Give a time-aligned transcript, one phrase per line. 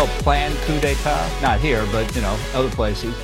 [0.00, 3.14] Help plan coup d'etat, not here, but you know, other places.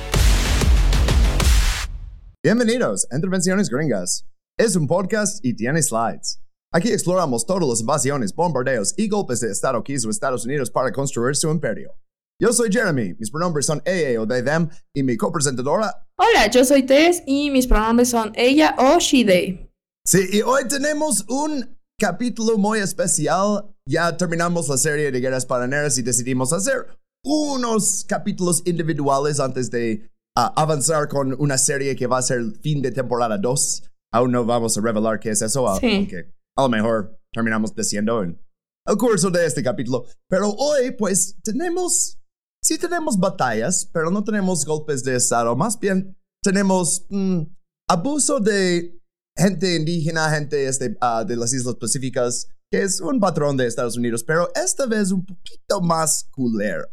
[2.43, 4.25] Bienvenidos a Intervenciones Gringas.
[4.59, 6.39] Es un podcast y tiene slides.
[6.71, 10.91] Aquí exploramos todas las invasiones, bombardeos y golpes de Estado que hizo Estados Unidos para
[10.91, 11.95] construir su imperio.
[12.39, 16.05] Yo soy Jeremy, mis pronombres son ella o they, them, y mi copresentadora.
[16.19, 19.67] Hola, yo soy Tess y mis pronombres son ella o she, they.
[20.05, 23.73] Sí, y hoy tenemos un capítulo muy especial.
[23.87, 26.87] Ya terminamos la serie de Guerras Paraneras y decidimos hacer
[27.23, 32.81] unos capítulos individuales antes de uh, avanzar con una serie que va a ser fin
[32.81, 33.83] de temporada 2.
[34.13, 35.95] Aún no vamos a revelar qué es eso, Sí.
[35.95, 38.39] aunque a lo mejor terminamos diciendo en
[38.85, 40.05] el curso de este capítulo.
[40.29, 42.19] Pero hoy, pues, tenemos,
[42.63, 45.55] sí tenemos batallas, pero no tenemos golpes de Estado.
[45.55, 47.41] Más bien, tenemos mm,
[47.89, 48.96] abuso de
[49.37, 53.97] gente indígena, gente este, ah, de las Islas Pacíficas, que es un patrón de Estados
[53.97, 56.87] Unidos, pero esta vez un poquito más culero.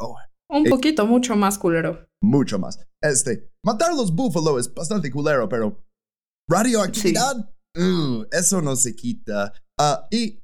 [0.50, 2.06] Un Eh, poquito, mucho más culero.
[2.22, 2.78] Mucho más.
[3.02, 5.82] Este, matar los búfalos es bastante culero, pero
[6.48, 9.52] radioactividad, uh, eso no se quita.
[9.80, 10.40] Ah, y,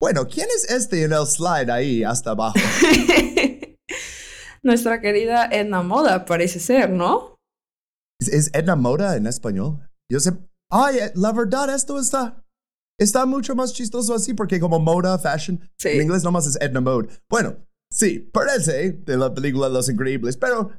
[0.00, 2.58] bueno, ¿quién es este en el slide ahí hasta abajo?
[4.62, 7.36] Nuestra querida Edna Moda parece ser, ¿no?
[8.20, 9.86] ¿Es, es Edna Moda en español?
[10.10, 10.32] Yo sé.
[10.70, 12.44] Ay, eh, la verdad, esto está.
[12.98, 15.88] Está mucho más chistoso así porque como moda, fashion, Sí.
[15.88, 17.08] en inglés nomás es Edna Mode.
[17.28, 17.56] Bueno,
[17.90, 20.70] sí, parece de la película Los Increíbles, pero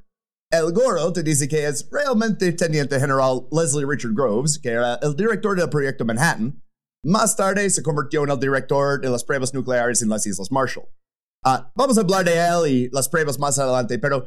[0.52, 5.16] el goro te dice que es realmente Teniente General Leslie Richard Groves, que era el
[5.16, 6.62] director del proyecto Manhattan.
[7.03, 10.88] Más tarde se convirtió en el director de las pruebas nucleares en las Islas Marshall.
[11.44, 14.25] Ah, vamos a hablar de él y las pruebas más adelante, pero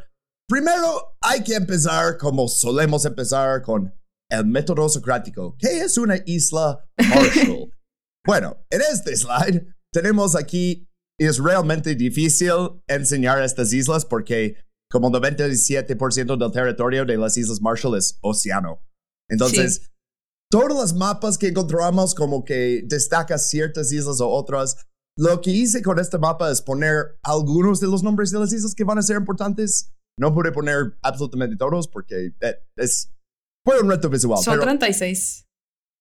[0.49, 3.95] primero hay que empezar como solemos empezar con
[4.35, 5.57] el método socrático.
[5.59, 7.71] ¿Qué es una isla Marshall?
[8.27, 14.57] bueno, en este slide tenemos aquí, es realmente difícil enseñar estas islas porque
[14.91, 18.81] como 97% del territorio de las Islas Marshall es océano.
[19.29, 19.91] Entonces,
[20.51, 24.77] todos los mapas que encontramos como que destaca ciertas islas o otras.
[25.17, 28.75] Lo que hice con este mapa es poner algunos de los nombres de las islas
[28.75, 29.93] que van a ser importantes.
[30.17, 32.87] No pude poner absolutamente todos porque eh,
[33.65, 34.43] es fue un reto visual.
[34.43, 35.47] Son pero 36.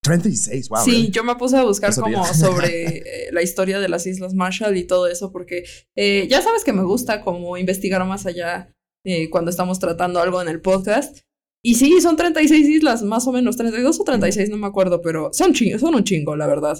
[0.02, 0.84] 36, wow.
[0.84, 1.10] sí, really?
[1.10, 2.98] yo me puse a buscar No como sobre
[3.28, 5.64] eh, la historia de las Islas Marshall y todo eso, porque
[5.96, 8.74] eh, ya sabes que me gusta como investigar más allá
[9.04, 11.18] eh, cuando estamos tratando algo en el podcast.
[11.62, 15.30] Y sí, son 36 islas, más o menos, 32 o 36, no me acuerdo, pero
[15.32, 16.76] son, ching son un chingo, la verdad.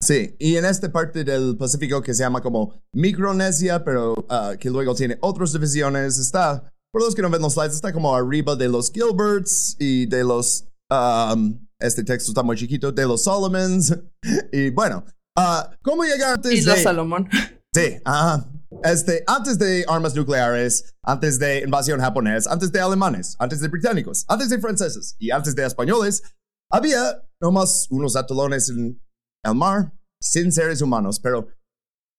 [0.00, 4.68] Sí, y en esta parte del Pacífico que se llama como Micronesia, pero ah, que
[4.68, 8.56] luego tiene otras divisiones, está, por los que no ven los slides, está como arriba
[8.56, 13.96] de los Gilberts y de los, um, este texto está muy chiquito, de los Solomons.
[14.52, 15.04] Y bueno,
[15.36, 16.82] ah, ¿cómo llegar antes Isla de...
[16.82, 17.28] Salomón.
[17.72, 18.48] Sí, ajá.
[18.84, 24.24] Este, antes de armas nucleares, antes de invasión japonesa, antes de alemanes, antes de británicos,
[24.28, 26.22] antes de franceses y antes de españoles,
[26.70, 29.00] había nomás unos atolones en
[29.44, 31.48] el mar sin seres humanos, pero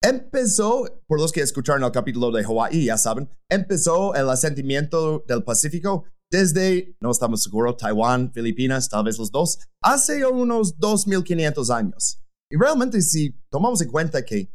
[0.01, 5.43] empezó, por los que escucharon el capítulo de Hawái, ya saben, empezó el asentimiento del
[5.43, 12.21] Pacífico desde, no estamos seguros, Taiwán, Filipinas, tal vez los dos, hace unos 2500 años.
[12.51, 14.51] Y realmente si tomamos en cuenta que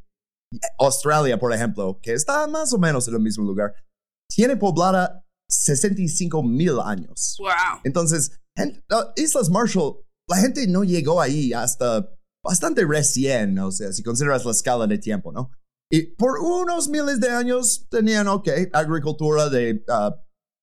[0.79, 3.75] Australia, por ejemplo, que está más o menos en el mismo lugar,
[4.29, 7.37] tiene poblada 65 mil años.
[7.41, 7.81] Wow.
[7.85, 9.97] Entonces, gen- uh, Islas Marshall,
[10.29, 12.09] la gente no llegó ahí hasta
[12.45, 15.51] bastante recién, o sea, si consideras la escala de tiempo, ¿no?
[15.91, 20.13] Y por unos miles de años tenían, ok, agricultura de uh,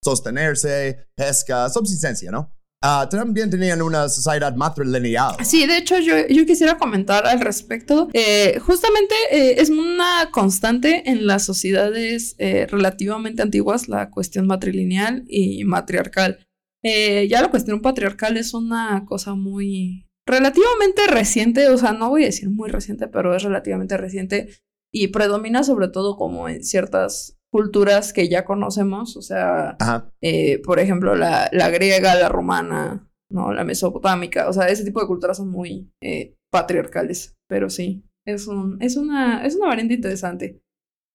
[0.04, 2.56] sostenerse, pesca, subsistencia, ¿no?
[2.84, 5.36] Ah, también tenían una sociedad matrilineal.
[5.46, 8.10] Sí, de hecho yo, yo quisiera comentar al respecto.
[8.14, 15.24] Eh, justamente eh, es una constante en las sociedades eh, relativamente antiguas la cuestión matrilineal
[15.28, 16.40] y matriarcal.
[16.84, 22.28] Ya la cuestión patriarcal es una cosa muy relativamente reciente, o sea, no voy a
[22.28, 24.50] decir muy reciente, pero es relativamente reciente
[24.94, 29.78] y predomina sobre todo como en ciertas culturas que ya conocemos, o sea,
[30.22, 33.52] eh, por ejemplo, la, la griega, la romana, ¿no?
[33.54, 38.48] La mesopotámica, o sea, ese tipo de culturas son muy eh, patriarcales, pero sí, es,
[38.48, 40.62] un, es, una, es una variante interesante.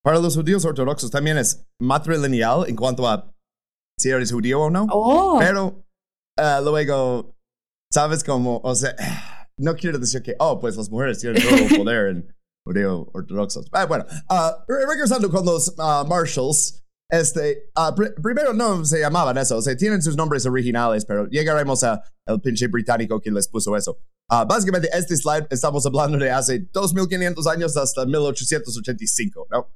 [0.03, 3.33] para los judíos ortodoxos también es matrilineal en cuanto a
[3.99, 4.85] si eres judío o no.
[4.91, 5.37] Oh.
[5.39, 5.83] Pero
[6.39, 7.35] uh, luego,
[7.91, 8.59] ¿sabes cómo?
[8.63, 8.95] O sea,
[9.57, 12.35] no quiero decir que, oh, pues las mujeres tienen todo poder en
[12.65, 13.67] judío ortodoxos.
[13.71, 19.37] Ah, bueno, uh, regresando con los uh, Marshalls, este, uh, pr primero no se llamaban
[19.37, 23.47] eso, o sea, tienen sus nombres originales, pero llegaremos a el pinche británico que les
[23.47, 23.97] puso eso.
[24.29, 29.73] Básicamente, este slide estamos hablando de hace 2500 años hasta 1885, ¿no?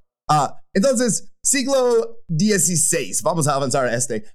[0.73, 4.25] Entonces, siglo XVI, vamos a avanzar a este.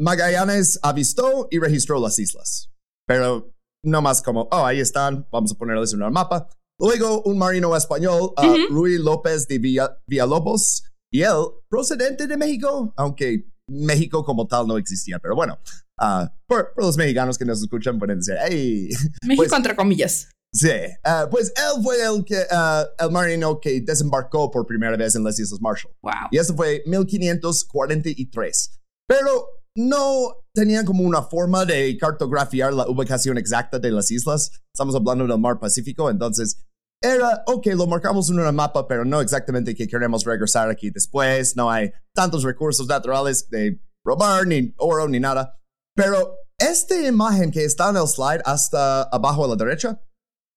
[0.00, 2.70] Magallanes avistó y registró las islas,
[3.06, 3.54] pero
[3.84, 6.48] no más como, oh, ahí están, vamos a ponerles en el mapa.
[6.78, 12.92] Luego, un marino español, uh, Ruy López de Villa Villalobos, y él, procedente de México,
[12.96, 15.58] aunque México como tal no existía, pero bueno,
[16.00, 18.88] uh, por, por, los mexicanos que nos escuchan pueden decir, hey.
[19.22, 20.28] México pues, entre comillas.
[20.52, 20.70] Sí,
[21.04, 25.24] uh, pues él fue el, que, uh, el marino que desembarcó por primera vez en
[25.24, 25.92] las Islas Marshall.
[26.02, 26.28] Wow.
[26.30, 28.80] Y eso fue 1543.
[29.06, 34.50] Pero no tenían como una forma de cartografiar la ubicación exacta de las islas.
[34.72, 36.64] Estamos hablando del mar Pacífico, entonces
[37.02, 41.56] era, ok, lo marcamos en un mapa, pero no exactamente que queremos regresar aquí después.
[41.56, 45.58] No hay tantos recursos naturales de robar, ni oro, ni nada.
[45.94, 50.00] Pero esta imagen que está en el slide hasta abajo a la derecha,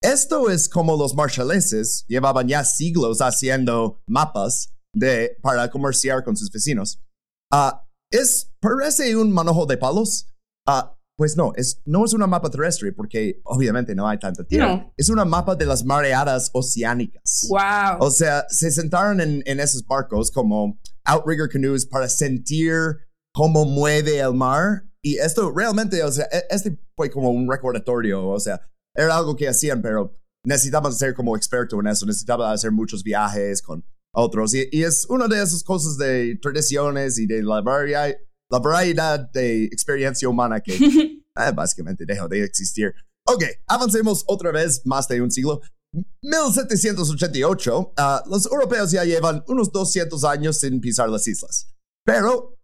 [0.02, 6.52] esto es como los marshaleses llevaban ya siglos haciendo mapas de, para comerciar con sus
[6.52, 7.02] vecinos.
[7.52, 10.34] Uh, es, parece un manojo de palos.
[10.68, 14.76] Uh, pues no, es, no es una mapa terrestre porque obviamente no hay tanta tierra.
[14.76, 14.94] No.
[14.98, 17.48] Es una mapa de las mareadas oceánicas.
[17.50, 17.98] Wow.
[18.00, 22.74] O sea, se sentaron en, en esos barcos como outrigger canoes para sentir
[23.34, 24.84] cómo mueve el mar.
[25.02, 28.28] Y esto realmente, o sea, e- este fue como un recordatorio.
[28.28, 28.62] O sea,
[28.96, 32.06] era algo que hacían, pero necesitaban ser como experto en eso.
[32.06, 33.84] Necesitaban hacer muchos viajes con
[34.18, 34.54] otros.
[34.54, 38.10] Y, y es una de esas cosas de tradiciones y de la variedad,
[38.50, 42.94] la variedad de experiencia humana que eh, básicamente dejó de existir.
[43.26, 45.62] Ok, avancemos otra vez más de un siglo.
[46.22, 51.74] 1788, uh, los europeos ya llevan unos 200 años sin pisar las islas.
[52.06, 52.58] Pero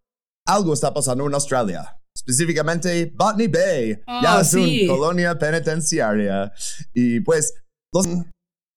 [0.45, 2.00] algo está pasando en Australia.
[2.15, 4.00] Específicamente Botany Bay.
[4.07, 4.85] Oh, ya es sí.
[4.85, 6.51] una colonia penitenciaria.
[6.94, 7.53] Y pues,
[7.91, 8.07] los,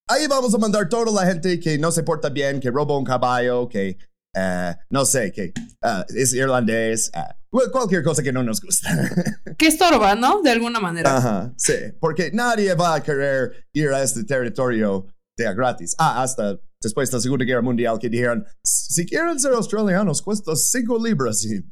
[0.08, 3.04] ahí vamos a mandar toda la gente que no se porta bien, que roba un
[3.04, 3.98] caballo, que
[4.36, 8.90] eh, no sé, que uh, es irlandés, uh, cualquier cosa que no nos gusta.
[9.56, 10.42] Que estorba, ¿no?
[10.42, 11.16] De alguna manera.
[11.16, 15.06] Ajá, sí, porque nadie va a querer ir a este territorio
[15.38, 15.94] de gratis.
[15.98, 20.54] Ah, hasta después de la Segunda Guerra Mundial que dijeron, si quieren ser australianos, cuesta
[20.54, 21.64] 5 libras y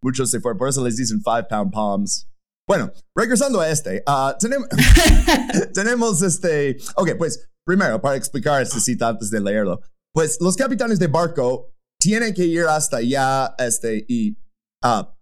[0.00, 2.26] muchos se fueron, por eso les dicen 5 pound palms.
[2.66, 4.68] Bueno, regresando a este, ah, tenemos,
[5.74, 9.80] tenemos este, ok, pues primero, para explicar esta cita antes de leerlo,
[10.14, 14.36] pues los capitanes de barco tienen que ir hasta allá este, y
[14.84, 15.12] ah,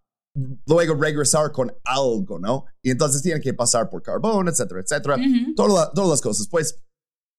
[0.66, 2.66] luego regresar con algo, ¿no?
[2.82, 5.14] Y entonces tienen que pasar por carbón, etcétera, etcétera.
[5.16, 5.54] Ujú.
[5.56, 6.48] Toda la- todas las cosas.
[6.48, 6.76] Pues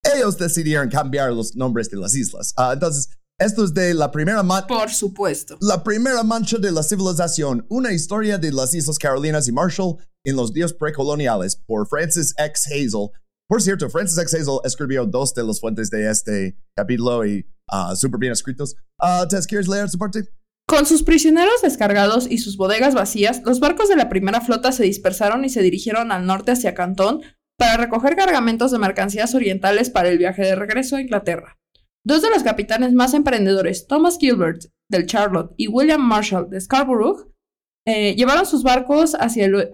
[0.04, 2.54] ellos decidieron cambiar los nombres de las islas.
[2.57, 3.10] Ah, entonces,
[3.40, 5.57] esto es de la primera, ma- Por supuesto.
[5.62, 10.36] la primera mancha de la civilización, una historia de las Islas Carolinas y Marshall en
[10.38, 12.66] los días precoloniales, por Francis X.
[12.68, 13.10] Hazel.
[13.47, 14.18] Por cierto, Francis
[14.63, 17.45] escribió dos de las fuentes de este capítulo y
[17.95, 18.75] súper bien escritos.
[19.00, 20.30] Ah, ¿Te quieres leer su parte?
[20.68, 24.83] Con sus prisioneros descargados y sus bodegas vacías, los barcos de la primera flota se
[24.83, 27.21] dispersaron y se dirigieron al norte hacia Cantón
[27.57, 31.59] para recoger cargamentos de mercancías orientales para el viaje de regreso a Inglaterra.
[32.04, 37.31] Dos de los capitanes más emprendedores, Thomas Gilbert del Charlotte y William Marshall de Scarborough,
[37.87, 39.69] eh, llevaron sus barcos hacia el,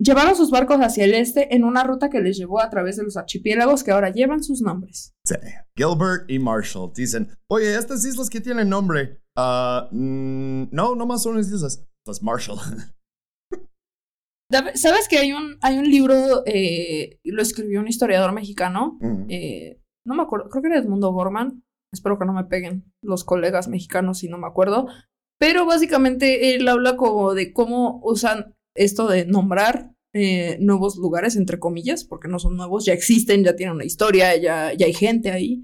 [0.00, 3.04] llevaron sus barcos hacia el este en una ruta que les llevó a través de
[3.04, 5.14] los archipiélagos que ahora llevan sus nombres.
[5.24, 5.34] Sí.
[5.76, 11.22] Gilbert y Marshall dicen, oye, estas islas que tienen nombre, ah, mm, no, no más
[11.22, 12.58] son las islas, las Marshall.
[14.50, 18.96] Dab- ¿Sabes que hay un, hay un libro, eh, lo escribió un historiador mexicano?
[19.00, 19.26] Mm.
[19.28, 21.62] eh, no me acuerdo, creo que era Edmundo Gorman.
[21.92, 24.86] Espero que no me peguen los colegas mexicanos si no me acuerdo.
[25.38, 31.58] Pero básicamente él habla como de cómo usan esto de nombrar eh, nuevos lugares, entre
[31.58, 35.30] comillas, porque no son nuevos, ya existen, ya tienen una historia, ya, ya hay gente
[35.30, 35.62] ahí.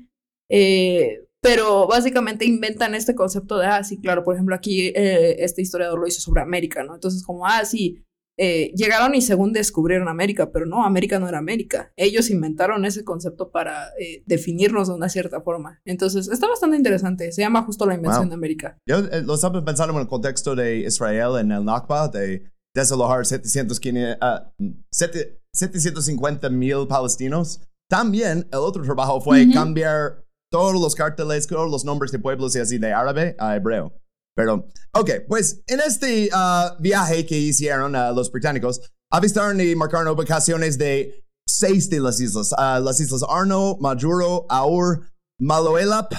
[0.50, 5.60] Eh, pero básicamente inventan este concepto de, ah, sí, claro, por ejemplo, aquí eh, este
[5.62, 6.94] historiador lo hizo sobre América, ¿no?
[6.94, 8.02] Entonces, como, ah, sí,
[8.36, 11.92] eh, llegaron y según descubrieron América, pero no, América no era América.
[11.96, 15.80] Ellos inventaron ese concepto para eh, definirnos de una cierta forma.
[15.84, 17.30] Entonces, está bastante interesante.
[17.30, 18.30] Se llama justo la invención Wow.
[18.30, 18.78] de América.
[18.88, 23.24] Yo eh, lo estaba pensando en el contexto de Israel en el Nakba, de desalojar
[23.24, 23.80] 700,
[24.20, 24.50] ah,
[24.90, 27.60] sete- 750 mil palestinos.
[27.88, 32.60] También el otro trabajo fue cambiar todos los cárteles, todos los nombres de pueblos y
[32.60, 33.92] así de árabe a hebreo.
[34.36, 38.80] Pero, ok, pues en este uh, viaje que hicieron uh, los británicos,
[39.12, 42.50] avistaron y marcaron ubicaciones de seis de las islas.
[42.52, 45.06] Uh, las islas Arno, Majuro, Aur,
[45.40, 46.12] Maloelap,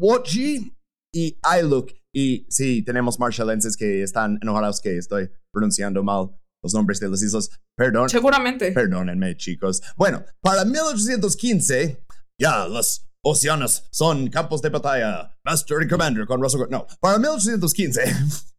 [0.00, 0.74] Wochi
[1.14, 1.90] y Ailuk.
[2.14, 6.30] Y sí, tenemos marshallenses que están enojados que estoy pronunciando mal
[6.62, 7.50] los nombres de las islas.
[7.76, 8.08] Perdón.
[8.08, 8.72] Seguramente.
[8.72, 9.80] Perdónenme, chicos.
[9.96, 12.04] Bueno, para 1815,
[12.38, 15.36] ya los océanos son campos de batalla.
[15.44, 16.62] Master and Commander con Russell.
[16.70, 18.02] No, para 1815,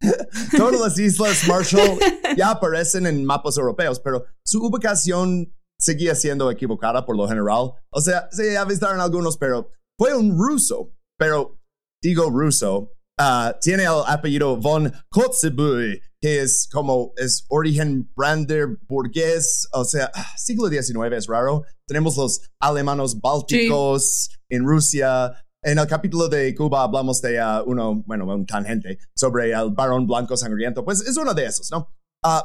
[0.58, 2.00] todas las islas Marshall
[2.38, 7.74] ya aparecen en mapas europeos, pero su ubicación seguía siendo equivocada por lo general.
[7.92, 10.96] O sea, se avistaron algunos, pero fue un ruso.
[11.18, 11.60] Pero
[12.02, 19.84] digo ruso, uh, tiene el apellido von Kotzebue, que es como es origen brandenburgués, o
[19.86, 21.64] sea, siglo XIX es raro.
[21.88, 24.38] Tenemos los alemanos bálticos sí.
[24.50, 25.34] en Rusia.
[25.64, 30.08] En el capítulo de Cuba hablamos de uh, uno, bueno, un tangente sobre el barón
[30.08, 30.84] blanco sangriento.
[30.84, 31.94] Pues es uno de esos, ¿no?
[32.26, 32.42] Uh,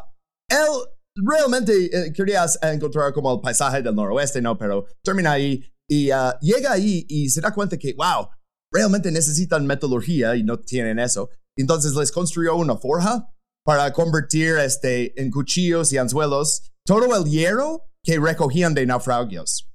[0.48, 0.68] él
[1.16, 4.58] realmente eh, querías encontrar como el paisaje del noroeste, ¿no?
[4.58, 8.28] Pero termina ahí y uh, llega ahí y se da cuenta que, wow,
[8.76, 11.30] realmente necesitan metodología y no tienen eso.
[11.56, 13.32] Entonces les construyó una forja
[13.64, 19.68] para convertir este, en cuchillos y anzuelos todo el hierro que recogían de naufragios.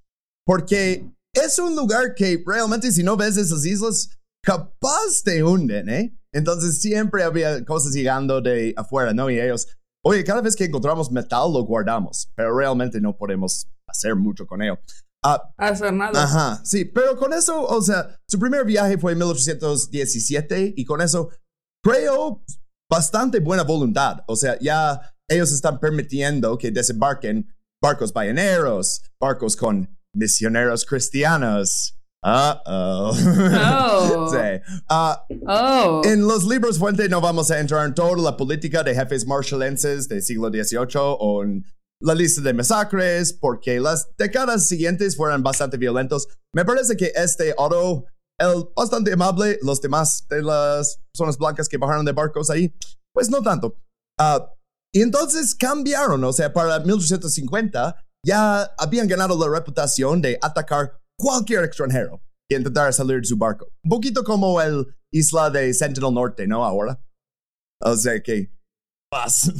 [0.46, 4.10] Porque es un lugar que realmente si no ves esas islas,
[4.44, 6.18] capaz te hunden, ¿eh?
[6.34, 9.30] Entonces siempre había cosas llegando de afuera, ¿no?
[9.30, 9.68] Y ellos,
[10.06, 14.62] oye, cada vez que encontramos metal lo guardamos, pero realmente no podemos hacer mucho con
[14.62, 14.78] ello.
[15.24, 16.24] Uh, hacer nada.
[16.24, 21.00] Ajá, sí, pero con eso, o sea, su primer viaje fue en 1817 y con
[21.00, 21.30] eso
[21.84, 22.44] creo
[22.90, 24.24] bastante buena voluntad.
[24.28, 25.00] O sea, ya
[25.30, 27.48] ellos están permitiendo que desembarquen
[27.82, 31.98] barcos balleneros, barcos con misioneros cristianos.
[32.24, 33.12] Uh oh.
[33.16, 34.30] Oh.
[34.32, 34.62] sí.
[34.90, 36.02] Uh, oh.
[36.04, 40.08] En los libros fuente no vamos a entrar en toda la política de jefes marshallenses
[40.08, 41.66] del siglo XVIII o en
[42.02, 46.28] la lista de masacres, porque las décadas siguientes fueron bastante violentos.
[46.54, 48.06] Me parece que este Otto,
[48.40, 52.74] el bastante amable, los demás de las zonas blancas que bajaron de barcos ahí,
[53.14, 53.76] pues no tanto.
[54.20, 54.44] Uh,
[54.94, 61.64] y entonces cambiaron, o sea, para 1850 ya habían ganado la reputación de atacar cualquier
[61.64, 63.72] extranjero que intentara salir de su barco.
[63.84, 66.66] Un poquito como el isla de Sentinel Norte, ¿no?
[66.66, 67.02] Ahora.
[67.82, 68.52] O sea que...
[69.10, 69.52] Paz.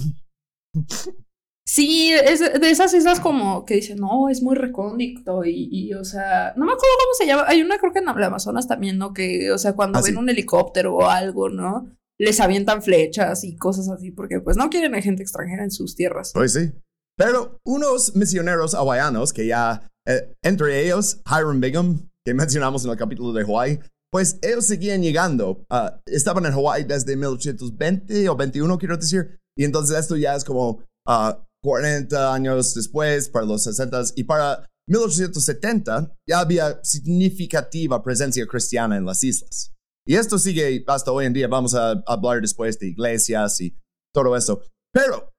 [1.74, 6.04] Sí, es de esas islas como que dicen, no, es muy recóndito y, y, o
[6.04, 7.46] sea, no me acuerdo cómo se llama.
[7.48, 9.14] Hay una creo que en el Amazonas también, ¿no?
[9.14, 10.20] Que, o sea, cuando Ah, ven sí.
[10.20, 11.90] un helicóptero o algo, ¿no?
[12.20, 15.96] Les avientan flechas y cosas así, porque pues no quieren a gente extranjera en sus
[15.96, 16.32] tierras.
[16.34, 16.74] Pues sí.
[17.18, 22.98] Pero unos misioneros hawaianos que ya, eh, entre ellos, Hiram Bingham, que mencionamos en el
[22.98, 23.80] capítulo de Hawaii,
[24.12, 25.64] pues ellos seguían llegando.
[25.70, 29.40] Ah, estaban en Hawaii desde 1820 o 21, quiero decir.
[29.58, 34.68] Y entonces esto ya es como ah, 40 años después, para los 60 y para
[34.88, 39.74] 1870 ya había significativa presencia cristiana en las islas.
[40.06, 41.48] Y esto sigue hasta hoy en día.
[41.48, 43.78] Vamos a hablar después de iglesias y
[44.14, 44.62] todo eso.
[44.92, 45.32] Pero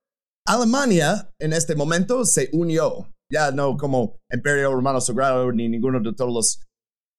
[0.46, 3.12] Alemania en este momento se unió.
[3.30, 6.60] Ya no como Imperio Romano Sagrado ni ninguno de todos los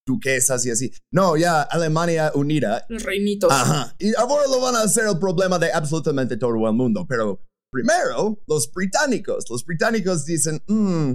[0.06, 0.92] duquesas y así.
[1.12, 2.86] No, ya Alemania unida.
[2.88, 3.50] Reinitos.
[3.52, 3.94] Ajá.
[3.98, 7.06] Y ahora lo van a hacer el problema de absolutamente todo el mundo.
[7.08, 7.40] Pero
[7.74, 9.44] primero, los británicos.
[9.50, 11.12] Los británicos dicen, "Mm,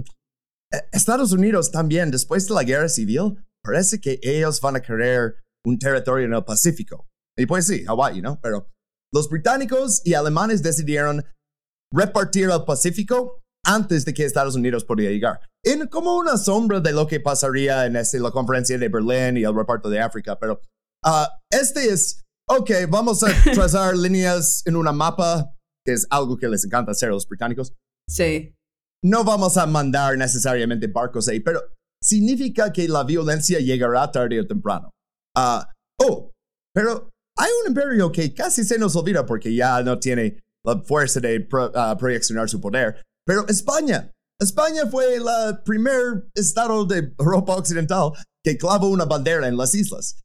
[0.72, 5.36] eh, Estados Unidos también, después de la guerra civil, parece que ellos van a querer
[5.66, 7.08] un territorio en el Pacífico.
[7.38, 8.40] Y pues sí, Hawaii, ¿no?
[8.40, 8.70] Pero
[9.12, 11.24] los británicos y alemanes decidieron
[11.92, 15.40] repartir el Pacífico antes de que Estados Unidos podía llegar.
[15.64, 19.44] En como una sombra de lo que pasaría en este, la conferencia de Berlín y
[19.44, 20.38] el reparto de África.
[20.38, 20.60] Pero
[21.04, 26.48] ah, este es, ok, vamos a trazar líneas en una mapa, que es algo que
[26.48, 27.72] les encanta hacer a los británicos.
[28.08, 28.54] Sí.
[29.04, 31.60] No vamos a mandar necesariamente barcos ahí, pero
[32.02, 34.90] significa que la violencia llegará tarde o temprano.
[35.36, 35.68] Ah,
[36.02, 36.30] oh,
[36.74, 37.08] pero
[37.38, 41.40] hay un imperio que casi se nos olvida porque ya no tiene la fuerza de
[41.40, 43.02] pro- ah, proyeccionar su poder.
[43.26, 45.24] Pero España, España fue el
[45.64, 48.12] primer estado de Europa Occidental
[48.44, 50.20] que clavó una bandera en las islas.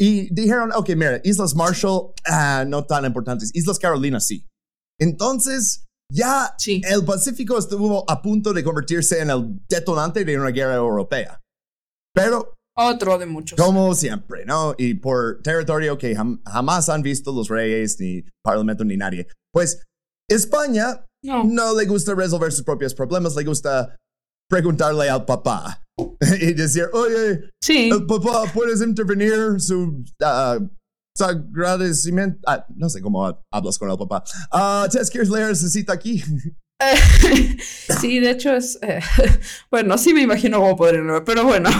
[0.00, 3.50] Y dijeron, ok, mira, Islas Marshall, ah, no tan importantes.
[3.54, 4.46] Islas Carolinas, sí.
[5.00, 6.80] Entonces, ya Sí.
[6.88, 11.40] el Pacífico estuvo a punto de convertirse en el detonante de una guerra europea.
[12.14, 13.58] Pero Otro de muchos.
[13.58, 14.74] como siempre, ¿no?
[14.78, 19.26] Y por territorio que jam- jamás han visto los reyes, ni parlamento, ni nadie.
[19.52, 19.82] Pues
[20.30, 21.44] España No.
[21.44, 23.96] no le gusta resolver sus propios problemas, le gusta
[24.50, 25.84] preguntarle al papá
[26.40, 27.90] y decir, oye, Sí.
[27.90, 30.77] el papá, ¿puedes intervenir su ah, su
[31.24, 32.40] agradecimiento?
[32.46, 34.24] Ah, no sé cómo hablas con el papá.
[34.50, 36.22] Ah, Tess, ¿quieres leer esa cita aquí?
[38.00, 38.78] sí, de hecho es...
[38.82, 39.00] eh,
[39.70, 41.70] bueno, sí me imagino cómo podría pero bueno.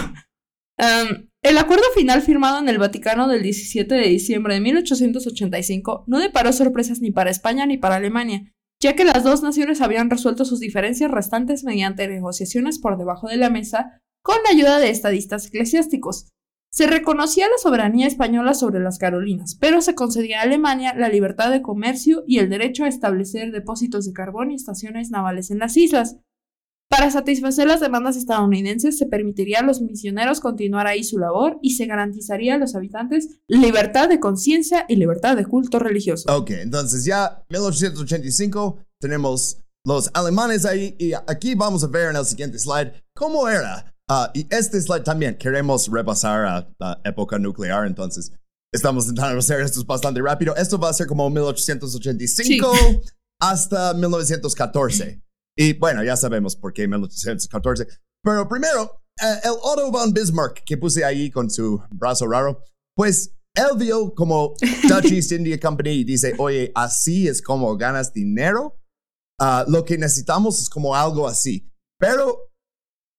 [1.41, 6.51] El acuerdo final firmado en el Vaticano del 17 de diciembre de 1885 no deparó
[6.51, 10.59] sorpresas ni para España ni para Alemania, ya que las dos naciones habían resuelto sus
[10.59, 16.27] diferencias restantes mediante negociaciones por debajo de la mesa con la ayuda de estadistas eclesiásticos.
[16.71, 21.49] Se reconocía la soberanía española sobre las Carolinas, pero se concedía a Alemania la libertad
[21.49, 25.75] de comercio y el derecho a establecer depósitos de carbón y estaciones navales en las
[25.77, 26.17] islas.
[26.89, 31.75] Para satisfacer las demandas estadounidenses se permitiría a los misioneros continuar ahí su labor y
[31.75, 36.35] se garantizaría a los habitantes libertad de conciencia y libertad de culto religioso.
[36.35, 42.25] Ok, entonces ya 1885 tenemos los alemanes ahí y aquí vamos a ver en el
[42.25, 43.88] siguiente slide cómo era.
[44.11, 48.31] Ah, y este slide también queremos repasar a la época nuclear, entonces
[48.73, 50.55] estamos intentando hacer esto bastante rápido.
[50.55, 52.71] Esto va a ser como 1885
[53.39, 55.21] hasta 1914.
[55.55, 57.87] Y bueno, ya sabemos por qué 1814.
[58.23, 62.63] Pero primero, eh, el Otto von Bismarck que puse ahí con su brazo raro,
[62.95, 64.55] pues él vio como
[64.87, 68.79] Dutch East India Company y dice, oye, así es como ganas dinero.
[69.39, 71.69] Ah, lo que necesitamos es como algo así.
[71.99, 72.48] Pero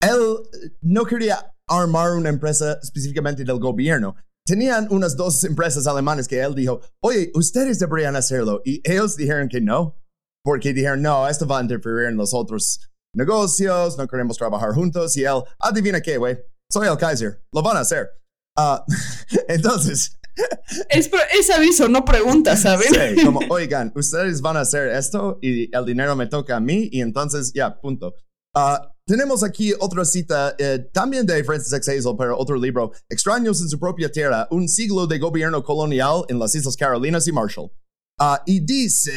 [0.01, 0.39] él
[0.81, 4.17] no quería armar una empresa específicamente del gobierno.
[4.45, 8.63] Tenían unas dos empresas alemanas que él dijo, oye, ustedes deberían hacerlo.
[8.65, 9.97] Y ellos dijeron que no,
[10.43, 12.81] porque dijeron, no, esto va a interferir en los otros
[13.15, 15.17] negocios, no queremos trabajar juntos.
[15.17, 16.39] Y él, adivina qué, güey,
[16.71, 18.11] soy el Kaiser, lo van a hacer.
[18.57, 18.85] Ah,
[19.49, 20.19] entonces,
[20.89, 22.89] Es, es aviso, no pregunta, ¿saben?
[22.89, 26.89] Sí, como, oigan, ustedes van a hacer esto y el dinero me toca a mí
[26.91, 28.15] y entonces ya, punto.
[28.55, 31.89] Ah, tenemos aquí otra cita eh, también de Francis X.
[31.89, 36.39] Hazel, pero otro libro, Extraños en su propia tierra, un siglo de gobierno colonial en
[36.39, 37.71] las Islas Carolinas y Marshall.
[38.19, 39.13] Ah, y dice,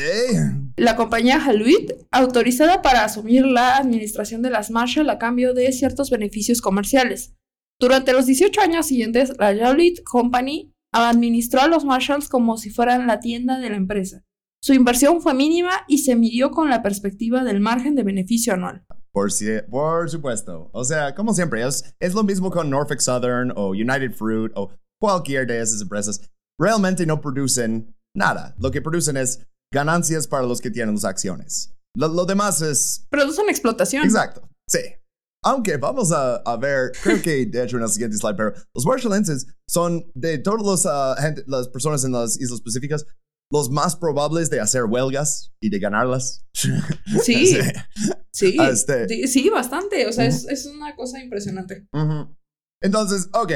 [0.77, 6.09] La compañía Haluit, autorizada para asumir la administración de las Marshall a cambio de ciertos
[6.09, 7.33] beneficios comerciales.
[7.79, 13.07] Durante los 18 años siguientes, la Haluit Company administró a los Marshalls como si fueran
[13.07, 14.23] la tienda de la empresa.
[14.61, 18.85] Su inversión fue mínima y se midió con la perspectiva del margen de beneficio anual.
[19.13, 23.53] Por, si, por supuesto, o sea, como siempre, es, es lo mismo con Norfolk Southern
[23.55, 26.21] o United Fruit o cualquier de esas empresas.
[26.59, 28.55] Realmente no producen nada.
[28.59, 31.73] Lo que producen es ganancias para los que tienen las acciones.
[31.95, 34.03] Lo, lo demás es Producen explotación.
[34.03, 34.79] Exacto, sí.
[35.45, 38.85] Aunque vamos a, a ver, creo que de hecho en el siguiente slide, pero los
[38.85, 41.15] Marshallenses son de todas los, ah,
[41.47, 43.05] las personas en las Islas Pacíficas
[43.51, 46.45] los más probables de hacer huelgas y de ganarlas.
[47.23, 47.57] Sí,
[48.31, 48.57] sí.
[48.59, 50.07] Este- Sí, bastante.
[50.07, 51.87] O sea, es, es una cosa impresionante.
[52.81, 53.51] Entonces, ok,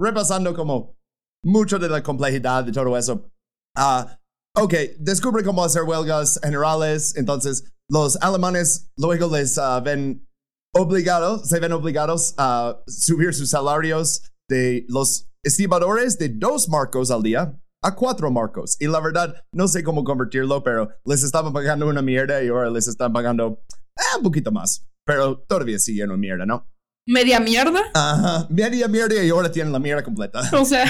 [0.00, 0.96] repasando como
[1.44, 3.30] mucho de la complejidad de todo eso.
[3.76, 4.18] Ah,
[4.56, 7.14] ok, descubre cómo hacer huelgas generales.
[7.16, 10.26] Entonces, los alemanes luego les ah, ven
[10.74, 17.22] obligados, se ven obligados a subir sus salarios de los estibadores de dos marcos al
[17.22, 18.76] día a cuatro marcos.
[18.80, 22.68] Y la verdad, no sé cómo convertirlo, pero les estaban pagando una mierda y ahora
[22.70, 23.62] les están pagando
[23.96, 24.86] eh, un poquito más.
[25.06, 26.68] Pero todavía siguen una mierda, ¿no?
[27.08, 27.80] Media mierda.
[27.94, 30.40] Ajá, media mierda y ahora tienen la mierda completa.
[30.60, 30.84] O sea.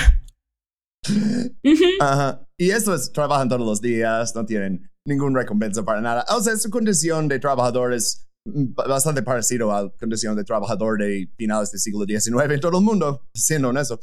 [2.01, 2.43] Ajá.
[2.59, 6.25] Y eso es, trabajan todos los días, no tienen ninguna recompensa para nada.
[6.31, 10.99] O sea, su condición de trabajador es mm, bastante parecido a la condición de trabajador
[10.99, 14.01] de finales del siglo XIX en todo el mundo, siendo honesto.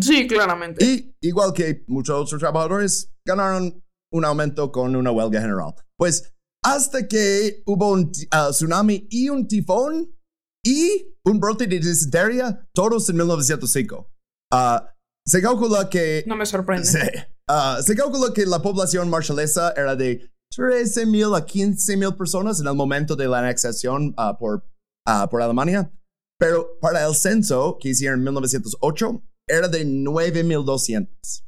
[0.00, 0.84] Sí, claramente.
[0.84, 5.74] Y igual que muchos otros trabajadores, ganaron un aumento con una huelga general.
[5.96, 10.12] Pues hasta que hubo un ah, tsunami y un tifón
[10.64, 14.10] y un brote de disentería, todos en 1905.
[14.52, 14.92] Ah,
[15.24, 16.86] se calcula que No me sorprende.
[16.86, 16.98] Sí.
[17.48, 22.60] Ah, se calculó que la población marshallesa era de 13 mil a 15 mil personas
[22.60, 24.66] en el momento de la anexación ah, por,
[25.06, 25.92] ah, por Alemania,
[26.38, 31.44] pero para el censo que hicieron en 1908 era de 9.200.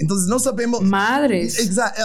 [0.00, 0.80] Entonces no sabemos...
[0.80, 1.58] Madres.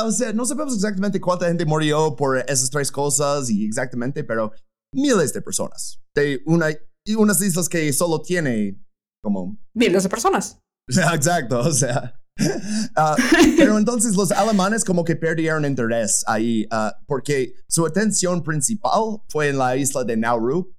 [0.03, 4.51] O sea, no sabemos exactamente cuánta gente murió por esas tres cosas y exactamente, pero
[4.93, 6.01] miles de personas.
[6.15, 6.69] De una,
[7.05, 8.83] y unas islas que solo tiene
[9.23, 10.59] como Miles de personas.
[10.87, 12.19] Exacto, o sea.
[12.95, 13.15] ah,
[13.57, 19.49] pero entonces los alemanes como que perdieron interés ahí ah, porque su atención principal fue
[19.49, 20.73] en la isla de Nauru.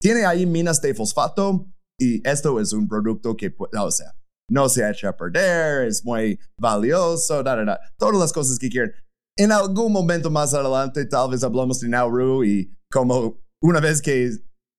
[0.00, 1.66] Tiene ahí minas de fosfato
[1.98, 4.12] y esto es un producto que, o sea,
[4.50, 8.68] no se echa a perder, es muy valioso, da, da, da, todas las cosas que
[8.68, 8.92] quieren.
[9.36, 14.30] En algún momento más adelante tal vez hablamos de Nauru y como una vez que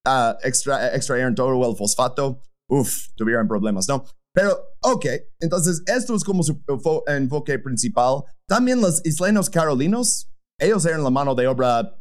[0.06, 4.06] ah, extra, extrayeron todo el fosfato, uf, tuvieron problemas, ¿no?
[4.36, 5.06] Pero, ok,
[5.40, 8.24] entonces esto es como su fo- enfoque principal.
[8.48, 12.00] También los isleños carolinos, ellos eran la mano de obra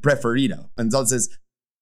[0.00, 0.70] preferida.
[0.76, 1.30] Entonces,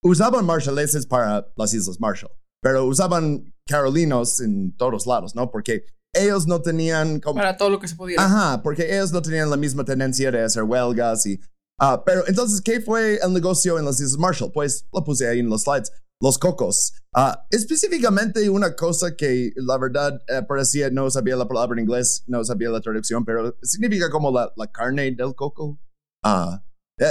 [0.04, 2.30] usaban marshalleses para las Islas Marshall,
[2.62, 5.50] pero usaban carolinos en todos lados, ¿no?
[5.50, 7.36] Porque ellos no tenían como...
[7.36, 8.22] Para todo lo que se pudiera.
[8.24, 11.40] Ajá, porque ellos no tenían la misma tendencia de hacer huelgas y...
[11.80, 14.52] ah, pero entonces, ¿qué fue el negocio en las Islas Marshall?
[14.52, 15.90] Pues lo puse ahí en los slides.
[16.20, 16.94] Los cocos.
[17.14, 22.24] Ah, específicamente una cosa que la verdad eh, parecía, no sabía la palabra en inglés,
[22.26, 25.78] no sabía la traducción, pero significa como la, la carne del coco.
[26.24, 26.62] Ah,
[26.98, 27.04] eh,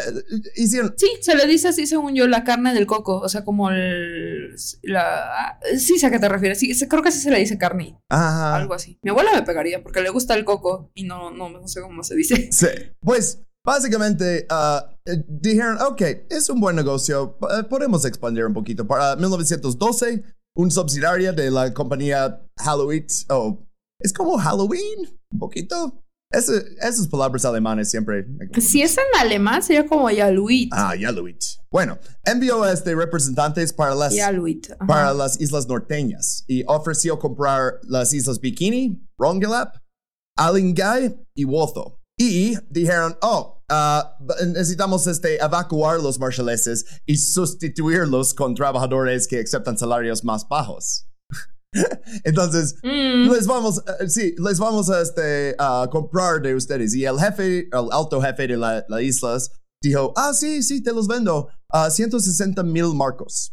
[0.55, 0.95] hicieron...
[0.97, 3.19] Sí, se le dice así, según yo, la carne del coco.
[3.19, 4.55] O sea, como el.
[4.81, 6.57] La, sí, sé a qué te refieres.
[6.59, 7.99] Sí, creo que así se le dice carne.
[8.09, 8.55] Ajá.
[8.55, 8.99] Algo así.
[9.03, 12.03] Mi abuela me pegaría porque le gusta el coco y no, no, no sé cómo
[12.03, 12.49] se dice.
[12.51, 12.67] Sí,
[12.99, 18.87] pues básicamente eh, dijeron, ok, es un buen negocio, eh, podemos expandir un poquito.
[18.87, 20.23] Para 1912,
[20.55, 23.67] un subsidiario de la compañía Halloween, o
[23.99, 26.01] es como Halloween, un poquito.
[26.31, 28.25] Esas palabras alemanes siempre...
[28.59, 30.69] Si es en alemán, sería como Yaluit.
[30.73, 31.37] Ah, Halloween.
[31.71, 34.75] Bueno, envió a este representantes para las Yaluit.
[34.85, 39.77] para las islas norteñas y ofreció comprar las islas Bikini, Rongelap,
[40.37, 42.01] Alingay y Wozo.
[42.17, 49.77] Y dijeron, oh, ah, necesitamos este, evacuar los marshaleses y sustituirlos con trabajadores que aceptan
[49.77, 51.07] salarios más bajos.
[52.23, 56.93] Entonces, Mm, les vamos, eh, sí, les vamos a este, a comprar de ustedes.
[56.95, 59.51] Y el jefe, el alto jefe de la- las islas,
[59.83, 63.51] dijo, ah, sí, sí, te los vendo a 160 mil marcos.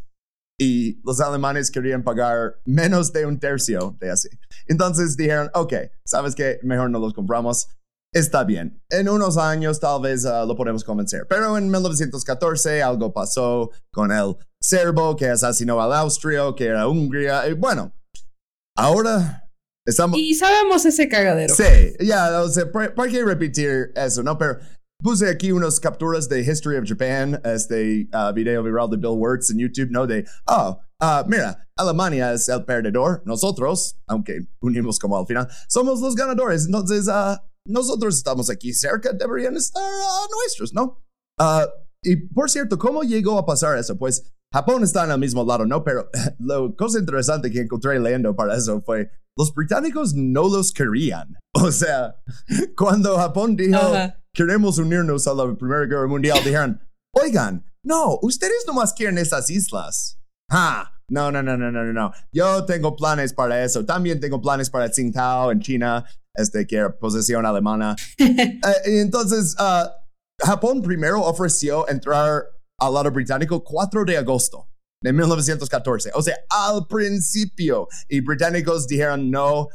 [0.61, 4.29] Y los alemanes querían pagar menos de un tercio de así.
[4.69, 5.73] Entonces dijeron, ok,
[6.05, 6.61] ¿sabes qué?
[6.63, 7.67] Mejor no los compramos.
[8.15, 8.83] Está bien.
[8.91, 11.27] En unos años tal vez ah, lo podemos convencer.
[11.29, 17.49] Pero en 1914 algo pasó con el serbo que asesinó al austrio, que era Hungría.
[17.49, 17.95] Y bueno,
[18.77, 19.51] ahora
[19.87, 20.19] estamos...
[20.19, 21.55] y sabemos ese cagadero.
[21.55, 24.37] Sí, ya, o sea, ¿por, por qué repetir eso, no?
[24.37, 24.59] Pero
[25.03, 29.51] puse aquí unas capturas de History of Japan, este ah, video viral de Bill Wirtz
[29.51, 30.07] en YouTube, ¿no?
[30.07, 36.01] De, oh, ah, mira, Alemania es el perdedor, nosotros, aunque unimos como al final, somos
[36.01, 39.83] los ganadores, entonces, ah, nosotros estamos aquí cerca, deberían estar
[40.31, 41.03] nuestros, ¿no?
[41.39, 41.67] Ah,
[42.03, 43.97] y por cierto, ¿cómo llegó a pasar eso?
[43.97, 45.83] Pues Japón está en el mismo lado, ¿no?
[45.85, 51.37] Pero la cosa interesante que encontré leyendo para eso fue, los británicos no los querían.
[51.55, 52.17] O sea,
[52.77, 54.19] cuando Japón dijo, Ajá.
[54.35, 56.81] queremos unirnos a la Primera Guerra Mundial, dijeron,
[57.15, 60.19] oigan, no, ustedes nomás quieren esas islas.
[60.51, 62.13] Ah, no, no, no, no, no, no, no.
[62.33, 63.85] Yo tengo planes para eso.
[63.85, 67.95] También tengo planes para Tsingtao en China, este, que era posesión alemana.
[68.19, 69.93] Eh, entonces, ah,
[70.41, 72.45] Japón primero ofreció entrar
[72.79, 74.69] al lado británico 4 de agosto
[75.03, 76.13] de 1914.
[76.15, 77.89] O sea, al principio.
[78.09, 79.69] Y británicos dijeron no.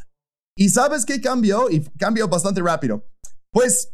[0.58, 1.69] ¿Y sabes qué cambió?
[1.69, 3.06] Y cambió bastante rápido.
[3.52, 3.93] Pues,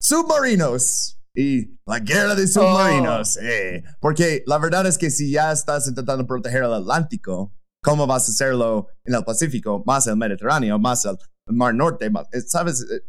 [0.00, 1.17] submarinos.
[1.38, 3.36] Y la guerra de submarinos.
[3.36, 3.84] eh.
[4.00, 8.32] Porque la verdad es que si ya estás intentando proteger el Atlántico, ¿cómo vas a
[8.32, 9.84] hacerlo en el Pacífico?
[9.86, 11.16] Más el Mediterráneo, más el
[11.50, 12.84] Mar Norte, más, eh, ¿sabes?
[12.90, 13.02] Eh,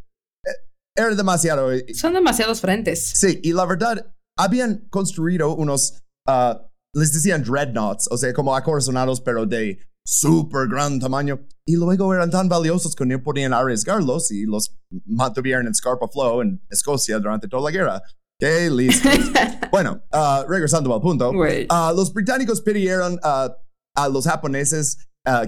[0.95, 1.69] Era demasiado.
[1.95, 3.03] Son demasiados frentes.
[3.15, 9.21] Sí, y la verdad, habían construido unos, ah, les decían dreadnoughts, o sea, como acorazonados,
[9.21, 9.79] pero de
[10.10, 11.39] súper gran tamaño.
[11.65, 16.41] Y luego eran tan valiosos que no podían arriesgarlos y los mantuvieron en Scarpa Flow
[16.41, 18.02] en Escocia durante toda la guerra.
[18.39, 19.08] ¡Qué listo!
[19.72, 21.32] bueno, ah, regresando al punto.
[21.69, 23.56] Ah, los británicos pidieron ah,
[23.95, 24.98] a los japoneses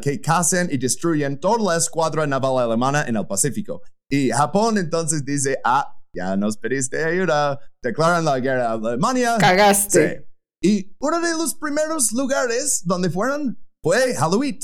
[0.04, 3.82] que casen y destruyan toda la escuadra naval alemana en el Pacífico.
[4.08, 9.38] Y Japón entonces dice, ah, ya nos pediste ayuda, declaran la guerra a Alemania.
[9.40, 10.28] Cagaste.
[10.62, 10.70] Sí.
[10.70, 14.60] Y uno de los primeros lugares donde fueron fue Halloween,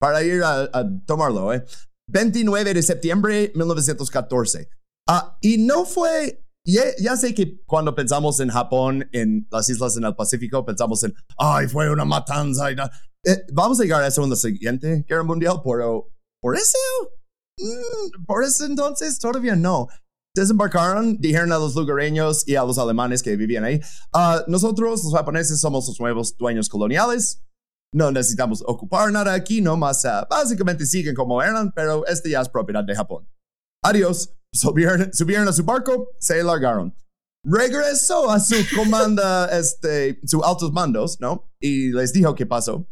[0.00, 1.64] para ir a, a tomarlo, ¿eh?
[2.10, 4.68] 29 de septiembre 1914.
[5.08, 10.04] Ah, y no fue, ya, sé que cuando pensamos en Japón, en las islas en
[10.04, 12.70] el Pacífico, pensamos en, ay, fue una matanza.
[12.70, 12.90] Y na-".
[13.24, 16.10] Eh, vamos a llegar a eso en la siguiente guerra mundial, pero
[16.42, 16.78] por eso,
[17.58, 19.88] mm, por eso entonces todavía no.
[20.36, 23.80] Desembarcaron, dijeron a los lugareños y a los alemanes que vivían ahí,
[24.12, 27.42] "Ah, nosotros los japoneses somos los nuevos dueños coloniales,
[27.94, 32.48] no necesitamos ocupar nada aquí, nomás ah, básicamente siguen como eran, pero este ya es
[32.48, 33.28] propiedad de Japón.
[33.84, 36.94] Adiós, subieron, subieron a su barco, se largaron.
[37.44, 41.50] Regresó a su comanda, este, sus altos mandos, ¿no?
[41.60, 42.86] Y les dijo qué pasó.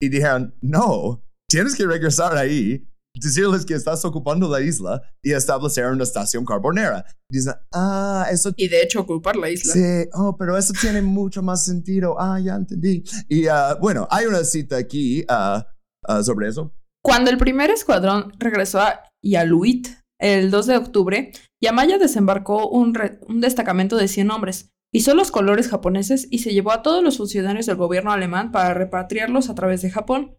[0.00, 2.88] Y dijeron, no, tienes que regresar ahí.
[3.20, 7.04] Decirles que estás ocupando la isla y establecer una estación carbonera.
[7.30, 8.52] Dicen, ah, eso...
[8.56, 9.72] Y de hecho ocupar la isla.
[9.72, 12.16] Sí, oh, pero eso tiene mucho más sentido.
[12.18, 13.04] Ah, ya entendí.
[13.28, 15.66] Y ah, bueno, hay una cita aquí ah,
[16.06, 16.72] ah, sobre eso.
[17.02, 19.88] Cuando el primer escuadrón regresó a Yaluit
[20.20, 25.68] el 2 de octubre, Yamaya desembarcó un, un destacamento de 100 hombres, hizo los colores
[25.68, 29.82] japoneses y se llevó a todos los funcionarios del gobierno alemán para repatriarlos a través
[29.82, 30.36] de Japón.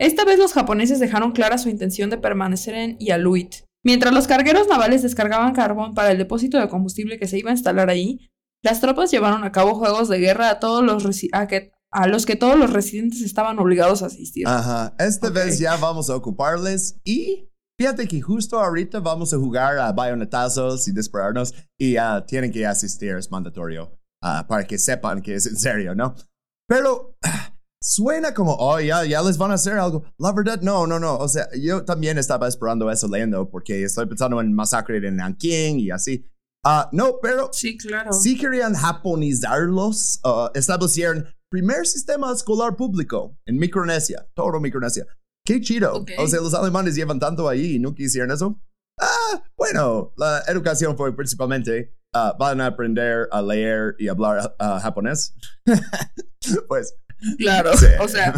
[0.00, 3.54] Esta vez los japoneses dejaron clara su intención de permanecer en Yaluit.
[3.84, 7.54] Mientras los cargueros navales descargaban carbón para el depósito de combustible que se iba a
[7.54, 8.28] instalar ahí,
[8.62, 12.24] las tropas llevaron a cabo juegos de guerra a, todos los, a, que- a los
[12.24, 14.48] que todos los residentes estaban obligados a asistir.
[14.48, 19.78] Ajá, esta vez ya vamos a ocuparles y fíjate que justo ahorita vamos a jugar
[19.78, 25.20] a bayonetazos y dispararnos y ah, tienen que asistir, es mandatorio, ah, para que sepan
[25.22, 26.14] que es en serio, ¿no?
[26.68, 27.16] Pero
[27.82, 30.04] suena como, oh, ya, ya les van a hacer algo.
[30.18, 31.16] La verdad, no, no, no.
[31.16, 35.80] O sea, yo también estaba esperando eso leyendo porque estoy pensando en masacre de Nanking
[35.80, 36.24] y así.
[36.64, 38.12] Ah, no, pero Sí, claro.
[38.12, 45.06] si querían japonizarlos, uh, establecieron primer sistema escolar público en Micronesia, todo Micronesia.
[45.44, 45.94] Qué chido.
[45.94, 46.10] Ok.
[46.18, 48.60] O sea, los alemanes llevan tanto ahí y nunca hicieron eso.
[49.00, 54.78] Ah, bueno, la educación fue principalmente, ah, van a aprender a leer y hablar ah,
[54.82, 55.34] japonés.
[56.68, 56.94] pues,
[57.38, 57.86] Claro, sí.
[58.00, 58.34] o sea,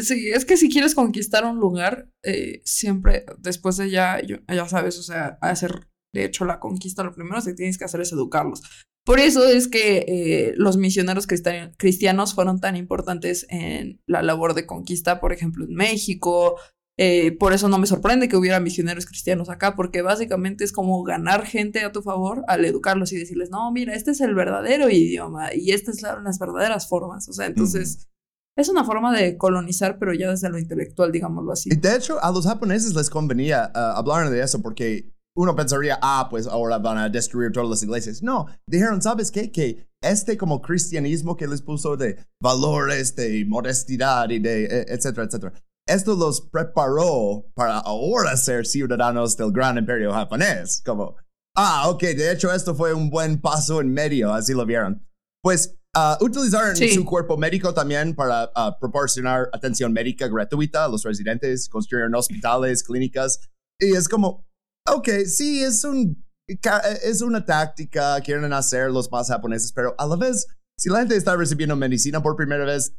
[0.00, 4.98] sí, es que si quieres conquistar un lugar, eh, siempre después de ya, ya sabes,
[4.98, 8.62] o sea, hacer, de hecho, la conquista, lo primero que tienes que hacer es educarlos.
[9.04, 14.54] Por eso es que eh, los misioneros cristian- cristianos fueron tan importantes en la labor
[14.54, 16.58] de conquista, por ejemplo, en México.
[16.98, 21.02] Eh, por eso no me sorprende que hubiera misioneros cristianos acá, porque básicamente es como
[21.02, 24.88] ganar gente a tu favor al educarlos y decirles, no, mira, este es el verdadero
[24.88, 27.28] idioma y estas son las verdaderas formas.
[27.28, 28.08] O sea, entonces
[28.56, 31.68] es una forma de colonizar, pero ya desde lo intelectual, digámoslo así.
[31.70, 35.98] Y de hecho, a los japoneses les convenía ah, hablar de eso porque uno pensaría,
[36.00, 38.22] ah, pues ahora van a destruir todas las iglesias.
[38.22, 39.52] No, dijeron, ¿sabes qué?
[39.52, 45.26] Que este como cristianismo que les puso de valores, de modestidad y de eh, etcétera,
[45.26, 45.52] etcétera,
[45.86, 50.82] esto los preparó para ahora ser ciudadanos del gran imperio japonés.
[50.84, 51.16] Como,
[51.56, 55.06] ah, ok, de hecho esto fue un buen paso en medio, así lo vieron.
[55.42, 56.92] Pues ah, utilizaron Sí.
[56.92, 62.82] su cuerpo médico también para ah, proporcionar atención médica gratuita a los residentes, construyeron hospitales,
[62.82, 63.40] clínicas.
[63.80, 64.44] Y es como,
[64.92, 70.16] ok, sí, es, un, es una táctica, quieren hacer los más japoneses, pero a la
[70.16, 70.46] vez,
[70.78, 72.92] si la gente está recibiendo medicina por primera vez,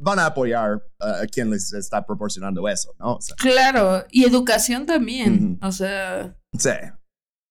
[0.00, 3.14] van a apoyar a quien les está proporcionando eso, ¿no?
[3.16, 5.56] O sea, Claro, y educación también.
[5.60, 5.66] Ujú.
[5.66, 6.70] O sea, Sí.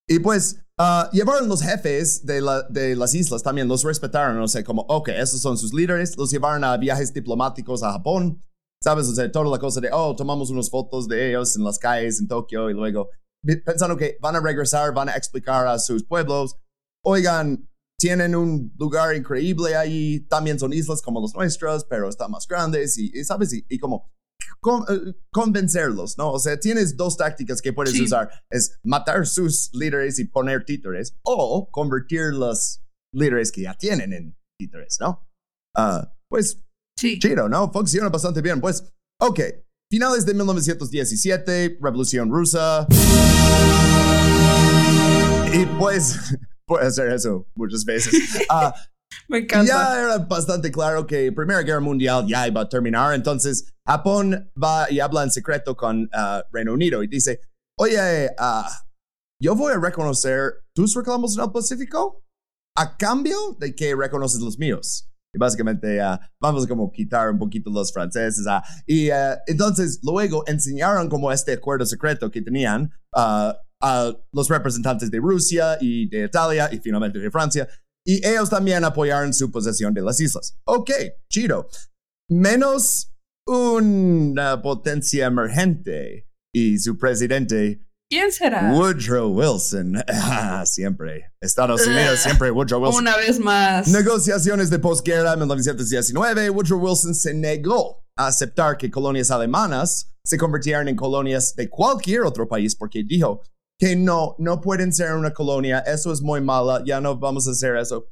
[0.08, 4.48] Y pues ah, llevaron los jefes de, la- de las islas también, los respetaron, o
[4.48, 8.44] sea, como, ok, esos son sus líderes, los llevaron a viajes diplomáticos a Japón,
[8.84, 9.08] ¿sabes?
[9.08, 12.20] O sea, toda la cosa de, oh, tomamos unas fotos de ellos en las calles
[12.20, 13.10] en Tokio y luego
[13.63, 16.56] pensando que van a regresar, van a explicar a sus pueblos,
[17.04, 22.47] oigan, tienen un lugar increíble ahí, también son islas como los nuestros, pero están más
[22.47, 23.53] grandes y, y, ¿sabes?
[23.53, 24.12] Y, y como
[24.60, 26.31] con- eh, convencerlos, ¿no?
[26.31, 28.03] O sea, tienes dos tácticas que puedes Sí.
[28.03, 28.29] usar.
[28.49, 32.81] Es matar sus líderes y poner títeres o convertir los
[33.13, 35.25] líderes que ya tienen en títeres, ¿no?
[35.75, 36.62] Ah, pues
[36.99, 37.17] sí.
[37.19, 37.71] chido, ¿no?
[37.71, 38.60] Funciona bastante bien.
[38.60, 38.84] Pues,
[39.21, 39.39] ok.
[39.91, 42.88] Finales de 1917, Revolución Rusa.
[45.53, 46.15] Y pues,
[46.67, 48.13] puede hacer eso muchas veces.
[48.49, 48.73] Ah,
[49.30, 49.65] Me encanta.
[49.67, 54.89] ya era bastante claro que Primera Guerra Mundial ya iba a terminar, entonces Japón va
[54.91, 57.39] y habla en secreto con ah, Reino Unido y dice,
[57.80, 58.69] oye, ah,
[59.41, 62.23] yo voy a reconocer tus reclamos en el Pacífico
[62.78, 65.10] a cambio de que reconoces los míos.
[65.34, 68.45] Y básicamente ah, vamos a como quitar un poquito los franceses.
[68.47, 72.91] ah, y ah, entonces luego enseñaron como este acuerdo secreto que tenían
[73.81, 77.67] a los representantes de Rusia y de Italia y finalmente de Francia.
[78.05, 80.57] Y ellos también apoyaron su posesión de las islas.
[80.65, 80.91] Ok,
[81.29, 81.67] chido.
[82.29, 83.11] Menos
[83.47, 88.71] una potencia emergente y su presidente ¿Quién será?
[88.71, 90.03] Woodrow Wilson.
[90.07, 91.31] Ah, siempre.
[91.41, 93.01] Estados Unidos, siempre Woodrow Wilson.
[93.01, 93.88] Una vez más.
[93.88, 100.38] Negociaciones de posguerra en 1919, Woodrow Wilson se negó a aceptar que colonias alemanas se
[100.38, 103.41] convirtieran en colonias de cualquier otro país porque dijo
[103.79, 107.51] que no, no pueden ser una colonia, eso es muy mala, ya no vamos a
[107.51, 108.07] hacer eso.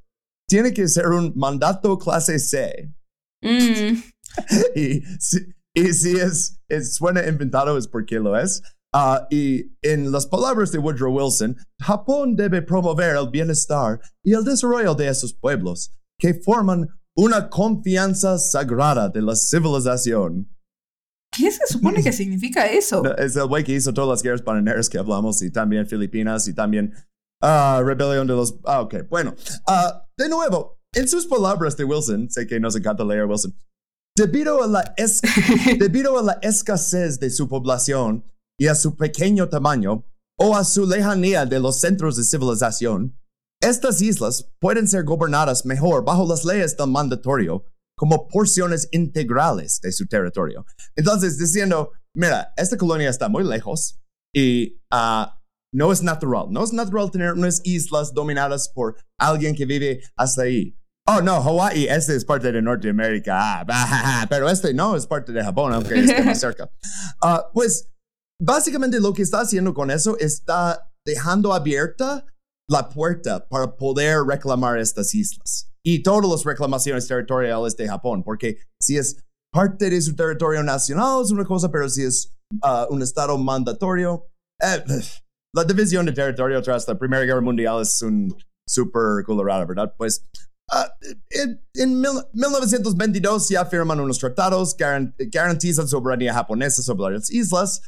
[0.47, 2.93] Tiene que ser un mandato clase C.
[3.41, 4.01] Mm,
[4.75, 5.37] y, si,
[5.73, 8.61] y si es, es- suena inventado es porque lo es.
[8.95, 14.43] Ah, y en las palabras de Woodrow Wilson, Japón debe promover el bienestar y el
[14.43, 20.52] desarrollo de esos pueblos que forman una confianza sagrada de la civilización.
[21.35, 23.01] ¿Qué se supone que significa eso?
[23.01, 26.47] No, es el güey que hizo todas las guerras bananeras que hablamos y también Filipinas
[26.47, 26.93] y también
[27.41, 28.55] ah, rebelión de los...
[28.65, 29.07] Ah, ok.
[29.09, 29.35] Bueno,
[29.67, 33.55] ah, de nuevo, en sus palabras de Wilson, sé que nos encanta leer Wilson,
[34.15, 35.21] debido a la, es-
[35.79, 38.23] debido a la escasez de su población
[38.59, 40.05] y a su pequeño tamaño
[40.37, 43.17] o a su lejanía de los centros de civilización,
[43.61, 47.65] estas islas pueden ser gobernadas mejor bajo las leyes del mandatorio
[47.97, 50.65] como porciones integrales de su territorio.
[50.95, 53.99] Entonces, diciendo, mira, esta colonia está muy lejos
[54.35, 55.39] y ah,
[55.73, 56.47] no es natural.
[56.49, 60.77] No es natural tener unas islas dominadas por alguien que vive hasta ahí.
[61.05, 65.33] Oh, no, Hawái, este es parte de Norteamérica, ah, bah, pero este no es parte
[65.33, 66.69] de Japón, aunque esté más cerca.
[67.21, 67.91] Ah, pues,
[68.41, 72.25] básicamente lo que está haciendo con eso está dejando abierta
[72.69, 78.57] la puerta para poder reclamar estas islas y todas las reclamaciones territoriales de Japón, porque
[78.81, 79.17] si es
[79.53, 82.31] parte de su territorio nacional es una cosa, pero si es
[82.63, 84.25] ah, un estado mandatorio,
[84.61, 84.83] eh,
[85.55, 88.35] la división de territorio tras la Primera Guerra Mundial es un
[88.67, 89.93] super colorado, ¿verdad?
[89.97, 90.25] Pues
[90.71, 90.89] ah,
[91.29, 97.29] en, en mil- 1922 ya firman unos tratados que garan- garantizan soberanía japonesa sobre las
[97.29, 97.81] islas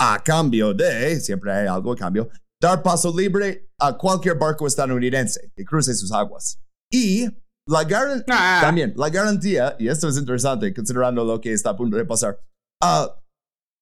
[0.00, 2.28] a cambio de, siempre hay algo a cambio,
[2.60, 6.58] dar paso libre a cualquier barco estadounidense que cruce sus aguas.
[6.92, 7.26] Y
[7.68, 8.58] la garan- Ah.
[8.62, 12.38] también la garantía, y esto es interesante considerando lo que está a punto de pasar,
[12.82, 13.16] ah,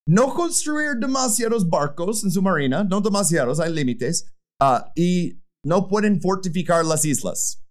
[0.07, 6.21] no construir demasiados barcos en su marina, no demasiados, hay límites, ah, y no pueden
[6.21, 7.62] fortificar las islas.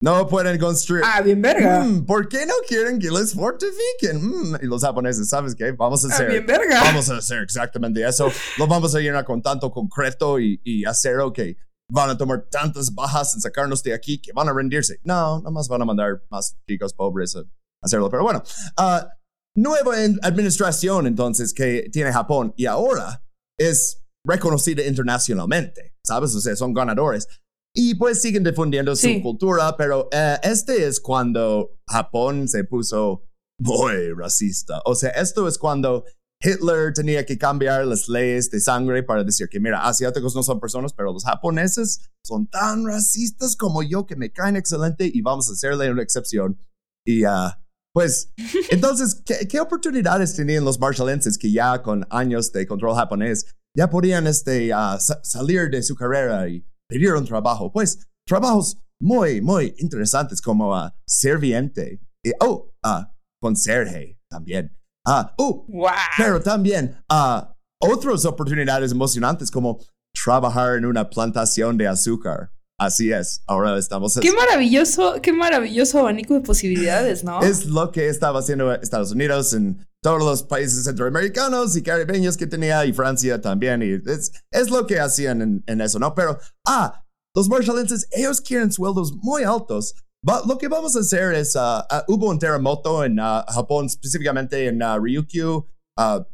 [0.00, 1.02] No pueden construir.
[1.06, 1.84] Ah, bien verga.
[1.84, 4.20] Mm, ¿Por qué no quieren que les fortifiquen?
[4.20, 5.70] Mm, Y los japoneses, ¿sabes qué?
[5.70, 6.28] Vamos a Ah, hacer.
[6.28, 6.80] bien verga.
[6.82, 8.28] Vamos a hacer exactamente eso.
[8.58, 11.56] Lo vamos a llenar con tanto concreto y, y acero que
[11.92, 14.98] van a tomar tantas bajas en sacarnos de aquí que van a rendirse.
[15.04, 17.44] No, nada más van a mandar más chicos pobres a
[17.82, 18.08] hacerlo.
[18.10, 18.42] Pero bueno,
[18.78, 19.08] ah,
[19.54, 23.22] nueva administración entonces que tiene Japón y ahora
[23.58, 26.34] es reconocida internacionalmente, ¿sabes?
[26.34, 27.28] O sea, son ganadores.
[27.74, 29.16] Y pues siguen difundiendo Sí.
[29.16, 33.24] su cultura, pero eh, este es cuando Japón se puso
[33.60, 34.80] muy racista.
[34.84, 36.04] O sea, esto es cuando
[36.42, 40.58] Hitler tenía que cambiar las leyes de sangre para decir que, mira, asiáticos no son
[40.60, 45.48] personas, pero los japoneses son tan racistas como yo que me caen excelente y vamos
[45.48, 46.58] a hacerle una excepción.
[47.06, 47.62] Y ah,
[47.94, 48.32] pues,
[48.70, 53.88] entonces, ¿qué, qué oportunidades tenían los marshallenses que ya con años de control japonés ya
[53.88, 57.72] podían este, ah, sa- salir de su carrera y pedir un trabajo?
[57.72, 62.00] Pues, trabajos muy, muy interesantes como ah, serviente.
[62.24, 64.76] Y, oh, ah, conserje también.
[65.06, 65.90] Ah, oh, Wow.
[66.16, 69.80] pero también ah, otras oportunidades emocionantes como
[70.12, 72.50] trabajar en una plantación de azúcar.
[72.78, 74.18] Así es, ahora estamos...
[74.20, 77.40] Qué maravilloso, qué maravilloso abanico de posibilidades, ¿no?
[77.40, 82.48] Es lo que estaba haciendo Estados Unidos en todos los países centroamericanos y caribeños que
[82.48, 83.82] tenía y Francia también.
[83.82, 86.12] Y es, es lo que hacían en, en eso, ¿no?
[86.14, 87.04] Pero, ah,
[87.36, 89.94] los marshallenses, ellos quieren sueldos muy altos.
[90.28, 93.86] Va- lo que vamos a hacer es, ah, ah, hubo un terremoto en ah, Japón,
[93.86, 95.66] específicamente en Ryukyu,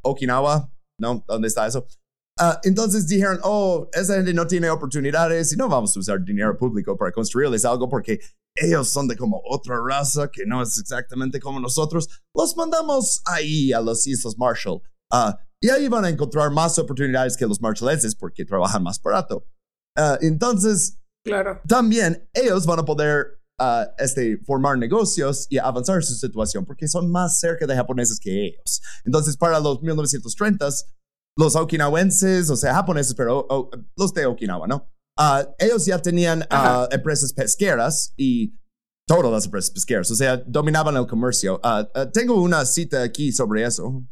[0.03, 0.70] Okinawa,
[1.01, 1.24] ¿no?
[1.27, 1.87] ¿Dónde está eso?
[2.62, 6.96] Entonces dijeron, oh, esa gente no tiene oportunidades y no vamos a usar dinero público
[6.96, 8.20] para construirles algo porque
[8.57, 12.09] ellos son de como otra raza que no es exactamente como nosotros.
[12.33, 14.81] Los mandamos ahí a las Islas Marshall.
[15.61, 19.44] Y ahí van a encontrar más oportunidades que los marshallenses porque trabajan más barato.
[20.20, 21.61] Entonces, Claro.
[21.66, 27.11] también ellos van a poder ah, este, formar negocios y avanzar su situación porque son
[27.11, 28.81] más cerca de japoneses que ellos.
[29.05, 30.85] Entonces, para los 1930s,
[31.37, 34.90] los okinawenses, o sea, japoneses, pero oh, los de Okinawa, ¿no?
[35.16, 36.88] Ah, ellos ya tenían Ajá.
[36.90, 38.55] empresas pesqueras y
[39.07, 41.61] todas las empresas pesqueras, o sea, dominaban el comercio.
[41.62, 44.03] Ah, tengo una cita aquí sobre eso.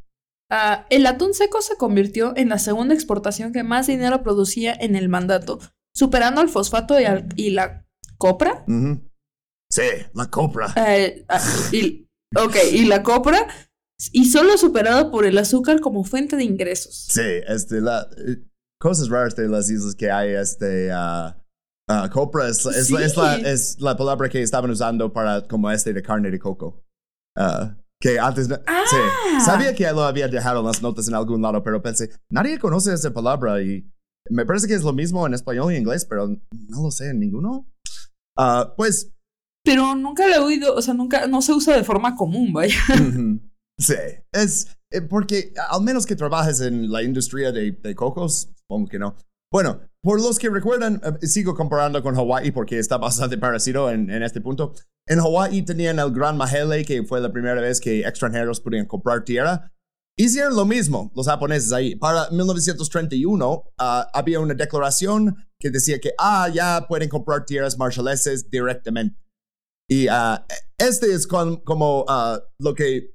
[0.91, 5.09] El atún seco se convirtió en la segunda exportación que más dinero producía en el
[5.09, 5.59] mandato,
[5.95, 7.85] superando al fosfato y, al- y la
[8.17, 8.65] copra.
[8.69, 9.03] Ujú.
[9.77, 10.73] Sí, la copra.
[10.77, 11.41] Eh, ah,
[11.73, 13.47] y, ok, y la copra,
[14.13, 16.95] y solo superado por el azúcar como fuente de ingresos.
[17.11, 18.39] Sí, este, la, eh,
[18.81, 21.37] cosas raras de las islas que hay, este, ah,
[21.91, 23.43] ah, copra es, es, la- es la, Sí.
[23.45, 26.83] es la palabra que estaban usando para como este de carne de coco.
[27.39, 28.83] Ah, que antes, no- Ah.
[28.91, 32.59] sí, sabía que lo había dejado en las notas en algún lado, pero pensé, nadie
[32.59, 33.91] conoce esa palabra y
[34.31, 37.21] me parece que es lo mismo en español y inglés, pero no lo sé en
[37.21, 37.71] ninguno.
[38.39, 39.13] Ah, pues
[39.67, 42.79] Pero nunca lo he oído, o sea, nunca, no se usa de forma común, vaya.
[43.79, 43.93] Sí,
[44.33, 48.99] es eh, porque al menos que trabajes en la industria de, de cocos, supongo que
[48.99, 49.15] no.
[49.53, 54.09] Bueno, por los que recuerdan, eh, sigo comparando con Hawái porque está bastante parecido en,
[54.09, 54.73] en este punto.
[55.07, 59.25] En Hawái tenían el Gran Mahele, que fue la primera vez que extranjeros podían comprar
[59.25, 59.71] tierra.
[60.17, 61.97] hicieron lo mismo los japoneses ahí.
[61.97, 68.49] Para 1931 ah, había una declaración que decía que, ah, ya pueden comprar tierras marshalleses
[68.51, 69.26] directamente.
[69.89, 70.47] Y ah,
[70.79, 73.15] este es con- como ah, lo que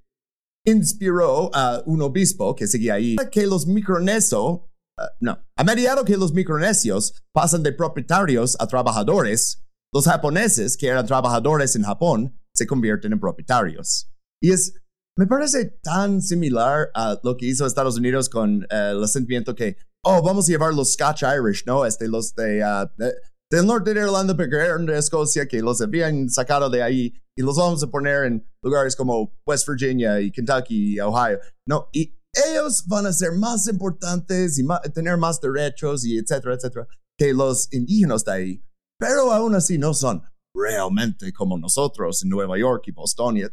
[0.65, 4.61] inspiró a un obispo que seguía ahí, que los micronesios,
[4.99, 9.63] ah, no, a medida que los micronesios pasan de propietarios a trabajadores,
[9.93, 14.09] los japoneses, que eran trabajadores en Japón, se convierten en propietarios.
[14.41, 14.73] Y es,
[15.17, 19.77] me parece tan similar a lo que hizo Estados Unidos con eh, el sentimiento que,
[20.05, 21.85] oh, vamos a llevar los Scotch Irish, ¿no?
[21.85, 23.13] Este, los de, ah, de-
[23.51, 27.13] del norte de Irlanda, pero que eran de Escocia, que los habían sacado de ahí
[27.37, 31.39] y los vamos a poner en lugares como West Virginia y Kentucky y Ohio.
[31.67, 36.55] No, y ellos van a ser más importantes y ma- tener más derechos y etcétera,
[36.55, 36.87] etcétera,
[37.19, 38.63] que los indígenas de ahí.
[38.97, 40.23] Pero aún así no son
[40.55, 43.37] realmente como nosotros en Nueva York y Boston.
[43.37, 43.51] Y, eh,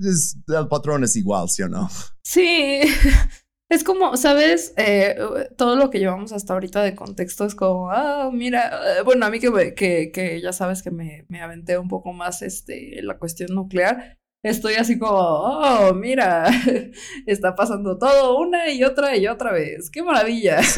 [0.00, 1.88] es- el patrón es igual, ¿sí o no?
[2.24, 2.80] Sí,
[3.70, 4.74] es como, ¿sabes?
[4.76, 5.16] Eh,
[5.56, 9.30] todo lo que llevamos hasta ahorita de contexto es como, ah, mira, eh, bueno, a
[9.30, 13.18] mí que, que, que ya sabes que me, me aventé un poco más este, la
[13.18, 16.46] cuestión nuclear, estoy así como, oh, mira,
[17.26, 20.60] está pasando todo una y otra y otra vez, qué maravilla.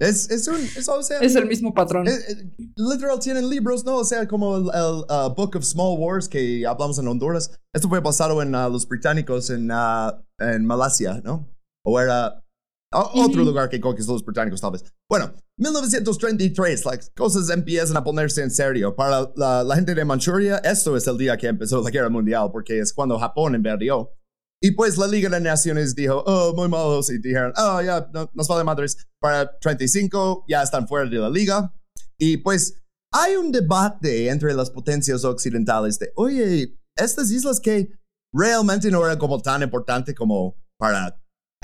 [0.00, 2.08] Es, es un, es, o sea, Es el mismo patrón.
[2.08, 2.12] Eh,
[2.76, 3.98] literal tienen libros, ¿no?
[3.98, 7.56] O sea, como el, el, uh, Book of Small Wars que hablamos en Honduras.
[7.72, 10.10] Esto fue basado en uh, los británicos en, uh,
[10.40, 11.53] en Malasia, ¿no?
[11.84, 12.40] O era
[12.92, 13.50] otro Ujú.
[13.50, 14.84] lugar que conquistó los británicos, tal vez.
[15.08, 18.94] Bueno, 1933, las cosas empiezan a ponerse en serio.
[18.94, 22.50] Para la, la gente de Manchuria, esto es el día que empezó la guerra mundial,
[22.52, 24.10] porque es cuando Japón invadió.
[24.62, 28.30] Y pues la Liga de Naciones dijo, oh, muy malos, y dijeron, oh, ya, no,
[28.32, 28.96] nos vale madres.
[29.20, 31.74] Para 35 ya están fuera de la liga.
[32.18, 32.80] Y pues
[33.12, 37.90] hay un debate entre las potencias occidentales de, oye, estas islas que
[38.32, 41.20] realmente no eran como tan importante como para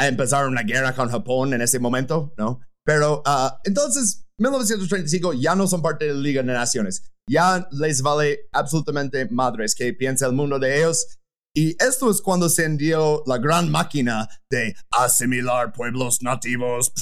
[0.09, 2.61] empezar una guerra con Japón en ese momento, ¿no?
[2.85, 7.03] Pero ah, entonces, 1935 ya no son parte de la Liga de Naciones.
[7.29, 11.19] Ya les vale absolutamente madres que piensa el mundo de ellos.
[11.55, 16.93] Y esto es cuando se envió la gran máquina de asimilar pueblos nativos.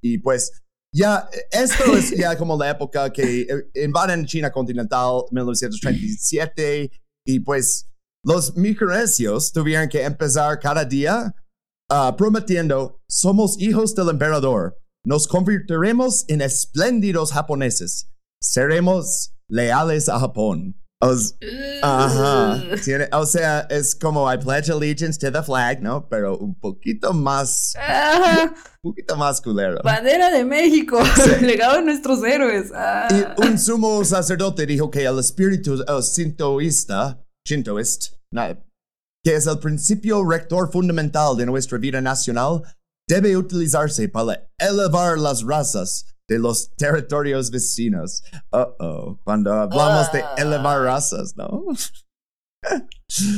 [0.00, 0.52] Y pues
[0.94, 6.90] ya, esto es ya como la época que eh, invaden China continental, 1937,
[7.26, 7.90] y pues
[8.24, 11.34] los micronesios tuvieron que empezar cada día
[11.90, 18.10] ah, prometiendo, somos hijos del emperador, nos convertiremos en espléndidos japoneses,
[18.42, 20.74] seremos leales a Japón.
[21.00, 21.36] Os-
[21.80, 26.08] ajá, tiene- o sea, es como I pledge allegiance to the flag, ¿no?
[26.08, 29.78] Pero un poquito más, Ajá, un poquito más culero.
[29.84, 30.98] bandera de México,
[31.38, 31.44] Sí.
[31.44, 32.72] legado de nuestros héroes.
[32.74, 33.06] Ah.
[33.10, 38.58] Y un sumo sacerdote dijo que el espíritu eh, sintoísta, shintoist, na-
[39.28, 42.62] que es el principio rector fundamental de nuestra vida nacional,
[43.06, 48.22] debe utilizarse para elevar las razas de los territorios vecinos.
[48.50, 51.62] Uh oh, cuando hablamos de elevar razas, ¿no?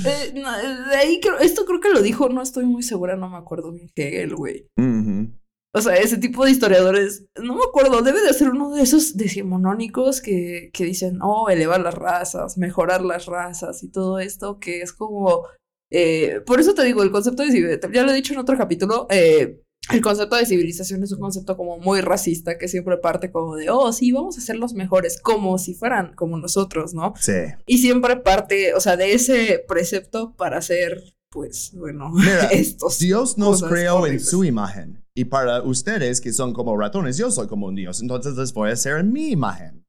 [0.05, 0.51] Eh, no,
[0.89, 3.71] de ahí creo, esto creo que lo dijo, no estoy muy segura, no me acuerdo
[3.71, 4.67] bien Hegel, güey.
[4.77, 5.33] Ujú.
[5.73, 9.17] O sea, ese tipo de historiadores, no me acuerdo, debe de ser uno de esos
[9.17, 14.81] decimonónicos que, que dicen, oh, elevar las razas, mejorar las razas y todo esto, que
[14.83, 15.45] es como,
[15.91, 18.57] eh, por eso te digo, el concepto de civilización, ya lo he dicho en otro
[18.57, 19.61] capítulo, eh,
[19.93, 23.71] el concepto de civilización es un concepto como muy racista, que siempre parte como de,
[23.71, 27.15] oh, sí, vamos a ser los mejores, como si fueran como nosotros, ¿no?
[27.19, 27.33] Sí.
[27.67, 32.99] Y siempre parte, o sea, de ese precepto para ser, pues, bueno, Mira, estos.
[32.99, 34.29] Dios nos creó en horribles.
[34.31, 35.03] su imagen.
[35.17, 38.01] Y para ustedes que son como ratones, yo soy como un Dios.
[38.01, 39.85] Entonces les voy a hacer en mi imagen.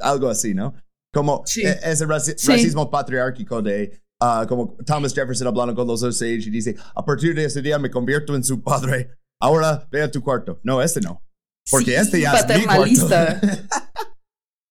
[0.00, 0.74] Algo así, ¿no?
[1.12, 1.62] Como Sí.
[1.62, 2.48] eh, ese raci- Sí.
[2.50, 7.34] racismo patriárquico de, ah, como Thomas Jefferson hablando con los Osage y dice, a partir
[7.34, 9.10] de ese día me convierto en su padre.
[9.40, 10.60] Ahora ve a tu cuarto.
[10.62, 11.22] No, este no.
[11.70, 13.08] Porque Sí, este ya es mi cuarto.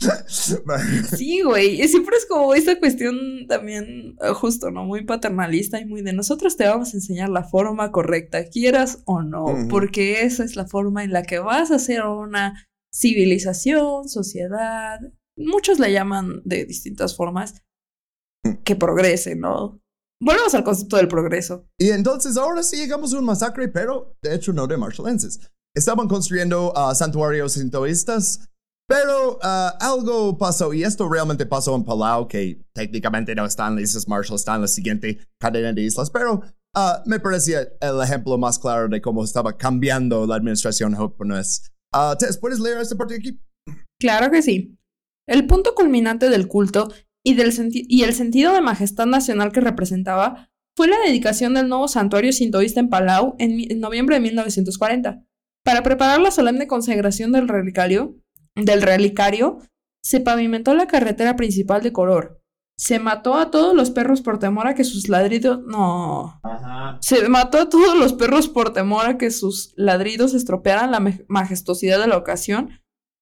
[1.15, 1.81] Sí, güey.
[1.81, 4.85] Y siempre es como esta cuestión también, eh, justo, ¿no?
[4.85, 9.21] Muy paternalista y muy de nosotros te vamos a enseñar la forma correcta, quieras o
[9.21, 14.99] no, porque esa es la forma en la que vas a hacer una civilización, sociedad.
[15.37, 17.61] Muchos la llaman de distintas formas
[18.63, 19.81] que progrese, ¿no?
[20.21, 21.65] Volvemos al concepto del progreso.
[21.79, 25.39] Y entonces ahora sí llegamos a un masacre, pero de hecho no de marshallenses.
[25.75, 28.47] Estaban construyendo ah, santuarios sintoístas,
[28.87, 33.85] pero ah, algo pasó, y esto realmente pasó en Palau, que técnicamente no están las
[33.85, 36.41] Islas Marshall, está en la siguiente cadena de islas, pero
[36.75, 41.63] ah, me parecía el ejemplo más claro de cómo estaba cambiando la administración japonesa.
[42.39, 43.41] ¿puedes leer esta parte de aquí?
[43.99, 44.77] Claro que sí.
[45.27, 46.91] El punto culminante del culto
[47.23, 51.67] y, del senti- y el sentido de majestad nacional que representaba fue la dedicación del
[51.69, 55.23] nuevo santuario sintoísta en Palau en, noviembre de 1940.
[55.63, 58.15] Para preparar la solemne consagración del relicario,
[58.55, 59.59] del relicario,
[60.03, 62.41] se pavimentó la carretera principal de Coror.
[62.77, 65.61] Se mató a todos los perros por temor a que sus ladridos...
[65.67, 66.41] No.
[66.99, 71.99] Se mató a todos los perros por temor a que sus ladridos estropearan la majestuosidad
[71.99, 72.80] de la ocasión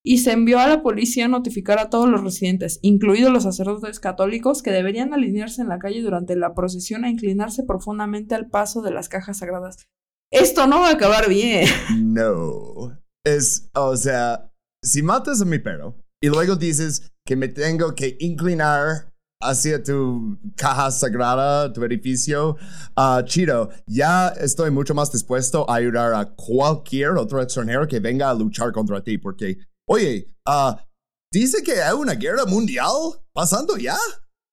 [0.09, 3.99] y se envió a la policía a notificar a todos los residentes, incluidos los sacerdotes
[3.99, 8.81] católicos, que deberían alinearse en la calle durante la procesión e inclinarse profundamente al paso
[8.81, 9.87] de las cajas sagradas.
[10.31, 11.67] Esto no va a acabar bien.
[11.99, 12.99] No.
[13.23, 14.51] Es, o sea,
[14.83, 20.37] si matas a mi perro y luego dices que me tengo que inclinar hacia tu
[20.55, 22.57] caja sagrada, tu edificio,
[22.95, 28.29] ah, chido, ya estoy mucho más dispuesto a ayudar a cualquier otro extranjero que venga
[28.29, 29.57] a luchar contra ti, porque,
[29.89, 30.85] oye, ah,
[31.33, 32.93] dice que hay una guerra mundial
[33.33, 33.97] pasando ya,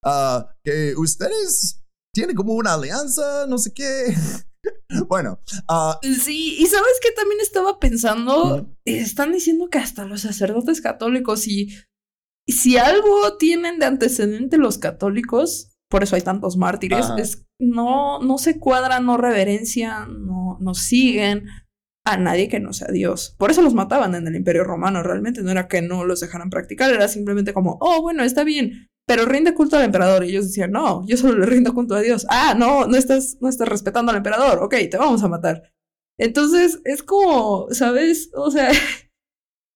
[0.09, 1.83] Ah, que ustedes
[2.15, 4.15] tienen como una alianza, no sé qué.
[5.09, 10.81] bueno, ah, Sí, y sabes que también estaba pensando, están diciendo que hasta los sacerdotes
[10.81, 11.75] católicos y
[12.49, 17.17] y si algo tienen de antecedente los católicos, por eso hay tantos mártires, Ajá.
[17.17, 21.49] es no no se cuadran, no reverencian, no no siguen
[22.07, 23.35] a nadie que no sea Dios.
[23.39, 26.51] Por eso los mataban en el Imperio Romano, realmente no era que no los dejaran
[26.51, 30.25] practicar, era simplemente como, "Oh, bueno, está bien." Pero rinde culto al emperador.
[30.25, 32.27] Y ellos decían, no, yo solo le rindo culto a Dios.
[32.29, 34.59] Ah, no, no estás, no estás respetando al emperador.
[34.65, 35.63] Ok, te vamos a matar.
[36.19, 38.31] Entonces, es como, ¿sabes?
[38.35, 38.71] O sea,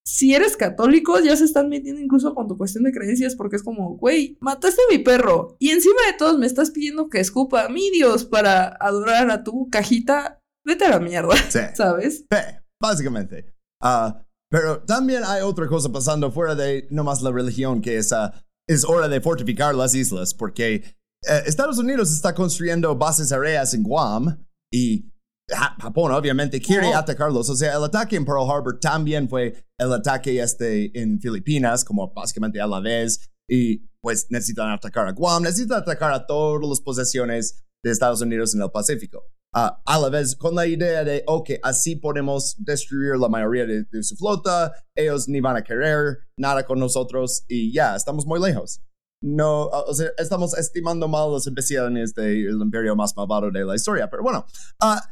[0.05, 3.63] si eres católico, ya se están metiendo incluso con tu cuestión de creencias, porque es
[3.63, 7.67] como, güey, mataste a mi perro y encima de todos me estás pidiendo que escupa
[7.67, 10.40] a mi Dios para adorar a tu cajita.
[10.67, 11.59] Vete a la mierda, sí.
[11.75, 12.19] ¿sabes?
[12.31, 12.39] Sí,
[12.81, 13.53] básicamente.
[13.83, 18.33] Ah, pero también hay otra cosa pasando fuera de nomás la religión, que es, ah,
[18.69, 23.83] es hora de fortificar las islas, porque eh, Estados Unidos está construyendo bases aéreas en
[23.83, 25.07] Guam y
[25.51, 26.97] Ja- Japón obviamente quiere Oh.
[26.97, 27.49] atacarlos.
[27.51, 32.13] O sea, el ataque en Pearl Harbor también fue el ataque este en Filipinas, como
[32.13, 33.29] básicamente a la vez.
[33.49, 38.55] Y pues necesitan atacar a Guam, necesitan atacar a todas las posesiones de Estados Unidos
[38.55, 39.25] en el Pacífico.
[39.53, 43.83] Ah, a la vez con la idea de, ok, así podemos destruir la mayoría de,
[43.85, 48.41] de su flota, ellos ni van a querer nada con nosotros y ya, estamos muy
[48.41, 48.81] lejos.
[49.23, 54.09] No, o sea, estamos estimando mal las ambiciones del imperio más malvado de la historia,
[54.09, 54.47] pero bueno,
[54.81, 55.03] ah,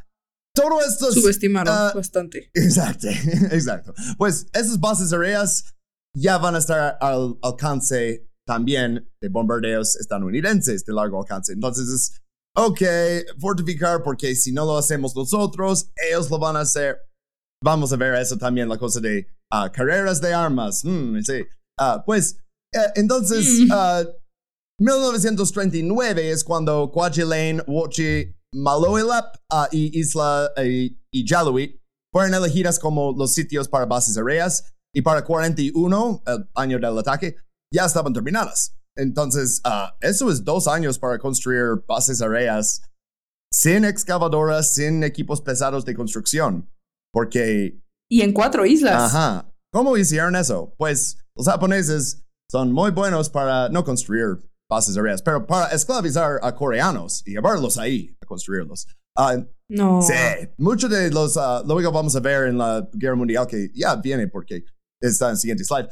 [0.55, 1.09] todo esto...
[1.09, 2.49] es- Subestimaron ah, bastante.
[2.53, 3.07] Exacto,
[3.51, 3.93] exacto.
[4.17, 5.75] Pues esas bases aéreas
[6.15, 11.53] ya van a estar al alcance también de bombardeos estadounidenses de largo alcance.
[11.53, 12.21] Entonces es,
[12.55, 12.81] ok,
[13.39, 16.97] fortificar porque si no lo hacemos nosotros, ellos lo van a hacer.
[17.63, 20.83] Vamos a ver eso también, la cosa de ah, carreras de armas.
[20.83, 21.45] Mm, sí.
[21.79, 22.37] Ah, pues,
[22.73, 23.71] eh, entonces, Mm.
[23.71, 24.03] ah,
[24.81, 31.79] 1939 es cuando Kwajalein, Wochi, Maloelap ah, y Isla eh, y Jaluit
[32.13, 37.35] fueron elegidas como los sitios para bases aéreas y para 41, el año del ataque,
[37.71, 38.75] ya estaban terminadas.
[38.99, 42.81] Entonces, ah, eso es dos años para construir bases aéreas
[43.51, 46.69] sin excavadoras, sin equipos pesados de construcción.
[47.11, 47.79] Porque
[48.09, 49.13] Y en cuatro islas.
[49.13, 49.51] Ajá.
[49.71, 50.73] ¿Cómo hicieron eso?
[50.77, 54.39] Pues los japoneses son muy buenos para no construir
[54.69, 58.87] bases aéreas, pero para esclavizar a coreanos y llevarlos ahí a construirlos.
[59.17, 59.37] Ah,
[59.67, 60.01] No.
[60.01, 60.13] Sí,
[60.57, 64.27] muchos de los, ah, luego vamos a ver en la guerra mundial que ya viene
[64.27, 64.63] porque
[65.01, 65.89] está en el siguiente slide,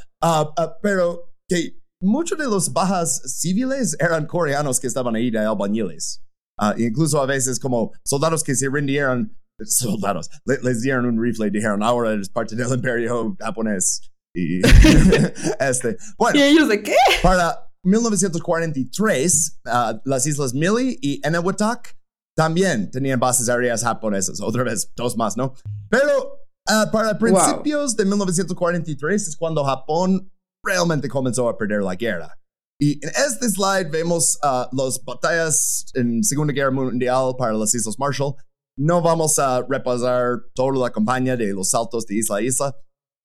[0.81, 6.21] pero que muchos de los bajas civiles eran coreanos que estaban ahí de albañiles.
[6.59, 11.47] Ah, incluso a veces como soldados que se rindieron, soldados, le- les dieron un rifle
[11.47, 14.01] y dijeron, ahora eres parte del imperio japonés.
[14.35, 14.61] Y
[15.59, 16.95] este, bueno, ¿Y ellos de qué?
[17.23, 21.95] para 1943, ah, las islas Mili y Enewetak
[22.35, 24.41] también tenían bases aéreas japonesas.
[24.41, 25.53] Otra vez, dos más, ¿no?
[25.89, 30.31] Pero ah, para principios de 1943 es cuando Japón
[30.67, 32.37] realmente comenzó a perder la guerra.
[32.79, 37.97] Y en este slide vemos ah, las batallas en Segunda Guerra Mundial para las Islas
[37.97, 38.35] Marshall.
[38.77, 42.75] No vamos a repasar toda la campaña de los saltos de isla a isla.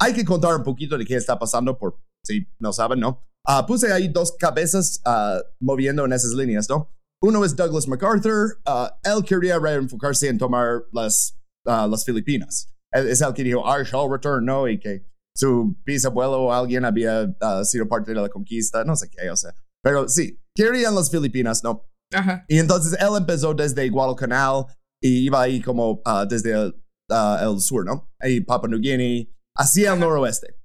[0.01, 3.27] Hay que contar un poquito de qué está pasando por si no saben, ¿no?
[3.47, 6.91] Ah, puse ahí dos cabezas ah, moviendo en esas líneas, ¿no?
[7.21, 8.61] Uno es Douglas MacArthur.
[8.65, 12.73] ah, él quería reenfocarse en tomar las, las Filipinas.
[12.93, 14.67] Es el que dijo, I shall return, ¿no?
[14.67, 19.09] Y que su bisabuelo o alguien había ah, sido parte de la conquista, no sé
[19.09, 19.55] qué, o sea.
[19.83, 21.89] Pero sí, querían las Filipinas, ¿no?
[22.13, 22.45] Ajá.
[22.49, 24.67] Y entonces él empezó desde Guadalcanal
[25.03, 26.75] y iba ahí como ah, desde el,
[27.11, 28.11] ah, el sur, ¿no?
[28.21, 29.25] Ahí Papua New Guinea,
[29.57, 30.59] hacia el noroeste.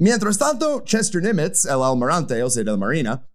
[0.00, 3.28] Mientras tanto, Chester Nimitz, el almirante, o sea, de la marina,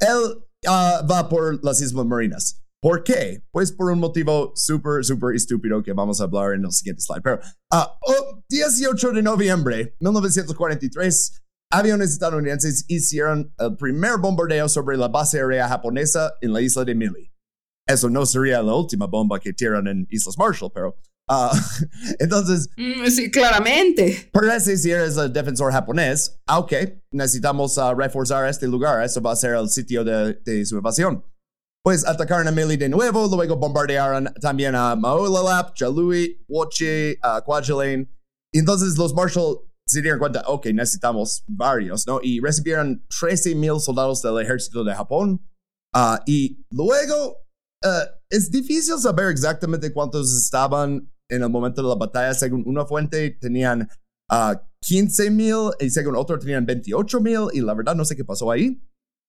[0.00, 2.62] él va por las Islas Marinas.
[2.80, 3.42] ¿Por qué?
[3.50, 7.22] Pues por un motivo súper, súper estúpido que vamos a hablar en el siguiente slide.
[7.22, 7.40] Pero,
[7.72, 15.40] ah, oh, 18 de noviembre 1943, aviones estadounidenses hicieron el primer bombardeo sobre la base
[15.40, 17.32] aérea japonesa en la isla de Mili.
[17.86, 20.94] Eso no sería la última bomba que tiran en Islas Marshall, pero...
[21.28, 21.50] ah,
[22.20, 24.30] entonces, Mm, sí, claramente.
[24.32, 26.72] Parece si eres el defensor japonés, ah, ok,
[27.10, 31.24] necesitamos ah, reforzar este lugar, eso va a ser el sitio de, de su invasión.
[31.88, 38.06] Pues atacaron a Mili de nuevo, luego bombardearon también a Maolalap, Chalui, Woche, a Kwajalein.
[38.52, 42.20] Entonces los Marshall se dieron cuenta, ok, necesitamos varios, ¿no?
[42.22, 45.40] Y recibieron 13 mil soldados del ejército de Japón.
[45.94, 47.46] Ah, y luego,
[47.82, 52.34] eh, es difícil saber exactamente cuántos estaban en el momento de la batalla.
[52.34, 53.88] Según una fuente, tenían
[54.30, 57.46] ah, 15 mil y según otro tenían 28 mil.
[57.54, 58.78] Y la verdad no sé qué pasó ahí.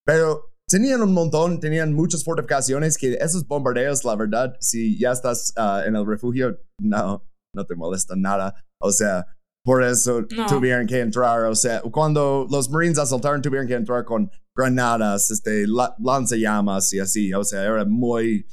[0.06, 5.52] Pero tenían un montón, tenían muchas fortificaciones que esos bombardeos, la verdad, si ya estás
[5.58, 8.54] ah, en el refugio, no, no te molesta nada.
[8.82, 9.26] O sea,
[9.66, 10.46] por eso No.
[10.48, 11.44] tuvieron que entrar.
[11.46, 17.00] O sea, cuando los Marines asaltaron, tuvieron que entrar con granadas, este, la- lanzallamas y
[17.00, 17.34] así.
[17.34, 18.46] O sea, era muy,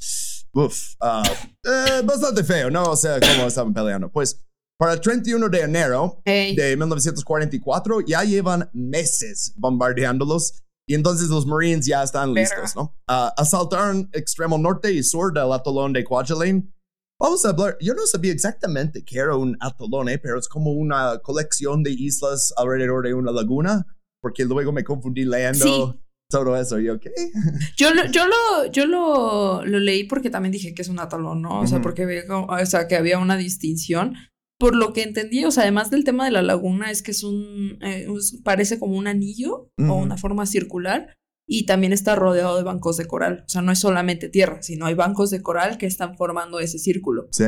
[0.53, 1.23] uf, ah,
[1.63, 2.83] eh, bastante feo, ¿no?
[2.91, 4.11] O sea, cómo estaban peleando.
[4.11, 4.43] Pues
[4.79, 6.55] para el 31 de enero Ey.
[6.55, 12.55] de 1944 ya llevan meses bombardeándolos y entonces los Marines ya están Verga.
[12.55, 12.95] listos, ¿no?
[13.07, 16.73] Ah, asaltaron extremo norte y sur del atolón de Kwajalein.
[17.19, 20.17] Vamos a hablar, yo no sabía exactamente qué era un atolón, ¿eh?
[20.19, 23.85] pero es como una colección de islas alrededor de una laguna,
[24.21, 25.99] porque luego me confundí leyendo Sí.
[26.29, 26.79] todo eso.
[26.79, 27.11] Y yo, ¿qué?
[27.77, 31.41] Yo, lo, yo, lo, yo lo, lo leí porque también dije que es un atalón,
[31.41, 31.61] ¿no?
[31.61, 31.83] O sea, Ujú.
[31.83, 34.15] porque había, o sea, que había una distinción.
[34.59, 37.23] Por lo que entendí, o sea, además del tema de la laguna, es que es
[37.23, 41.13] un, eh, es- parece como un anillo o una forma circular
[41.49, 43.43] y también está rodeado de bancos de coral.
[43.45, 46.79] O sea, no es solamente tierra, sino hay bancos de coral que están formando ese
[46.79, 47.27] círculo.
[47.31, 47.43] Sí.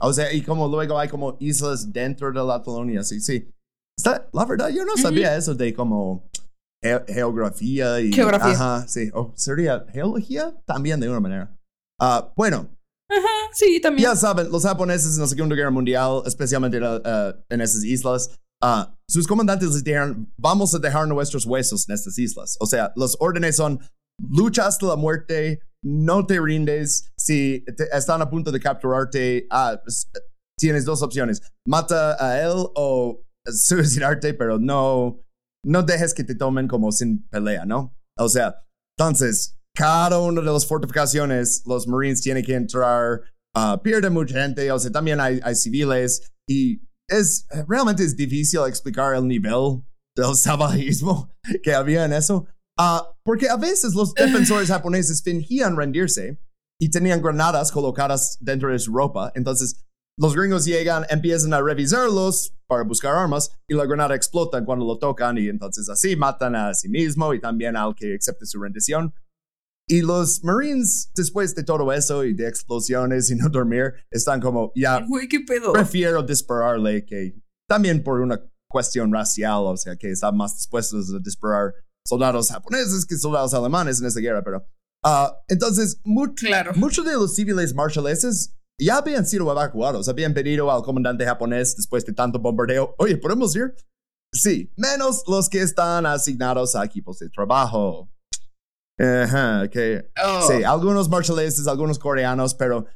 [0.00, 3.48] O sea, y como luego hay como islas dentro del atolón y así, sí.
[3.96, 6.28] Está, la verdad, yo no sabía eso de como
[6.84, 8.12] ge- geografía y...
[8.12, 8.50] Geografía.
[8.52, 9.10] Ajá, sí.
[9.14, 11.56] O sería geología también de una manera.
[12.00, 12.68] Ah, bueno,
[13.10, 14.08] Ajá, sí, también.
[14.10, 18.30] ya saben, los japoneses en la Segunda Guerra Mundial, especialmente la- eh, en esas islas,
[18.62, 22.56] ah, sus comandantes les dijeron, vamos a dejar nuestros huesos en estas islas.
[22.60, 23.80] O sea, los órdenes son,
[24.30, 29.46] lucha hasta la muerte, no te rindes, si te- están a punto de capturarte,
[29.84, 30.10] pues,
[30.58, 35.20] tienes dos opciones, mata a él o suicidarte, pero no,
[35.64, 37.96] no dejes que te tomen como sin pelea, ¿no?
[38.18, 38.56] O sea,
[38.98, 43.20] entonces, cada una de las fortificaciones, los Marines tienen que entrar,
[43.54, 48.60] ah, pierde mucha gente, o sea, también hay, hay civiles, y es, realmente es difícil
[48.66, 49.84] explicar el nivel
[50.16, 52.48] del salvajismo que había en eso,
[52.80, 56.38] Ah, porque a veces los defensores japoneses fingían rendirse
[56.80, 59.84] y tenían granadas colocadas dentro de su ropa, entonces
[60.16, 64.98] los gringos llegan, empiezan a revisarlos para buscar armas y la granada explota cuando lo
[64.98, 69.12] tocan y entonces así matan a sí mismo y también al que acepte su rendición.
[69.88, 74.70] Y los Marines, después de todo eso y de explosiones y no dormir, están como,
[74.76, 75.72] ya, Güey, qué pedo.
[75.72, 77.34] prefiero dispararle que
[77.68, 81.72] también por una cuestión racial, o sea, que están más dispuestos a disparar
[82.06, 84.62] soldados japoneses que soldados alemanes en esa guerra, pero...
[85.04, 86.72] ah, entonces, mu- Claro.
[86.74, 92.04] Muchos de los civiles marshaleses ya habían sido evacuados, habían pedido al comandante japonés después
[92.04, 93.74] de tanto bombardeo, oye, ¿podemos ir?
[94.34, 98.10] Sí, menos los que están asignados a equipos de trabajo.
[98.98, 100.46] Ajá, que Oh.
[100.48, 102.86] sí, algunos marshaleses, algunos coreanos, pero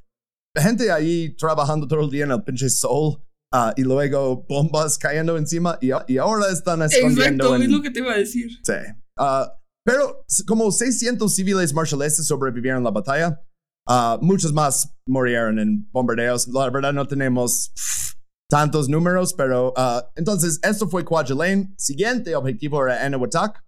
[0.57, 3.23] gente ahí trabajando todo el día en el pinche sol
[3.55, 7.83] ah, y luego bombas cayendo encima y, y ahora están escondiendo Exacto, en, es lo
[7.83, 8.51] que te iba a decir.
[8.65, 8.73] Sí.
[9.19, 9.53] Ah,
[9.85, 13.41] pero como 600 civiles marshaleses sobrevivieron la batalla.
[13.89, 16.47] Ah, muchos más murieron en bombardeos.
[16.49, 18.15] La verdad no tenemos pff,
[18.49, 19.73] tantos números, pero
[20.15, 21.75] entonces esto fue Kwajalein.
[21.79, 23.65] Siguiente objetivo era Eniwetak.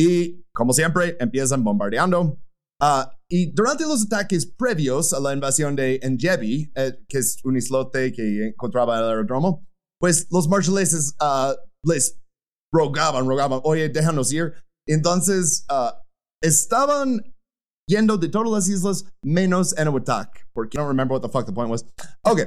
[0.00, 2.38] Y como siempre, empiezan bombardeando.
[2.80, 7.58] Ah, y durante los ataques previos a la invasión de Enjebi, eh, que es un
[7.58, 9.68] islote que encontraba el aeródromo,
[10.00, 12.18] pues los marshaleses ah, les
[12.72, 14.54] rogaban, rogaban, oye, déjanos ir.
[14.88, 16.02] Entonces, ah,
[16.42, 17.22] estaban
[17.86, 21.52] yendo de todas las islas menos Eniwetak, porque I don't remember what the fuck the
[21.52, 21.84] point was.
[22.22, 22.40] Ok.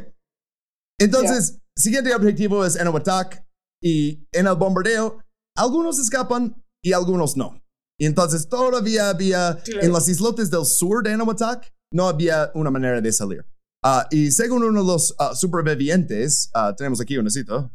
[1.00, 3.46] Entonces, siguiente objetivo es Eniwetak,
[3.84, 5.20] y en el bombardeo,
[5.56, 7.60] algunos escapan y algunos no.
[8.00, 9.82] Y entonces todavía había, Claro.
[9.84, 13.46] en las islotes del sur de Eniwetak, no había una manera de salir.
[13.84, 17.72] Ah, y según uno de los ah, supervivientes, ah, tenemos aquí una cita.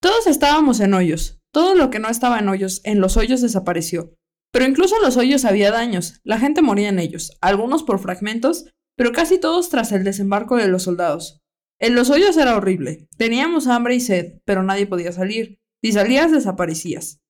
[0.00, 1.40] Todos estábamos en hoyos.
[1.52, 4.14] Todo lo que no estaba en hoyos, en los hoyos desapareció.
[4.52, 6.20] Pero incluso en los hoyos había daños.
[6.24, 8.66] La gente moría en ellos, algunos por fragmentos
[8.96, 11.40] pero casi todos tras el desembarco de los soldados.
[11.80, 13.08] En los hoyos era horrible.
[13.16, 15.58] Teníamos hambre y sed, pero nadie podía salir.
[15.82, 17.20] Si salías, desaparecías.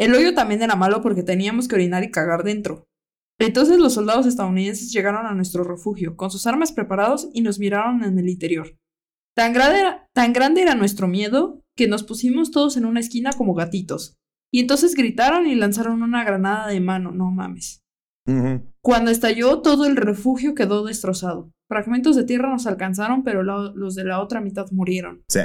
[0.00, 2.88] El hoyo también era malo porque teníamos que orinar y cagar dentro.
[3.38, 8.02] Entonces los soldados estadounidenses llegaron a nuestro refugio, con sus armas preparados, y nos miraron
[8.02, 8.78] en el interior.
[9.36, 13.32] Tan grande, era, tan grande era nuestro miedo que nos pusimos todos en una esquina
[13.34, 14.16] como gatitos.
[14.50, 17.82] Y entonces gritaron y lanzaron una granada de mano, no mames.
[18.80, 21.50] Cuando estalló, todo el refugio quedó destrozado.
[21.68, 25.24] Fragmentos de tierra nos alcanzaron, pero los de la otra mitad murieron.
[25.28, 25.40] Sí.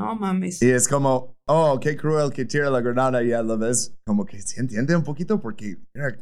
[0.00, 0.62] No mames.
[0.62, 4.24] Y es como, oh, qué cruel que tira la granada y a la vez, como
[4.24, 6.18] que se entiende un poquito porque, mira,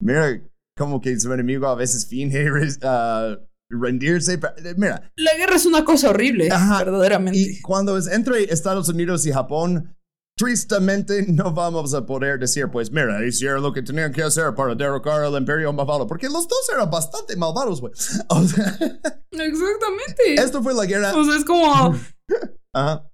[0.00, 0.40] mira
[0.78, 3.36] como que su enemigo a veces finge uh,
[3.70, 4.40] rendirse.
[4.76, 5.12] Mira.
[5.16, 7.38] La guerra es una cosa horrible, verdaderamente.
[7.38, 9.94] Y cuando es entre Estados Unidos y Japón,
[10.38, 14.74] tristemente no vamos a poder decir, pues mira, hicieron lo que tenían que hacer para
[14.74, 17.92] derrocar al imperio malvado, porque los dos eran bastante malvados, güey.
[19.32, 20.34] Exactamente.
[20.36, 21.14] Esto fue la guerra.
[21.14, 21.94] O sea, es como...
[22.74, 23.10] Ajá.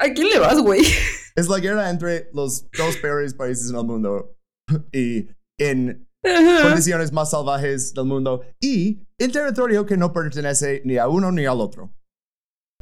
[0.00, 0.82] ¿A quién le vas, güey?
[1.36, 4.36] Es la guerra entre los dos peores países en el mundo
[4.92, 5.28] y
[5.58, 6.08] en
[6.62, 11.46] condiciones más salvajes del mundo y en territorio que no pertenece ni a uno ni
[11.46, 11.94] al otro.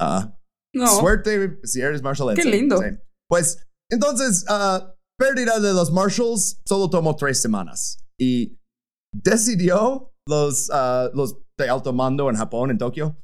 [0.01, 0.35] Ah.
[0.73, 0.87] no.
[0.87, 2.35] Suerte si eres Marshall.
[2.35, 2.81] Qué lindo.
[3.29, 8.57] Pues entonces, uh, pérdida de los Marshalls solo tomó tres semanas y
[9.13, 13.15] decidió los, uh, los de alto mando en Japón, en Tokio,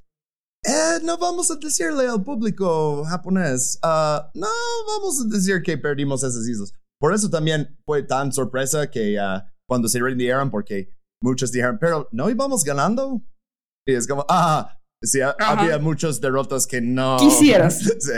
[0.67, 4.47] eh, no vamos a decirle al público japonés, uh, no
[4.87, 6.73] vamos a decir que perdimos esas islas.
[6.99, 10.89] Por eso también fue tan sorpresa que uh, cuando se rindieron, porque
[11.21, 13.21] muchos dijeron, pero no íbamos ganando.
[13.87, 17.17] Y es como, ah, sí, había muchas derrotas que no.
[17.19, 17.79] Quisieras.
[17.79, 18.11] sí.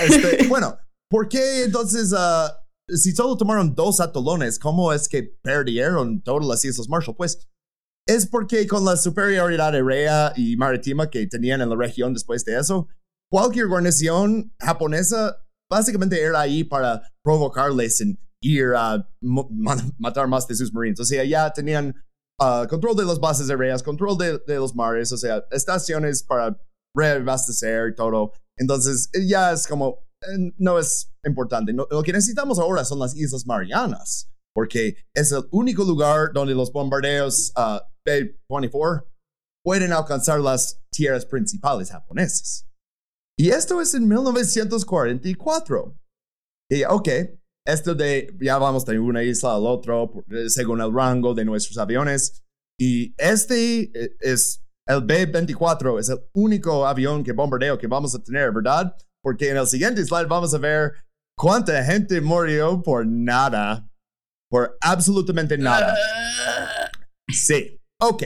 [0.00, 0.78] Este, bueno,
[1.10, 2.50] ¿por qué entonces, uh,
[2.96, 7.16] si solo tomaron dos atolones, cómo es que perdieron todas las Islas Marshall?
[7.16, 7.46] Pues
[8.06, 12.58] es porque con la superioridad aérea y marítima que tenían en la región después de
[12.58, 12.88] eso,
[13.30, 15.36] cualquier guarnición japonesa
[15.70, 19.08] básicamente era ahí para provocarles en ir a
[19.98, 21.00] matar más de sus marines.
[21.00, 21.94] O sea, ya tenían
[22.40, 26.56] uh, control de las bases aéreas, control de, los mares, o sea, estaciones para
[26.94, 28.32] reabastecer y todo.
[28.56, 31.72] Entonces, ya es como, eh, no es importante.
[31.72, 36.72] lo que necesitamos ahora son las Islas Marianas, porque es el único lugar donde los
[36.72, 39.04] bombardeos uh, B-24
[39.64, 42.66] pueden alcanzar las tierras principales japonesas.
[43.38, 45.98] Y esto es en 1944.
[46.70, 47.08] Y ok,
[47.66, 51.76] esto de ya vamos de una isla al otro eh, según el rango de nuestros
[51.76, 52.44] aviones.
[52.78, 53.90] Y este
[54.20, 58.96] es el B-24 es el único avión que bombardeo que vamos a tener, ¿verdad?
[59.22, 60.92] Porque en el siguiente slide vamos a ver
[61.36, 63.88] cuánta gente murió por nada.
[64.48, 65.96] Por absolutamente nada.
[67.28, 68.22] Sí, ok.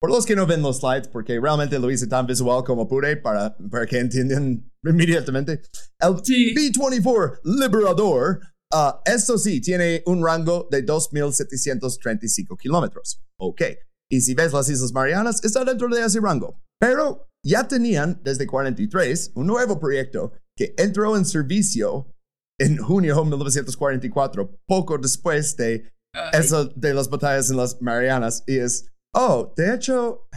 [0.00, 3.16] Por los que no ven los slides, porque realmente lo hice tan visual como pude
[3.16, 5.62] para, para que entiendan inmediatamente.
[6.00, 8.40] El B-24 Liberador,
[8.74, 13.22] uh, esto sí, tiene un rango de 2.735 kilómetros.
[13.38, 13.62] Ok.
[14.10, 16.60] Y si ves las Islas Marianas, está dentro de ese rango.
[16.80, 22.12] Pero ya tenían desde 43 un nuevo proyecto que entró en servicio
[22.58, 25.90] en junio de 1944, poco después de
[26.32, 28.44] eso de las batallas en las Marianas.
[28.46, 30.28] Y es, oh, de hecho,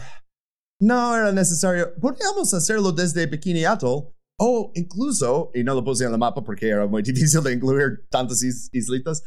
[0.80, 1.94] no era necesario.
[2.00, 4.08] Podríamos hacerlo desde Bikini Atoll
[4.38, 8.06] o incluso, y no lo puse en el mapa porque era muy difícil de incluir
[8.10, 9.22] tantas islitas,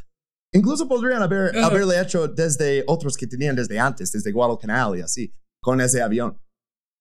[0.53, 5.33] Incluso podrían haber, haberle hecho desde otros que tenían desde antes, desde Guadalcanal y así,
[5.61, 6.39] con ese avión.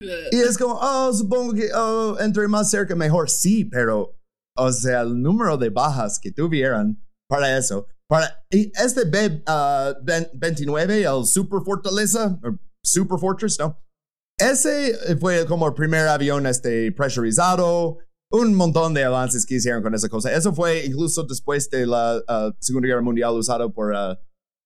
[0.01, 3.31] Y es como, oh, supongo que oh, entre más cerca mejor.
[3.31, 4.19] Sí, pero,
[4.57, 7.87] o sea, el número de bajas que tuvieran para eso.
[8.09, 12.41] Para, este B-29, uh, el Super Fortaleza,
[12.83, 13.79] Super Fortress, ¿no?
[14.39, 17.99] Ese fue como el primer avión este, presurizado,
[18.31, 20.33] un montón de avances que hicieron con esa cosa.
[20.33, 24.17] Eso fue incluso después de la uh, Segunda Guerra Mundial usado por uh,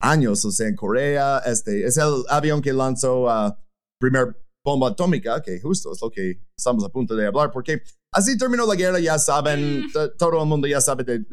[0.01, 1.39] años, o sea, en Corea.
[1.47, 3.53] Este es el avión que lanzó uh,
[3.99, 7.83] primer bomba atómica, que justo es lo que estamos a punto de hablar, porque
[8.13, 10.17] así terminó la guerra, ya saben, mm.
[10.19, 11.25] todo el mundo ya sabe, de,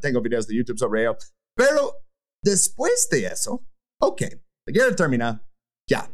[0.00, 1.16] tengo videos de YouTube sobre ello.
[1.60, 2.06] Pero
[2.42, 3.62] después de eso,
[4.00, 4.22] ok,
[4.66, 5.46] la guerra termina,
[5.86, 6.10] ya.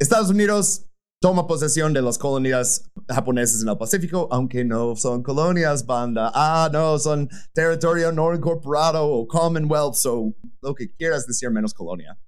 [0.00, 0.90] Estados Unidos
[1.22, 6.32] toma posesión de las colonias japonesas en el Pacífico, aunque no son colonias, banda.
[6.34, 12.18] Ah, no, son territorio no incorporado o Commonwealth, o lo que quieras decir menos colonia.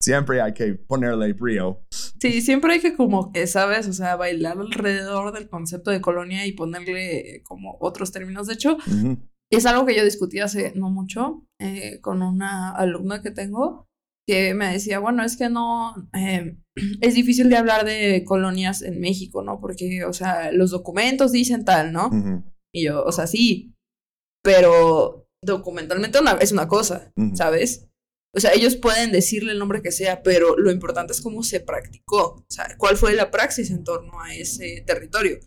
[0.00, 1.84] Siempre hay que ponerle brío.
[2.20, 3.88] Sí, siempre hay que como que, ¿sabes?
[3.88, 8.46] O sea, bailar alrededor del concepto de colonia y ponerle como otros términos.
[8.46, 8.76] De hecho,
[9.50, 13.86] es algo que yo discutí hace no mucho eh, con una alumna que tengo
[14.26, 16.56] que me decía, bueno, es que no, eh,
[17.00, 19.60] es difícil de hablar de colonias en México, ¿no?
[19.60, 22.10] Porque, o sea, los documentos dicen tal, ¿no?
[22.74, 23.74] Y yo, o sea, sí,
[24.42, 27.12] pero documentalmente una, es una cosa.
[27.34, 27.88] ¿sabes?
[28.34, 31.60] O sea, ellos pueden decirle el nombre que sea, pero lo importante es cómo se
[31.60, 35.38] practicó, o sea, cuál fue la praxis en torno a ese territorio.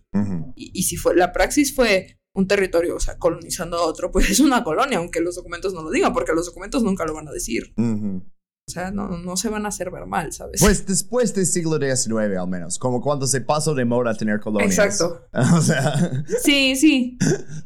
[0.56, 4.30] Y, y si fue, la praxis fue un territorio, o sea, colonizando a otro, pues
[4.32, 7.28] es una colonia, aunque los documentos no lo digan, porque los documentos nunca lo van
[7.28, 7.74] a decir.
[7.78, 10.62] O sea, no, no se van a hacer ver mal, ¿sabes?
[10.62, 14.78] Pues después del siglo XIX al menos, como cuando se pasó de moda tener colonias.
[14.78, 15.26] Exacto.
[15.58, 17.18] O sea, Sí, sí.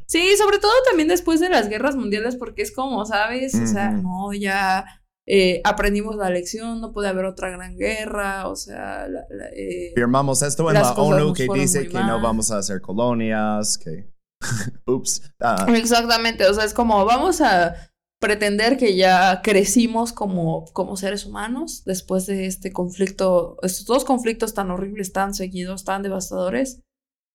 [0.07, 3.53] Sí, sobre todo también después de las guerras mundiales, porque es como, ¿sabes?
[3.55, 4.85] O sea, no, ya
[5.27, 9.91] eh, aprendimos la lección, no puede haber otra gran guerra, o sea, la- la, eh,
[9.95, 14.12] firmamos esto en la ONU que dice que no vamos a hacer colonias, que...
[14.85, 15.21] Ups.
[15.39, 17.75] Ah, Exactamente, o sea, es como vamos a
[18.19, 24.53] pretender que ya crecimos como, como seres humanos después de este conflicto, estos dos conflictos
[24.53, 26.79] tan horribles, tan seguidos, tan devastadores,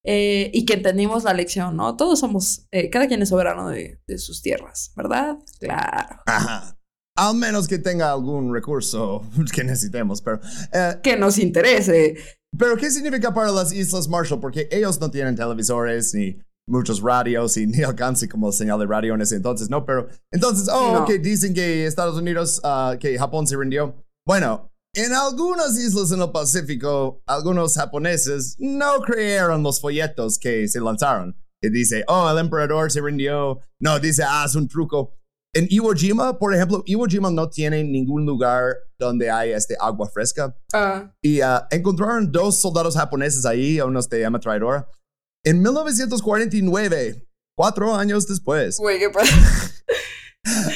[0.04, 1.96] eh, y que entendimos la lección, ¿no?
[1.96, 5.36] Todos somos, eh, cada quien es soberano de, de sus tierras, ¿verdad?
[5.60, 6.20] Claro.
[6.24, 6.74] ajá.
[7.18, 10.40] Al menos que tenga algún recurso que necesitemos, pero...
[10.72, 12.16] eh, Que nos interese.
[12.56, 14.40] Pero ¿qué significa para las Islas Marshall?
[14.40, 16.38] Porque ellos no tienen televisores ni
[16.68, 19.84] muchos radios y ni alcance como señal de radio en ese entonces, ¿no?
[19.84, 21.02] Pero entonces, oh, No.
[21.02, 23.94] ok, dicen que Estados Unidos, ah, que Japón se rindió.
[24.26, 30.80] Bueno, en algunas islas en el Pacífico, algunos japoneses no creyeron los folletos que se
[30.80, 31.36] lanzaron.
[31.60, 33.58] Que dice, oh, el emperador se rindió.
[33.80, 35.14] No, dice, ah, es un truco.
[35.54, 40.08] En Iwo Jima, por ejemplo, Iwo Jima no tiene ningún lugar donde hay este agua
[40.08, 40.54] fresca.
[40.72, 44.86] Ah, Y ah, encontraron dos soldados japoneses ahí, unos de ametralladora.
[45.48, 47.24] En 1949,
[47.56, 48.76] cuatro años después.
[48.78, 49.34] güey, ¿qué pasa?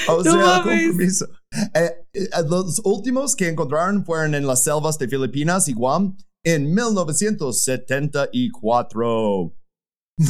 [0.09, 1.27] O No sea, compromiso.
[1.75, 6.75] Eh, eh, los últimos que encontraron fueron en las selvas de Filipinas y Guam en
[6.75, 9.55] 1974.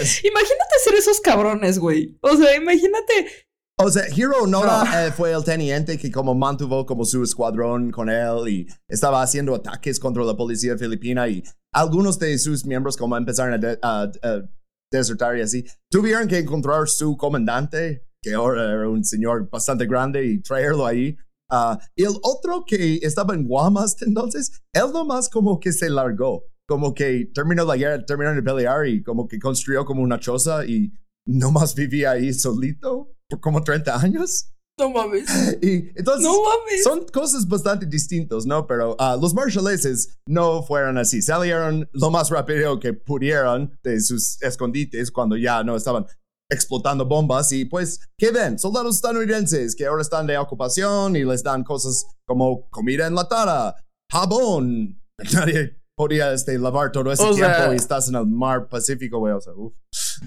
[0.00, 2.16] Es- Imagínate ser esos cabrones, güey.
[2.20, 3.45] O sea, imagínate.
[3.78, 4.98] O sea, Hiro Noda No.
[5.00, 9.54] eh, fue el teniente que como mantuvo como su escuadrón con él y estaba haciendo
[9.54, 11.42] ataques contra la policía filipina y
[11.74, 14.42] algunos de sus miembros como empezaron a, de- a- a
[14.90, 20.24] desertar y así, tuvieron que encontrar su comandante, que ahora era un señor bastante grande
[20.24, 21.14] y traerlo ahí.
[21.50, 25.90] Ah, y el otro que estaba en Guam hasta entonces, él nomás como que se
[25.90, 30.18] largó, como que terminó la guerra, terminó de pelear y como que construyó como una
[30.18, 30.92] choza y
[31.26, 34.50] nomás vivía ahí solito por como 30 años.
[34.78, 35.26] No mames.
[35.62, 36.82] Y entonces No mames.
[36.84, 38.66] son cosas bastante distintas, ¿no?
[38.66, 41.22] Pero ah, los marshalleses no fueron así.
[41.22, 46.06] Salieron lo más rápido que pudieron de sus escondites cuando ya no estaban
[46.50, 47.50] explotando bombas.
[47.52, 48.58] Y pues, ¿qué ven?
[48.58, 53.76] Soldados estadounidenses que ahora están de ocupación y les dan cosas como comida enlatada,
[54.12, 55.00] jabón.
[55.32, 59.18] Nadie podía este, lavar todo ese O tiempo sea- y estás en el mar Pacífico,
[59.20, 59.32] güey.
[59.32, 59.72] O sea, uf.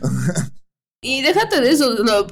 [1.02, 2.28] Y déjate de eso, lo-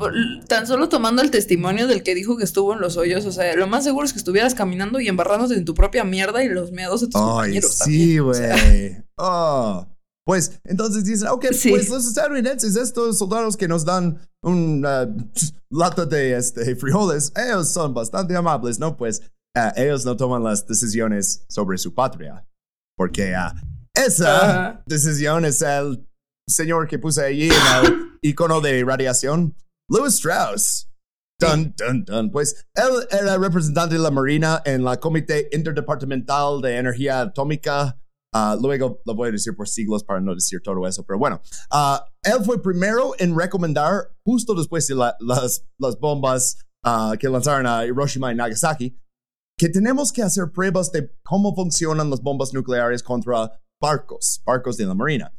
[0.48, 3.56] tan solo tomando el testimonio del que dijo que estuvo en los hoyos, o sea,
[3.56, 6.72] lo más seguro es que estuvieras caminando y embarrándote en tu propia mierda y los
[6.74, 8.22] meados de tus Ay, compañeros sí, también.
[8.22, 8.56] o sea.
[8.68, 8.98] güey.
[9.18, 9.88] Oh.
[10.26, 11.70] Pues entonces dicen, ok, Sí.
[11.70, 15.30] pues los estadounidenses, estos soldados que nos dan un uh,
[15.70, 18.98] lata de este, frijoles, ellos son bastante amables, ¿no?
[18.98, 19.22] Pues
[19.58, 22.46] uh, ellos no toman las decisiones sobre su patria.
[22.98, 23.58] Porque uh,
[23.96, 26.06] esa decisión es el
[26.48, 29.56] señor que puse allí en el icono de radiación,
[29.90, 30.90] Louis Strauss.
[31.40, 32.32] Dun, dun, dun.
[32.32, 38.00] Pues él era representante de la Marina en la Comité Interdepartamental de Energía Atómica.
[38.34, 41.40] Ah, luego lo voy a decir por siglos para no decir todo eso, pero bueno.
[41.70, 47.30] Ah, él fue primero en recomendar, justo después de la- las, las bombas ah, que
[47.30, 49.00] lanzaron a Hiroshima y Nagasaki,
[49.60, 54.86] que tenemos que hacer pruebas de cómo funcionan las bombas nucleares contra barcos, barcos de
[54.88, 55.32] la Marina.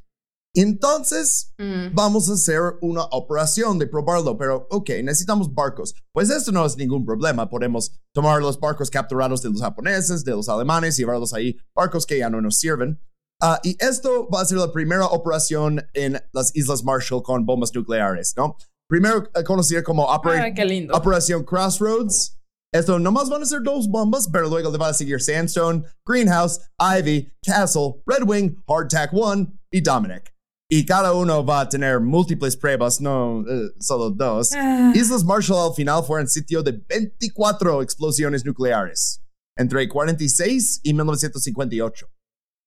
[0.55, 1.94] Entonces, Mm.
[1.94, 5.94] vamos a hacer una operación de probarlo, pero ok, necesitamos barcos.
[6.12, 7.49] Pues esto no es ningún problema.
[7.49, 12.18] Podemos tomar los barcos capturados de los japoneses, de los alemanes, llevarlos ahí, barcos que
[12.18, 13.01] ya no nos sirven.
[13.40, 17.72] Ah, y esto va a ser la primera operación en las Islas Marshall con bombas
[17.72, 18.57] nucleares, ¿no?
[18.90, 20.94] Primero eh, conocida como Opera- Ay, lindo.
[20.96, 22.34] Operación Crossroads.
[22.74, 26.61] Esto nomás van a ser dos bombas, pero luego le va a seguir Sandstone, Greenhouse,
[26.78, 30.34] Ivy, Castle, Red Wing, Hardtack 1 y Dominic.
[30.71, 34.53] Y cada uno va a tener múltiples pruebas, no eh, solo dos.
[34.53, 34.93] Ah.
[34.95, 39.23] Islas Marshall al final fueron sitio de 24 explosiones nucleares
[39.57, 42.07] entre 46 y 1958.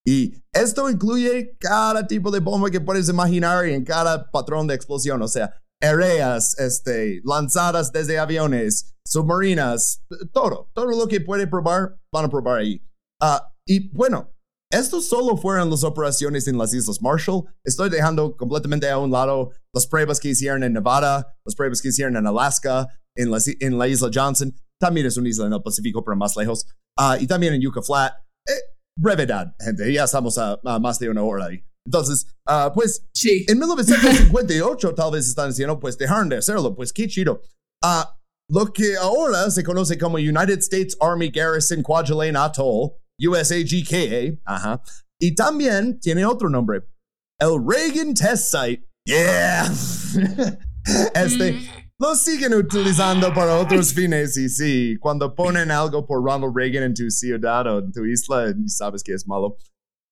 [0.05, 4.73] Y esto incluye cada tipo de bomba que puedes imaginar y en cada patrón de
[4.73, 5.21] explosión.
[5.21, 12.25] O sea, aéreas, este, lanzadas desde aviones, submarinas, todo, todo lo que puede probar, van
[12.25, 12.81] a probar ahí.
[13.21, 14.33] Ah, y bueno,
[14.71, 17.43] estos solo fueron las operaciones en las Islas Marshall.
[17.63, 21.89] Estoy dejando completamente a un lado las pruebas que hicieron en Nevada, las pruebas que
[21.89, 24.55] hicieron en Alaska, en la, en la isla Johnson.
[24.79, 26.65] También es una isla en el Pacífico, pero más lejos.
[26.97, 28.13] Ah, y también en Yucca Flat.
[28.47, 29.91] Eh, brevedad, gente.
[29.91, 31.63] Ya estamos a, más de una hora ahí.
[31.85, 33.45] Entonces, ah, pues, sí.
[33.47, 36.75] en 1958 tal vez están diciendo, pues dejaron de hacerlo.
[36.75, 37.41] Pues qué chido.
[37.83, 38.17] Ah,
[38.49, 42.91] lo que ahora se conoce como United States Army Garrison Kwajalein Atoll,
[43.27, 44.81] USAGKA, ajá,
[45.19, 46.81] y también tiene otro nombre,
[47.39, 48.87] el Reagan Test Site.
[49.05, 49.65] Yeah.
[51.15, 51.67] este, mm.
[51.99, 56.93] lo siguen utilizando para otros fines y sí, cuando ponen algo por Ronald Reagan en
[56.93, 59.57] tu ciudad o en tu isla, sabes que es malo.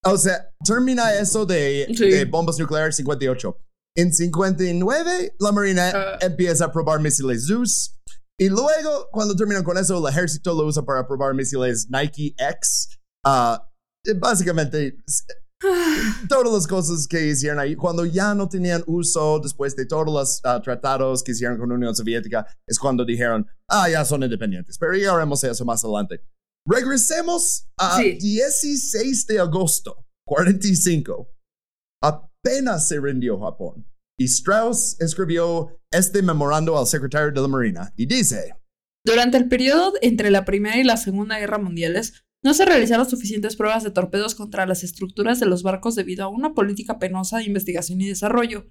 [0.06, 3.58] O sea, termina eso de, de bombas nucleares 58.
[3.98, 6.26] En 59, la Marina uh.
[6.26, 7.96] empieza a probar misiles Zeus.
[8.38, 12.99] Y luego, cuando terminan con eso, el ejército lo usa para probar misiles Nike X.
[13.26, 13.58] Uh,
[14.18, 14.98] básicamente,
[16.30, 20.42] todas las cosas que hicieron ahí, cuando ya no tenían uso después de todos los
[20.46, 24.78] uh, tratados que hicieron con la Unión Soviética, es cuando dijeron, ah, ya son independientes.
[24.78, 26.22] Pero ya haremos eso más adelante.
[26.66, 31.30] Regresemos a 16 de agosto, 45.
[32.04, 33.86] Apenas se rindió Japón.
[34.20, 38.54] Y Strauss escribió este memorando al secretario de la Marina y dice,
[39.06, 43.56] Durante el periodo entre la Primera y la Segunda Guerra Mundiales, no se realizaron suficientes
[43.56, 47.46] pruebas de torpedos contra las estructuras de los barcos debido a una política penosa de
[47.46, 48.68] investigación y desarrollo.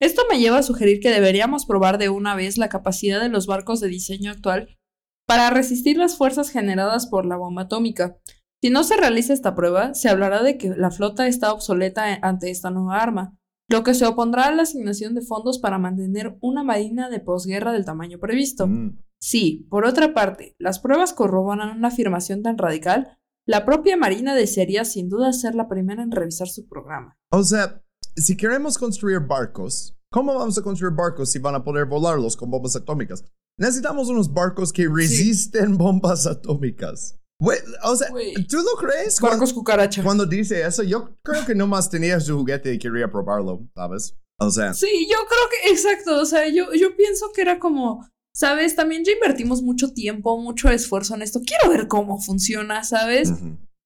[0.00, 3.46] Esto me lleva a sugerir que deberíamos probar de una vez la capacidad de los
[3.46, 4.78] barcos de diseño actual
[5.26, 8.16] para resistir las fuerzas generadas por la bomba atómica.
[8.62, 12.50] Si no se realiza esta prueba, se hablará de que la flota está obsoleta ante
[12.50, 16.64] esta nueva arma, lo que se opondrá a la asignación de fondos para mantener una
[16.64, 18.66] marina de posguerra del tamaño previsto.
[18.66, 18.98] Mm.
[19.22, 24.84] Si, por otra parte, las pruebas corroboran una afirmación tan radical, la propia Marina desearía
[24.84, 27.18] sin duda ser la primera en revisar su programa.
[27.30, 27.82] O sea,
[28.16, 32.50] si queremos construir barcos, ¿cómo vamos a construir barcos si van a poder volarlos con
[32.50, 33.24] bombas atómicas?
[33.58, 37.18] Necesitamos unos barcos que resisten bombas atómicas.
[37.40, 38.08] o sea,
[38.48, 39.20] ¿tú lo crees?
[39.20, 40.02] Barcos cucaracha.
[40.02, 44.16] Cuando dice eso, yo creo que nomás tenía su juguete y quería probarlo, ¿sabes?
[44.38, 44.72] O sea.
[44.72, 48.08] Sí, yo creo que, exacto, o sea, yo, yo pienso que era como,
[48.40, 48.74] ¿sabes?
[48.74, 51.40] También ya invertimos mucho tiempo, mucho esfuerzo en esto.
[51.44, 53.34] Quiero ver cómo funciona, ¿sabes?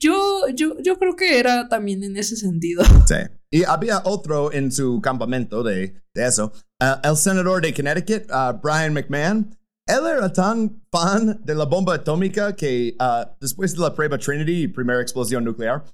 [0.00, 2.84] Yo, yo, yo creo que era también en ese sentido.
[3.06, 3.16] Sí.
[3.50, 6.52] Y había otro en su campamento de, de eso.
[6.80, 11.94] Uh, el senador de Connecticut, uh, Brian McMahon, él era tan fan de la bomba
[11.94, 15.84] atómica que uh, después de la prueba Trinity, primera explosión nuclear,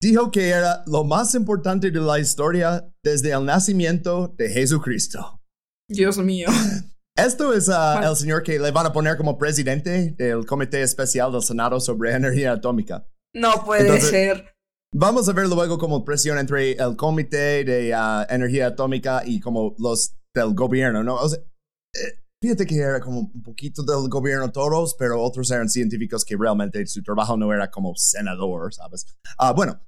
[0.00, 5.40] dijo que era lo más importante de la historia desde el nacimiento de Jesucristo.
[5.88, 6.48] Dios mío.
[7.16, 11.32] Esto es uh, el señor que le van a poner como presidente del Comité Especial
[11.32, 13.06] del Senado sobre Energía Atómica.
[13.34, 14.54] No puede ser.
[14.94, 19.74] Vamos a ver luego como presión entre el Comité de uh, Energía Atómica y como
[19.78, 21.16] los del gobierno, ¿no?
[21.16, 21.38] O sea,
[21.94, 26.36] eh, Fíjate que era como un poquito del gobierno todos, pero otros eran científicos que
[26.36, 29.06] realmente su trabajo no era como senador, ¿sabes?
[29.38, 29.80] Ah, bueno,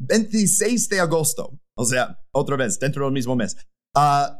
[0.00, 3.56] 26 de agosto, o sea, otra vez, dentro del mismo mes,
[3.96, 4.36] uh,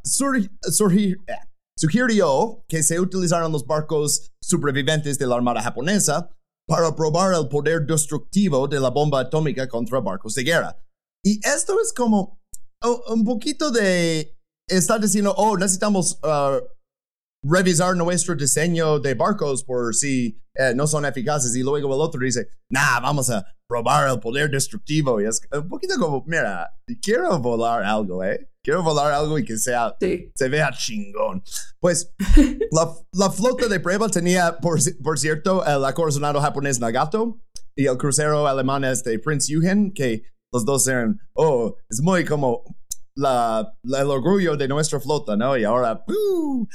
[1.76, 6.30] sugirió que se utilizaron los barcos supervivientes de la Armada japonesa
[6.66, 10.78] para probar el poder destructivo de la bomba atómica contra barcos de guerra.
[11.24, 12.40] Y esto es como
[13.08, 14.36] un poquito de
[14.68, 16.60] estar diciendo, oh, necesitamos uh,
[17.42, 22.20] revisar nuestro diseño de barcos por si eh, no son eficaces y luego el otro
[22.20, 26.70] dice, nah, vamos a probar el poder destructivo y es un poquito como, mira,
[27.02, 28.50] quiero volar algo, ¿eh?
[28.64, 31.42] Quiero volar algo y que sea, se vea chingón.
[31.78, 32.14] Pues
[32.72, 37.38] la, la, flota de prueba tenía, por, por cierto, el acorazonado japonés Nagato
[37.76, 42.64] y el crucero alemán este Prince Eugen, que los dos eran, oh, es muy como
[43.14, 45.58] la, el orgullo de nuestra flota, ¿no?
[45.58, 46.66] Y ahora, uh,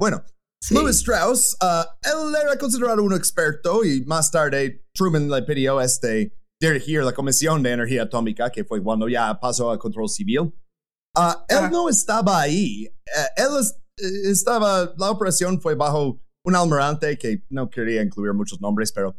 [0.00, 0.24] bueno,
[0.70, 6.36] Louis Strauss, uh, él era considerado un experto y más tarde Truman le pidió este,
[6.60, 10.52] dirigir la Comisión de Energía Atómica, que fue cuando ya pasó a control civil.
[11.16, 12.84] Uh, él no estaba ahí.
[12.84, 13.48] Eh, él
[14.24, 19.16] estaba, la operación fue bajo un almirante que no quería incluir muchos nombres, pero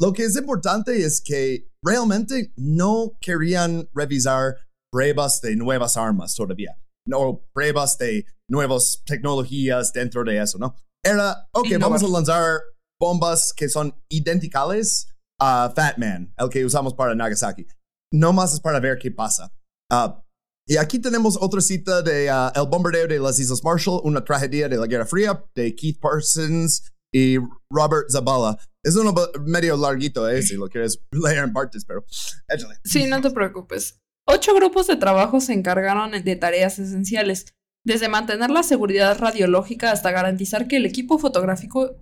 [0.00, 4.56] lo que es importante es que realmente no querían revisar
[4.92, 10.74] pruebas de nuevas armas todavía, no pruebas de nuevas tecnologías dentro de eso, ¿no?
[11.04, 12.60] Era, ok, vamos a lanzar
[13.00, 15.08] bombas que son idénticas
[15.40, 17.66] a Fat Man, el que usamos para Nagasaki.
[18.12, 19.52] No más es para ver qué pasa.
[19.92, 20.21] Uh,
[20.66, 24.68] Y aquí tenemos otra cita de uh, El bombardeo de las Islas Marshall, una tragedia
[24.68, 27.36] de la Guerra Fría, de Keith Parsons y
[27.70, 28.58] Robert Zabala.
[28.84, 32.04] Es uno medio larguito, eh, si lo quieres leer en partes, pero
[32.48, 32.74] échale.
[32.84, 34.00] Sí, no te preocupes.
[34.26, 37.46] Ocho grupos de trabajo se encargaron de tareas esenciales,
[37.84, 41.96] desde mantener la seguridad radiológica hasta garantizar que el equipo fotográfico...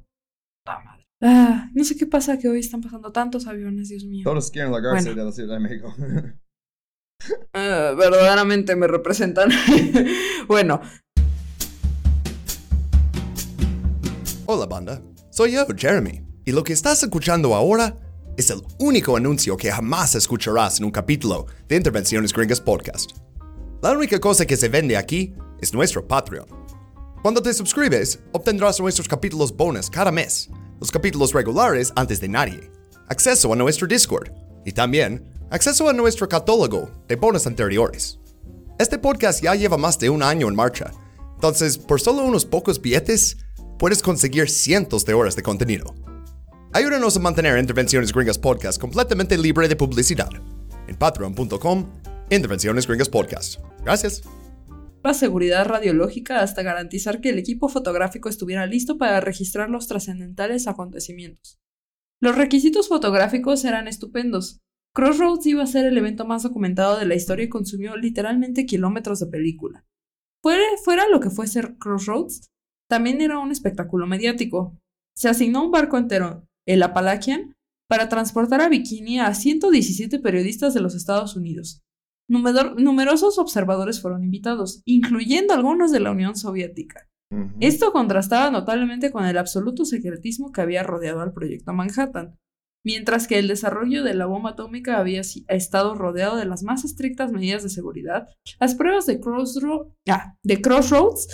[1.22, 4.22] Ah, no sé qué pasa que hoy están pasando tantos aviones, Dios mío.
[4.24, 5.94] Todos quieren largarse de la Ciudad de México.
[7.28, 9.50] Uh, verdaderamente me representan.
[10.48, 10.80] bueno.
[14.46, 15.00] Hola banda,
[15.30, 17.96] soy yo, Jeremy, y lo que estás escuchando ahora
[18.36, 23.12] es el único anuncio que jamás escucharás en un capítulo de Intervenciones Gringas Podcast.
[23.82, 26.46] La única cosa que se vende aquí es nuestro Patreon.
[27.22, 30.50] Cuando te suscribes, obtendrás nuestros capítulos bonus cada mes,
[30.80, 32.72] los capítulos regulares antes de nadie,
[33.08, 34.32] acceso a nuestro Discord
[34.64, 38.18] y también acceso a nuestro catálogo de bonus anteriores.
[38.78, 40.92] Este podcast ya lleva más de un año en marcha,
[41.34, 43.36] entonces por solo unos pocos billetes
[43.78, 45.94] puedes conseguir cientos de horas de contenido.
[46.72, 50.30] Ayúdanos a mantener Intervenciones Gringas Podcast completamente libre de publicidad
[50.86, 51.86] en patreon.com
[52.30, 53.60] Intervenciones Gringas Podcast.
[53.84, 54.22] Gracias.
[55.02, 60.68] La seguridad radiológica hasta garantizar que el equipo fotográfico estuviera listo para registrar los trascendentales
[60.68, 61.58] acontecimientos.
[62.20, 64.60] Los requisitos fotográficos eran estupendos.
[64.92, 69.20] Crossroads iba a ser el evento más documentado de la historia y consumió literalmente kilómetros
[69.20, 69.84] de película.
[70.42, 72.50] Fuera, fuera lo que fue ser Crossroads,
[72.88, 74.76] también era un espectáculo mediático.
[75.14, 77.54] Se asignó un barco entero, el Appalachian,
[77.88, 81.82] para transportar a Bikini a 117 periodistas de los Estados Unidos.
[82.28, 87.08] numerosos observadores fueron invitados, incluyendo algunos de la Unión Soviética.
[87.60, 92.36] Esto contrastaba notablemente con el absoluto secretismo que había rodeado al proyecto Manhattan,
[92.84, 97.32] mientras que el desarrollo de la bomba atómica había estado rodeado de las más estrictas
[97.32, 98.28] medidas de seguridad,
[98.58, 99.20] las pruebas de,
[100.08, 101.28] ah, de Crossroads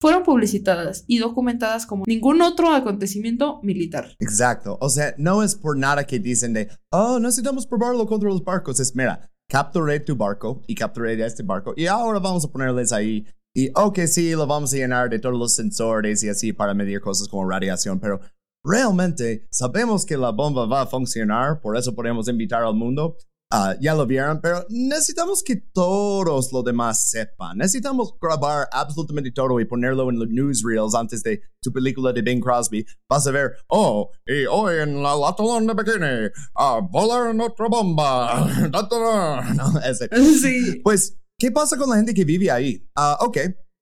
[0.00, 4.16] fueron publicitadas y documentadas como ningún otro acontecimiento militar.
[4.18, 4.78] Exacto.
[4.80, 8.80] O sea, no es por nada que dicen de, oh, necesitamos probarlo contra los barcos.
[8.80, 13.26] Es, mira, capturé tu barco y capturé este barco y ahora vamos a ponerles ahí.
[13.54, 17.00] Y, ok, sí, lo vamos a llenar de todos los sensores y así para medir
[17.00, 18.20] cosas como radiación, pero
[18.64, 23.16] realmente sabemos que la bomba va a funcionar, por eso podemos invitar al mundo.
[23.52, 27.58] Uh, ya lo vieron, pero necesitamos que todos los demás sepan.
[27.58, 32.40] Necesitamos grabar absolutamente todo y ponerlo en los newsreels antes de tu película de Bing
[32.40, 32.86] Crosby.
[33.08, 38.48] Vas a ver, oh, y hoy en la Latolón de Bikini, a volar otra bomba.
[38.70, 40.08] no, ese.
[40.40, 40.80] Sí.
[40.84, 42.88] Pues, ¿qué pasa con la gente que vive ahí?
[42.96, 43.38] Uh, ok,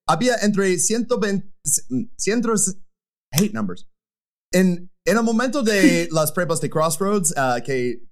[0.08, 1.46] había entre 120,
[2.16, 2.42] 100,
[3.32, 3.86] hate numbers,
[4.52, 8.02] en, en el momento de las pruebas de Crossroads, uh, que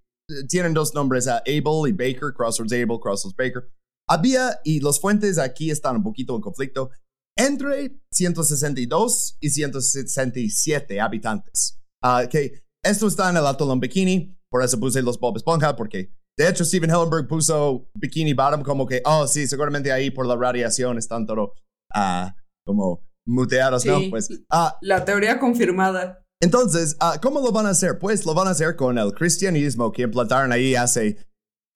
[0.48, 3.68] tienen dos nombres, uh, Abel y Baker, Crossroads Abel, Crossroads Baker,
[4.08, 6.90] había, y los fuentes aquí están un poquito en conflicto,
[7.36, 11.80] entre 162 y 167 habitantes.
[12.04, 16.12] Uh, que esto está en el Atolón Bikini, por eso puse los Bob Esponja, porque
[16.38, 20.36] de hecho Steven Hillenberg puso Bikini Bottom como que, oh sí, seguramente ahí por la
[20.36, 21.54] radiación están todo
[21.94, 22.30] uh,
[22.64, 23.98] como muteados, ¿no?
[24.08, 24.30] Pues,
[24.80, 26.25] la teoría confirmada.
[26.40, 27.98] Entonces, uh, ¿cómo lo van a hacer?
[27.98, 31.18] Pues lo van a hacer con el cristianismo que implantaron ahí hace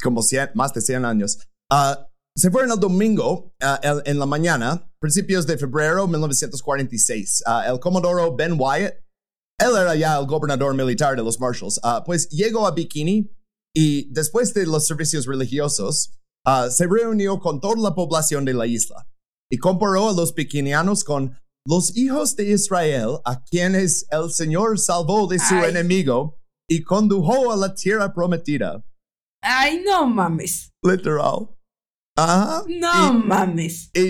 [0.03, 0.23] como
[0.55, 1.39] más de 100 años.
[1.73, 1.95] Uh,
[2.37, 7.43] se fueron el domingo uh, en la mañana, principios de febrero de 1946.
[7.67, 8.95] el comodoro Ben Wyatt,
[9.59, 13.31] él era ya el gobernador militar de los Marshalls, pues llegó a Bikini
[13.77, 16.15] y después de los servicios religiosos,
[16.71, 19.07] se reunió con toda la población de la isla
[19.51, 21.37] y comparó a los bikinianos con
[21.67, 26.39] los hijos de Israel, a quienes el Señor salvó de su enemigo
[26.69, 28.85] y condujo a la tierra prometida.
[29.43, 30.71] Ay, no mames.
[30.83, 31.51] Literal.
[32.17, 32.65] Ajá.
[32.69, 33.91] No mames.
[33.95, 34.09] Y,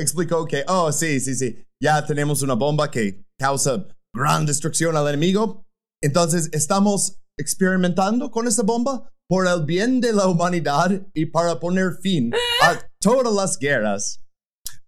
[0.00, 5.08] explicó que, oh, sí, sí, sí, ya tenemos una bomba que causa gran destrucción al
[5.08, 5.64] enemigo.
[6.02, 11.94] Entonces, estamos experimentando con esa bomba por el bien de la humanidad y para poner
[12.02, 12.32] fin
[12.62, 14.20] a todas las guerras.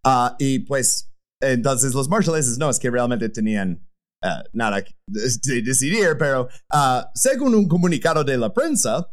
[0.04, 3.86] Ah, y pues entonces los marshalleses no es que realmente tenían
[4.24, 9.08] uh, nada que decidir, pero uh, según un comunicado de la prensa,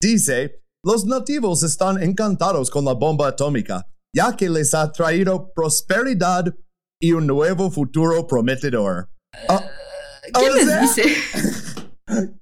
[0.00, 6.54] dice, los nativos están encantados con la bomba atómica, ya que les ha traído prosperidad
[7.00, 9.10] y un nuevo futuro prometedor.
[9.48, 9.58] Uh,
[10.32, 11.02] ¿Quién les dice?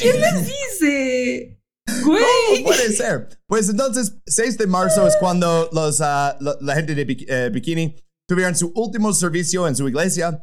[0.00, 1.62] ¿Quién les dice?
[2.04, 2.22] Güey.
[2.48, 3.28] ¿Cómo puede ser?
[3.46, 7.96] Pues entonces, 6 de marzo es cuando los, la, la, gente de eh, Bikini
[8.32, 10.42] tuvieron su último servicio en su iglesia,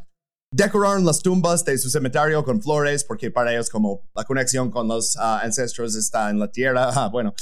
[0.54, 4.88] decoraron las tumbas de su cementerio con flores, porque para ellos como la conexión con
[4.88, 6.92] los uh, ancestros está en la tierra.
[7.00, 7.34] Ah, bueno,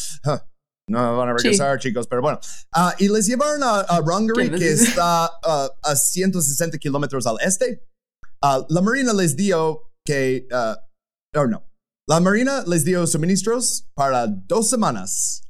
[0.89, 2.39] No van a regresar, chicos, pero bueno.
[2.73, 7.27] Ah, y les llevaron a, a Rungary, ¿Quién les que está ah, a 160 kilómetros
[7.27, 7.85] al este.
[8.41, 10.47] La Marina les dio que.
[11.35, 11.69] oh, no.
[12.07, 15.46] La Marina les dio suministros para dos semanas.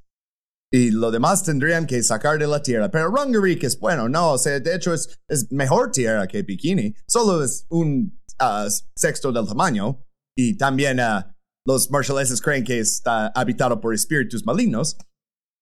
[0.72, 2.91] Y lo demás tendrían que sacar de la tierra.
[2.91, 6.44] Pero Rungary, que es bueno, no, o sea, de hecho es, es mejor tierra que
[6.44, 6.94] Bikini.
[7.07, 10.03] Solo es un ah, sexto del tamaño.
[10.38, 11.34] Y también ah,
[11.65, 14.98] los marshaleses creen que está habitado por espíritus malignos.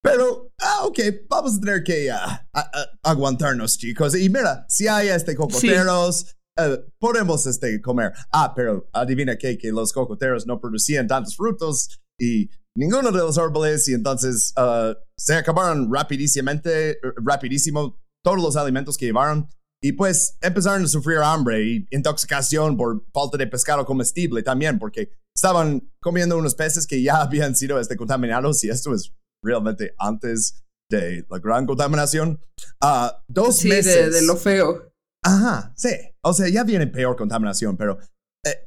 [0.03, 0.99] Pero, ah, ok,
[1.29, 4.15] vamos a tener que ah, a- a- aguantarnos, chicos.
[4.15, 8.11] Y mira, si hay este cocoteros, eh, podemos este, comer.
[8.31, 13.37] Ah, pero adivina qué, que los cocoteros no producían tantos frutos y ninguno de los
[13.37, 19.47] árboles y entonces ah, se acabaron rapidísimamente, rapidísimo todos los alimentos que llevaron.
[19.83, 25.11] Y pues empezaron a sufrir hambre y intoxicación por falta de pescado comestible también, porque
[25.35, 30.63] estaban comiendo unos peces que ya habían sido este, contaminados y esto es realmente antes
[30.89, 32.39] de la gran contaminación.
[32.81, 34.11] Ah, dos Sí, meses.
[34.11, 34.91] de, de lo feo.
[35.23, 35.89] Ajá, sí.
[36.23, 37.97] O sea, ya viene peor contaminación, pero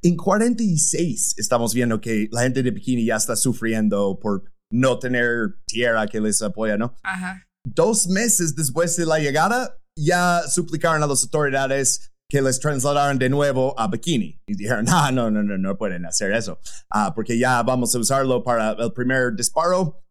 [0.03, 5.55] en 46 estamos viendo que la gente de Bikini ya está sufriendo por no tener
[5.67, 6.95] tierra que les apoya, ¿no?
[7.03, 7.45] Ajá.
[7.67, 13.29] Dos meses después de la llegada, ya suplicaron a las autoridades que les trasladaran de
[13.31, 14.39] nuevo a Bikini.
[14.47, 16.59] Y dijeron, ah, no, no, no, no pueden hacer eso,
[16.91, 20.03] Ah, porque ya vamos a usarlo para el primer disparo.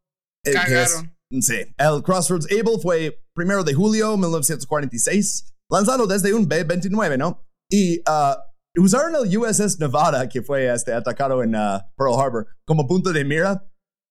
[0.45, 1.13] eh, que es- Cagaron.
[1.41, 7.43] Sí, el Crossroads Able fue primero de julio de 1946, lanzado desde un B-29, ¿no?
[7.69, 8.41] Y ah,
[8.77, 13.23] usaron el USS Nevada, que fue este, atacado en ah, Pearl Harbor, como punto de
[13.25, 13.67] mira,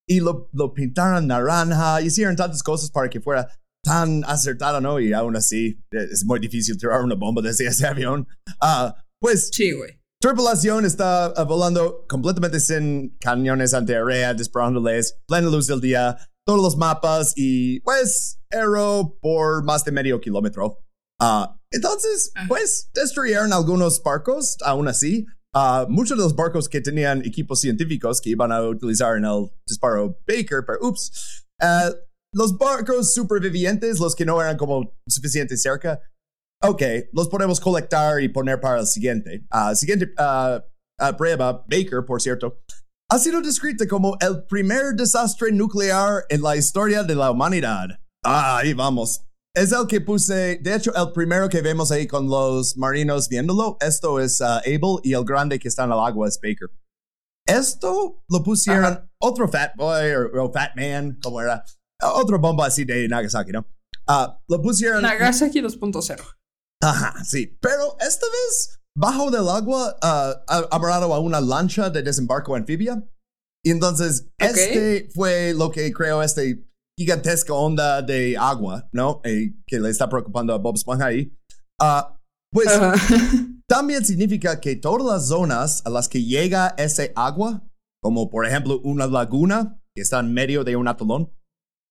[0.09, 3.49] y lo, lo pintaron naranja, hicieron tantas cosas para que fuera
[3.83, 4.99] tan acertado, ¿no?
[4.99, 8.27] Y aún así, eh, es muy difícil tirar una bomba desde ese avión.
[8.61, 10.01] Ah, pues Sí, güey.
[10.21, 16.17] Tripulación está ah, volando completamente sin cañones antiaérea, disparándoles, plena luz del día,
[16.47, 20.79] todos los mapas y pues aero por más de medio kilómetro.
[21.21, 25.27] Ah, entonces, pues destruyeron algunos barcos, aún así.
[25.55, 29.51] Ah, muchos de los barcos que tenían equipos científicos que iban a utilizar en el
[29.67, 31.47] disparo Baker, pero ups.
[31.61, 31.91] Ah,
[32.33, 36.01] los barcos supervivientes, los que no eran como suficiente cerca,
[36.63, 36.83] Ok,
[37.13, 39.45] los podemos colectar y poner para el siguiente.
[39.51, 40.13] Ah, siguiente
[41.19, 42.63] prueba, Baker, por cierto,
[43.11, 48.01] ha sido descrita como el primer desastre nuclear en la historia de la humanidad.
[48.25, 49.26] Ah, ahí vamos.
[49.57, 53.79] Es el que puse, de hecho, el primero que vemos ahí con los marinos viéndolo.
[53.81, 56.69] Esto es ah, Abel y el grande que está en el agua es Baker.
[57.49, 59.11] Esto lo pusieron Ajá.
[59.19, 61.65] otro Fat Boy o, o Fat Man, como era.
[62.03, 63.67] Otra bomba así de Nagasaki, ¿no?
[64.07, 65.03] Ah, lo pusieron.
[65.03, 66.21] Nagasaki 2.0.
[66.83, 67.57] Ajá, sí.
[67.61, 73.03] Pero esta vez, bajo del agua, a- amarrado a una lancha de desembarco anfibia.
[73.65, 76.63] Y entonces, este fue lo que creó este
[76.99, 79.21] gigantesca onda de agua, ¿no?
[79.25, 81.33] Eh, que le está preocupando a Bob Esponja ahí.
[81.81, 82.19] Ah,
[82.53, 82.95] pues Ajá.
[83.69, 87.63] también significa que todas las zonas a las que llega ese agua,
[88.03, 91.31] como por ejemplo una laguna que está en medio de un atolón,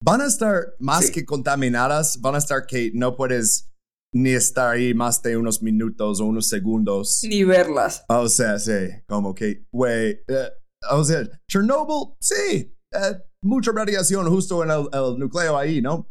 [0.03, 1.11] van a estar más Sí.
[1.11, 3.72] que contaminadas, van a estar que no puedes
[4.14, 7.19] ni estar ahí más de unos minutos o unos segundos.
[7.27, 8.06] Ni verlas.
[8.07, 8.72] O sea, sí,
[9.07, 10.49] como que, güey, eh,
[10.91, 16.09] o sea, Chernobyl, sí, eh, mucha radiación justo en el, el núcleo ahí, ¿no?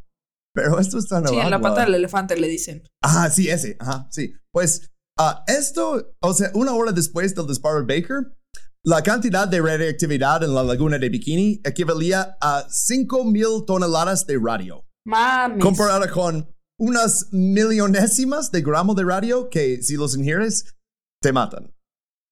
[0.54, 1.70] Pero esto está en el Sí, en la agua.
[1.70, 2.82] pata del elefante le dicen.
[3.02, 4.32] Ajá, sí, ese, ajá, sí.
[4.52, 8.36] Pues ah, esto, o sea, una hora después del disparo de Baker,
[8.84, 14.38] la cantidad de radioactividad en la laguna de Bikini equivalía a 5 mil toneladas de
[14.40, 15.62] radio, Mames.
[15.62, 16.48] comparada con
[16.78, 20.74] unas millonésimas de gramo de radio que si los ingieres,
[21.22, 21.74] te matan.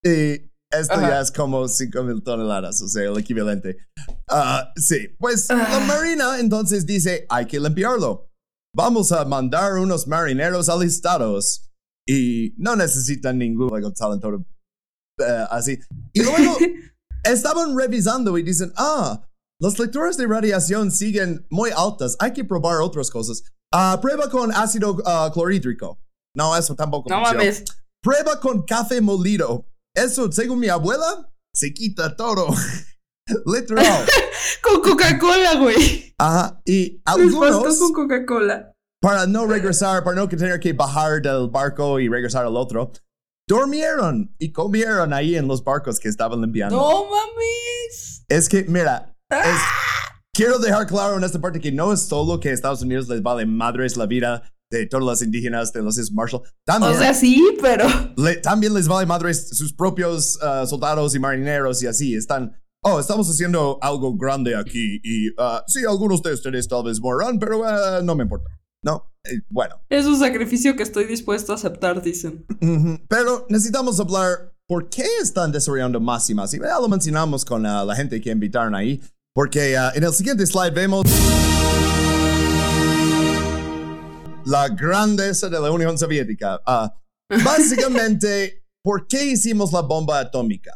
[0.04, 1.08] Y esto Ajá.
[1.08, 3.76] ya es como 5 mil toneladas, o sea, el equivalente.
[4.28, 5.68] Ah, sí, pues Ah.
[5.70, 8.28] la Marina entonces dice, hay que limpiarlo.
[8.74, 11.68] Vamos a mandar unos marineros alistados.
[12.08, 14.44] Y no necesitan ningún like, talento
[15.20, 15.78] eh, así.
[16.12, 16.56] Y luego
[17.24, 19.24] estaban revisando y dicen, ah,
[19.60, 23.44] las lecturas de radiación siguen muy altas, hay que probar otras cosas.
[23.72, 26.00] Ah, prueba con ácido ah, clorhídrico.
[26.36, 27.38] No, eso tampoco No funciona.
[27.38, 27.64] mames.
[28.02, 29.66] Prueba con café molido.
[29.94, 32.48] Eso, según mi abuela, se quita todo.
[33.46, 34.04] Literal.
[34.62, 36.14] Con Coca-Cola, güey.
[36.18, 36.60] Ajá.
[36.64, 38.72] Y algunos, con Coca-Cola.
[39.00, 42.92] para no regresar, para no tener que bajar del barco y regresar al otro,
[43.48, 46.76] durmieron y comieron ahí en los barcos que estaban limpiando.
[46.76, 48.24] No mames.
[48.28, 49.60] Es que, mira, es-
[50.34, 53.46] quiero dejar claro en esta parte que no es solo que Estados Unidos les vale
[53.46, 54.42] madres la vida
[54.78, 56.42] de todas las indígenas de los Marshall.
[56.64, 57.86] También, O sea, sí, pero.
[58.16, 62.14] le- también les vale madres sus propios ah, soldados y marineros y así.
[62.14, 67.00] Están oh, estamos haciendo algo grande aquí y uh, sí, algunos de ustedes tal vez
[67.00, 68.50] morirán, pero uh, no me importa.
[68.84, 69.76] No, eh, bueno.
[69.88, 72.44] Es un sacrificio que estoy dispuesto a aceptar, dicen.
[73.08, 76.52] Pero necesitamos hablar por qué están desarrollando más y más.
[76.54, 79.00] Y ya lo mencionamos con uh, la gente que invitaron ahí,
[79.34, 81.04] porque uh, en el siguiente slide vemos
[84.44, 86.60] la grandeza de la Unión Soviética.
[86.66, 86.88] Uh,
[87.44, 90.72] básicamente, ¿por qué hicimos la bomba atómica?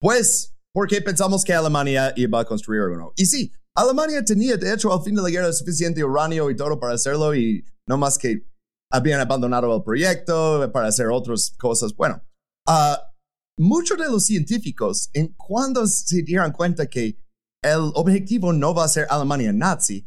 [0.00, 3.12] Pues porque pensamos que Alemania iba a construir uno.
[3.16, 6.78] Y sí, Alemania tenía, de hecho, al fin de la guerra suficiente uranio y todo
[6.78, 8.46] para hacerlo y no más que
[8.92, 11.94] habían abandonado el proyecto para hacer otras cosas.
[11.94, 12.22] Bueno,
[12.66, 13.12] ah,
[13.58, 17.18] muchos de los científicos, en cuando se dieron cuenta que
[17.62, 20.06] el objetivo no va a ser Alemania nazi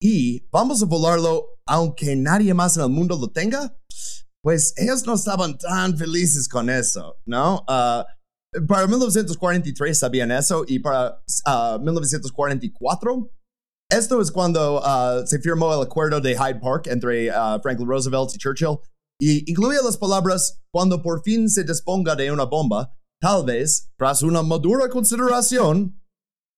[0.00, 3.76] y vamos a volarlo aunque nadie más en el mundo lo tenga,
[4.42, 7.64] pues ellos no estaban tan felices con eso, ¿no?
[7.68, 8.06] Ah,
[8.66, 13.30] para 1943 sabían eso y para ah, 1944
[13.90, 17.30] esto es cuando ah, se firmó el acuerdo de Hyde Park entre
[17.62, 18.78] Franklin Roosevelt y Churchill
[19.20, 24.22] y incluía las palabras cuando por fin se disponga de una bomba, tal vez, tras
[24.22, 26.00] una madura consideración,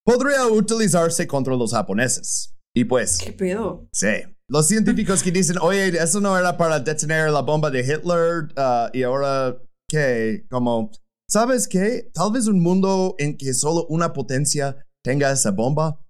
[0.05, 2.55] podría utilizarse contra los japoneses.
[2.75, 3.89] Y pues, ¿Qué pedo?
[3.93, 4.09] Sí.
[4.51, 8.91] Los científicos que dicen, oye, eso no era para detener la bomba de Hitler ah,
[8.93, 9.57] y ahora,
[9.89, 10.45] ¿qué?
[10.51, 10.91] Como,
[11.31, 12.11] ¿sabes qué?
[12.13, 16.05] Tal vez un mundo en que solo una potencia tenga esa bomba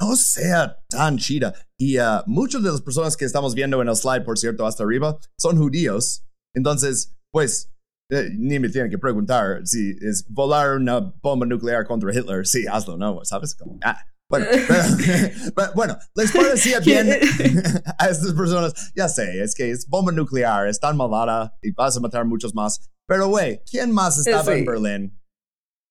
[0.00, 1.54] no sea tan chida.
[1.78, 4.82] Y ah, muchas de las personas que estamos viendo en el slide, por cierto, hasta
[4.82, 6.26] arriba, son judíos.
[6.56, 7.72] Entonces, pues,
[8.10, 12.44] eh, ni me tienen que preguntar si es volar una bomba nuclear contra Hitler.
[12.48, 13.24] Sí, hazlo, ¿no?
[13.24, 13.54] ¿Sabes?
[13.54, 13.96] Como, ah.
[14.28, 17.08] Bueno, pero- bueno, les parecía bien
[17.98, 18.72] a estas personas.
[18.94, 22.54] Ya sé, es que es bomba nuclear, es tan malvada y vas a matar muchos
[22.54, 22.80] más.
[23.08, 24.58] Pero, güey, ¿quién más estaba Sí.
[24.58, 25.22] en Berlín?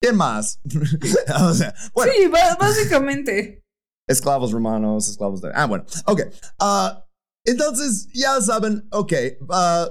[0.02, 0.60] ¿Quién más?
[1.42, 2.28] o sea, bueno, Sí,
[2.60, 3.64] básicamente.
[4.08, 5.52] esclavos romanos, esclavos de...
[5.56, 6.22] Ah, bueno, ok.
[6.60, 7.06] Ah,
[7.46, 9.14] entonces, ya saben, ok,
[9.50, 9.90] ah,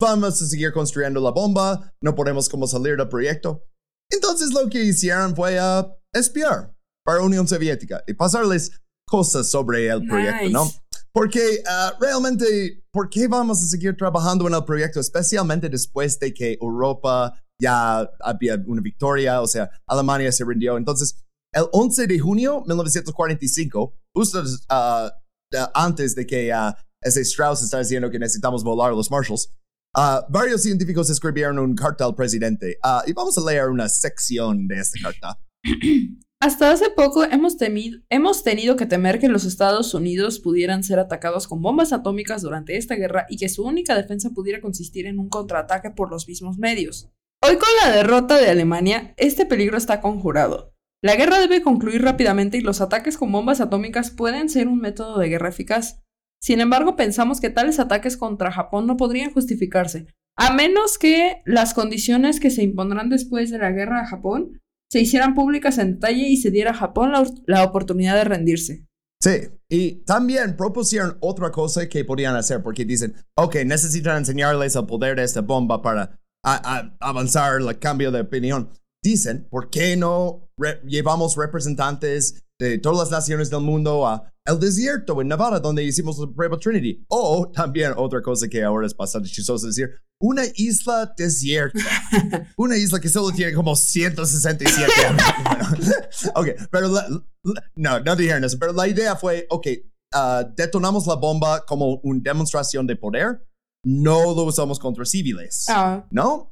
[0.00, 3.64] vamos a seguir construyendo la bomba, no podemos como salir del proyecto.
[4.10, 6.72] Entonces lo que hicieron fue ah, espiar
[7.04, 8.72] para Unión Soviética y pasarles
[9.06, 10.64] cosas sobre el proyecto, ¿no?
[10.64, 10.78] Nice.
[11.12, 15.00] Porque ah, realmente, ¿por qué vamos a seguir trabajando en el proyecto?
[15.00, 20.78] Especialmente después de que Europa ya había una victoria, o sea, Alemania se rindió.
[20.78, 21.16] Entonces,
[21.54, 25.12] el 11 de junio de 1945, justo ah,
[25.50, 29.52] de- antes de que ah, ese Strauss está diciendo que necesitamos volar los Marshalls,
[29.94, 32.78] ah, varios científicos escribieron un carta al presidente.
[32.82, 35.38] Ah, y vamos a leer una sección de esta carta.
[36.42, 41.62] Hasta hace poco hemos, tenido que temer que los Estados Unidos pudieran ser atacados con
[41.62, 45.92] bombas atómicas durante esta guerra y que su única defensa pudiera consistir en un contraataque
[45.92, 47.12] por los mismos medios.
[47.46, 50.74] Hoy con la derrota de Alemania, este peligro está conjurado.
[51.00, 55.20] La guerra debe concluir rápidamente y los ataques con bombas atómicas pueden ser un método
[55.20, 56.02] de guerra eficaz.
[56.40, 61.72] Sin embargo, pensamos que tales ataques contra Japón no podrían justificarse, a menos que las
[61.72, 64.58] condiciones que se impondrán después de la guerra a Japón
[64.92, 68.84] se hicieran públicas en detalle y se diera a Japón la, la oportunidad de rendirse.
[69.22, 74.84] Sí, y también propusieron otra cosa que podían hacer, porque dicen, ok, necesitan enseñarles el
[74.84, 78.68] poder de esta bomba para a- a- avanzar el cambio de opinión.
[79.02, 80.50] Dicen, ¿por qué no
[80.84, 86.18] llevamos representantes de todas las naciones del mundo a el desierto en Nevada, donde hicimos
[86.18, 87.04] la prueba Trinity?
[87.08, 89.90] O también otra cosa que ahora es bastante chistoso decir,
[90.20, 91.78] una isla desierta.
[92.56, 95.22] una isla que solo tiene como 167 años.
[95.44, 95.96] Bueno,
[96.34, 99.66] ok, pero la- la- no, no dijeron eso, pero la idea fue, ok,
[100.14, 103.46] ah, detonamos la bomba como una demostración de poder,
[103.84, 106.51] no lo usamos contra civiles, Ah, ¿no?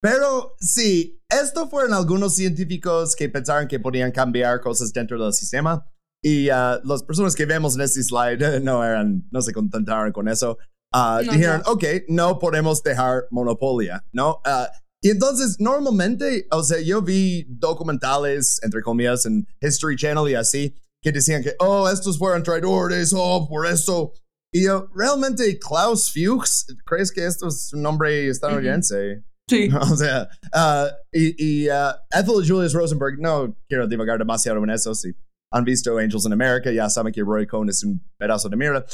[0.00, 5.84] Pero sí, esto fueron algunos científicos que pensaron que podían cambiar cosas dentro del sistema
[6.22, 10.28] y ah, las personas que vemos en este slide no eran, no se contentaron con
[10.28, 10.58] eso.
[10.92, 11.72] Ah, No, dijeron, no.
[11.72, 14.40] ok, no podemos dejar monopolia, ¿no?
[14.44, 14.70] Ah,
[15.00, 20.74] y entonces, normalmente, o sea, yo vi documentales, entre comillas, en History Channel y así,
[21.00, 24.12] que decían que, oh, estos fueron traidores, oh, por eso.
[24.52, 29.22] Y yo, realmente, Klaus Fuchs, ¿crees que esto es un nombre estadounidense?
[29.48, 29.68] Sí.
[29.80, 34.94] O sea, ah, y, y ah, Ethel Julius Rosenberg, no quiero divagar demasiado en eso.
[34.94, 35.14] Si
[35.52, 38.84] han visto Angels in America, ya saben que Roy Cohn es un pedazo de mierda.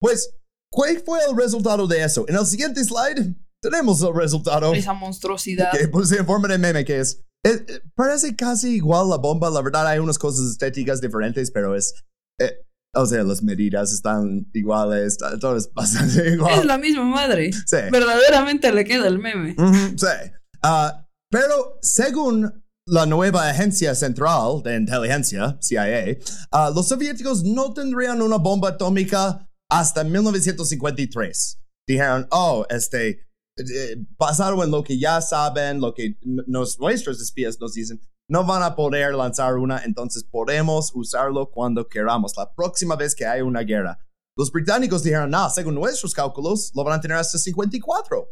[0.00, 0.34] Pues,
[0.72, 2.24] ¿cuál fue el resultado de eso?
[2.28, 5.72] En el siguiente slide tenemos el resultado Esa monstruosidad.
[5.72, 9.50] que puse en forma de meme, que es, es- eh, parece casi igual la bomba.
[9.50, 11.94] La verdad, hay unas cosas estéticas diferentes, pero es,
[12.40, 12.58] eh,
[12.94, 16.58] o sea, las medidas están iguales, todo es bastante igual.
[16.58, 17.52] Es la misma madre.
[17.52, 17.76] Sí.
[17.90, 19.56] Verdaderamente le queda el meme.
[19.96, 20.06] Sí.
[20.62, 26.18] Ah, pero según la nueva agencia central de inteligencia, CIA,
[26.52, 31.60] ah, los soviéticos no tendrían una bomba atómica hasta 1953.
[31.86, 33.26] Dijeron, oh, este,
[33.56, 38.00] eh, basado en lo que ya saben, lo que nos, nuestros espías nos dicen,
[38.30, 43.26] no van a poder lanzar una, entonces podemos usarlo cuando queramos, la próxima vez que
[43.26, 43.98] haya una guerra.
[44.36, 48.26] Los británicos dijeron, no, según nuestros cálculos, lo van a tener hasta 54.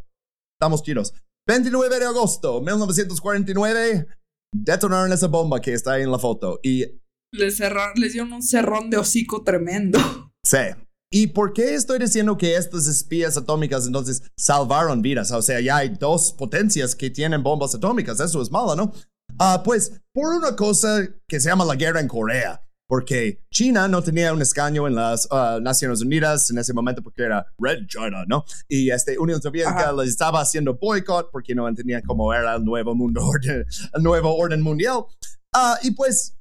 [0.61, 1.13] Estamos tiros.
[1.49, 4.07] 29 de agosto 1949,
[4.55, 6.59] detonaron esa bomba que está ahí en la foto.
[6.63, 6.85] Y
[7.35, 9.99] Les, cerra- les dieron un cerrón de hocico tremendo.
[10.45, 10.59] Sí.
[11.15, 15.31] ¿Y por qué estoy diciendo que estas espías atómicas entonces salvaron vidas?
[15.31, 18.19] O sea, ya hay dos potencias que tienen bombas atómicas.
[18.19, 18.93] Eso es malo, ¿no?
[19.39, 22.61] Ah, pues por una cosa que se llama la guerra en Corea.
[22.89, 27.23] Porque China no tenía un escaño en las ah, Naciones Unidas en ese momento porque
[27.23, 28.45] era Red China, ¿no?
[28.69, 29.93] Y este, Unión Soviética Ajá.
[29.93, 33.65] les estaba haciendo boicot porque no entendían cómo era el nuevo mundo orden,
[33.95, 35.05] el nuevo orden mundial.
[35.55, 36.37] Ah, y pues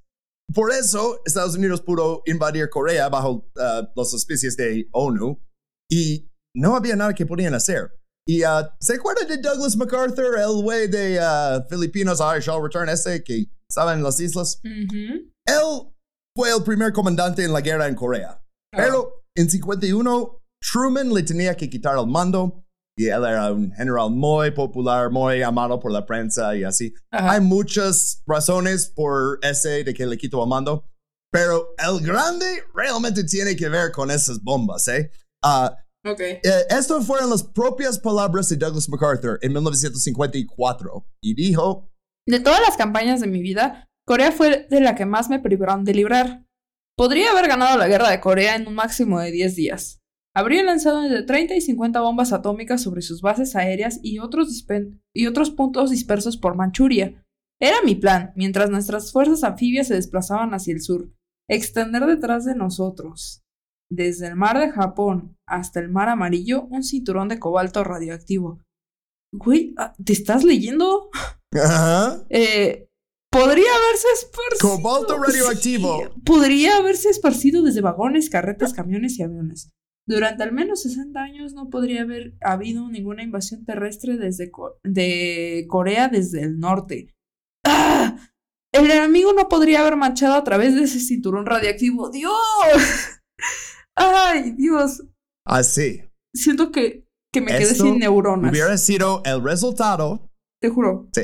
[0.53, 5.41] por eso Estados Unidos pudo invadir Corea bajo uh, los auspicios de ONU
[5.89, 7.91] y no había nada que podían hacer.
[8.27, 12.89] Y uh, ¿se acuerdan de Douglas MacArthur, el güey de uh, Filipinos Irish All Return,
[12.89, 14.59] ese que estaba en las islas?
[14.63, 15.93] Él
[16.35, 18.43] fue el primer comandante en la guerra en Corea.
[18.71, 22.63] Pero en 51, Truman le tenía que quitar el mando
[22.97, 26.93] y él era un general muy popular, muy amado por la prensa y así.
[27.11, 27.33] Ajá.
[27.33, 30.85] Hay muchas razones por ese de que le quito el mando,
[31.31, 35.11] pero el grande realmente tiene que ver con esas bombas, ¿eh?
[35.43, 36.19] Ah, Ok.
[36.19, 41.91] eh, esto fueron las propias palabras de Douglas MacArthur en 1954 y dijo,
[42.27, 45.83] De todas las campañas de mi vida, Corea fue de la que más me privaron
[45.85, 46.45] de librar.
[46.97, 50.01] Podría haber ganado la guerra de Corea en un máximo de 10 días.
[50.35, 54.65] Habría lanzado entre 30 y 50 bombas atómicas sobre sus bases aéreas y otros,
[55.13, 57.23] y otros puntos dispersos por Manchuria.
[57.61, 61.11] Era mi plan, mientras nuestras fuerzas anfibias se desplazaban hacia el sur,
[61.49, 63.40] extender detrás de nosotros,
[63.91, 68.61] desde el mar de Japón hasta el mar amarillo, un cinturón de cobalto radioactivo.
[69.33, 71.09] Güey, ah, ¿te estás leyendo?
[71.53, 72.23] Ajá.
[72.29, 72.87] Eh,
[73.31, 74.81] podría haberse esparcido.
[74.81, 75.99] Cobalto radioactivo.
[76.13, 79.69] Sí, podría haberse esparcido desde vagones, carretas, camiones y aviones.
[80.07, 85.65] Durante al menos 60 años no podría haber habido ninguna invasión terrestre desde Co- de
[85.69, 87.13] Corea desde el norte.
[87.65, 88.17] ¡Ah!
[88.73, 92.09] El enemigo no podría haber marchado a través de ese cinturón radiactivo.
[92.09, 92.31] ¡Dios!
[94.01, 95.03] ¡Ay, Dios!
[95.45, 96.01] Así.
[96.35, 98.51] Siento que, que me quedé Esto sin neuronas.
[98.51, 100.27] Hubiera sido el resultado
[100.61, 101.09] Te juro.
[101.13, 101.23] Sí.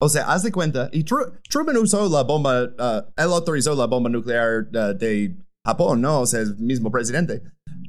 [0.00, 3.86] O sea, haz de cuenta, y Tru- Truman usó la bomba, uh, él autorizó la
[3.86, 6.20] bomba nuclear uh, de Japón, ¿no?
[6.22, 7.42] O sea, el mismo presidente.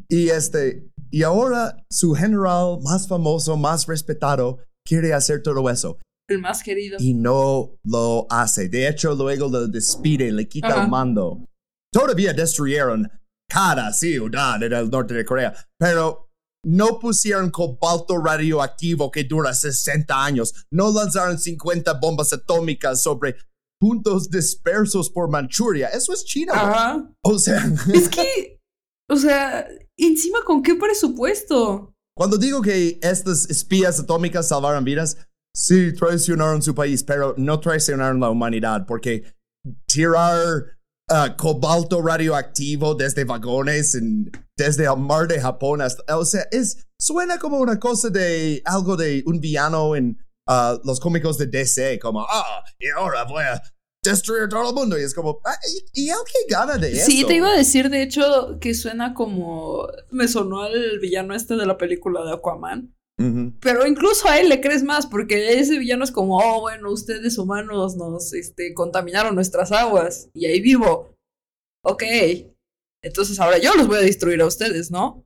[0.08, 5.98] Y este, y ahora su general más famoso, más respetado, quiere hacer todo eso.
[6.30, 6.98] El más querido.
[7.00, 8.70] Y no lo hace.
[8.70, 10.84] De hecho, luego lo despide, le quita Ajá.
[10.84, 11.44] el mando.
[11.92, 13.10] Todavía destruyeron
[13.50, 16.30] cada ciudad en el norte de Corea, pero
[16.66, 20.66] no pusieron cobalto radioactivo que dura 60 años.
[20.72, 23.36] No lanzaron 50 bombas atómicas sobre
[23.80, 25.90] puntos dispersos por Manchuria.
[25.90, 26.54] Eso es China.
[26.56, 27.12] Ajá.
[27.22, 28.62] O sea, Es que,
[29.10, 29.68] o sea,
[29.98, 31.94] encima con qué presupuesto.
[32.16, 35.18] cuando digo que estas espías atómicas salvaron vidas,
[35.54, 39.24] sí traicionaron su país, pero no traicionaron la humanidad porque
[39.86, 40.78] tirar
[41.14, 46.86] uh, cobalto radioactivo desde vagones en- desde el mar de Japón hasta, o sea, es
[47.00, 50.18] suena como una cosa de algo de un villano en
[50.48, 53.62] uh, los cómicos de DC, como ah, y ahora voy a
[54.04, 55.56] destruir todo el mundo y es como ah,
[55.94, 57.06] y, y él qué gana de eso.
[57.06, 59.88] Sí, te iba a decir, de hecho, que suena como.
[60.12, 62.94] Me sonó al villano este de la película de Aquaman.
[63.16, 67.38] Pero incluso a él le crees más, porque ese villano es como, oh, bueno, ustedes
[67.38, 71.16] humanos nos este, contaminaron nuestras aguas y ahí vivo.
[71.86, 72.04] Ok.
[73.04, 75.26] Entonces ahora yo los voy a destruir a ustedes, ¿no?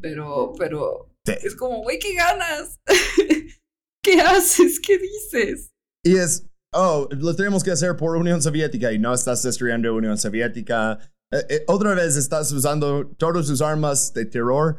[0.00, 1.10] Pero, pero.
[1.26, 1.34] Sí.
[1.42, 2.78] Es como, güey, ¿qué ganas?
[4.04, 4.78] ¿Qué haces?
[4.78, 5.72] ¿Qué dices?
[6.04, 10.16] Y es, oh, lo tenemos que hacer por Unión Soviética y no estás destruyendo Unión
[10.16, 11.00] Soviética.
[11.32, 14.76] Eh, eh, otra vez estás usando todas tus armas de terror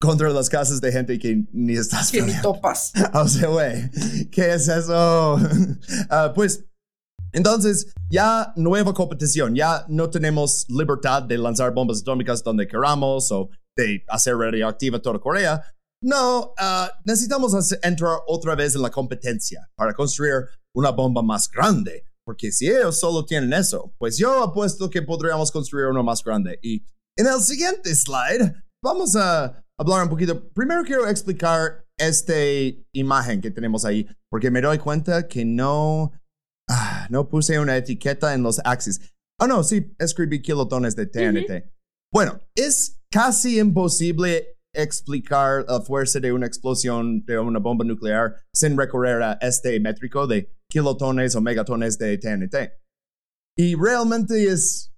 [0.00, 2.92] contra las casas de gente que ni estás Que ni topas.
[3.14, 3.90] O sea, güey,
[4.30, 5.38] ¿qué es eso?
[6.10, 6.64] Ah, pues,
[7.32, 13.50] entonces, ya nueva competición, ya no tenemos libertad de lanzar bombas atómicas donde queramos o
[13.76, 15.62] de hacer radioactiva toda Corea.
[16.02, 22.04] No, ah, necesitamos entrar otra vez en la competencia para construir una bomba más grande.
[22.24, 26.58] Porque si ellos solo tienen eso, pues yo apuesto que podríamos construir uno más grande.
[26.62, 26.84] Y
[27.16, 30.48] en el siguiente slide, vamos a hablar un poquito.
[30.50, 32.34] Primero quiero explicar esta
[32.92, 36.12] imagen que tenemos ahí, porque me doy cuenta que no
[36.68, 39.00] Ah, no puse una etiqueta en los axis.
[39.40, 41.72] Ah, no, sí, escribí kilotones de TNT.
[42.12, 48.76] Bueno, es casi imposible explicar la fuerza de una explosión de una bomba nuclear sin
[48.76, 52.72] recorrer a este métrico de kilotones o megatones de TNT.
[53.56, 54.92] Y realmente es...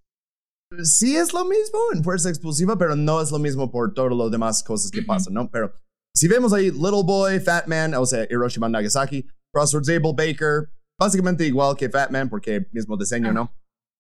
[0.85, 4.31] Sí es lo mismo en fuerza explosiva, pero no es lo mismo por todas las
[4.31, 5.51] demás cosas que pasan, ¿no?
[5.51, 5.73] Pero
[6.15, 11.45] si vemos ahí Little Boy, Fat Man, o sea, Hiroshima, Nagasaki, Crossroads Able Baker, básicamente
[11.45, 13.53] igual que Fat Man porque mismo diseño, ¿no?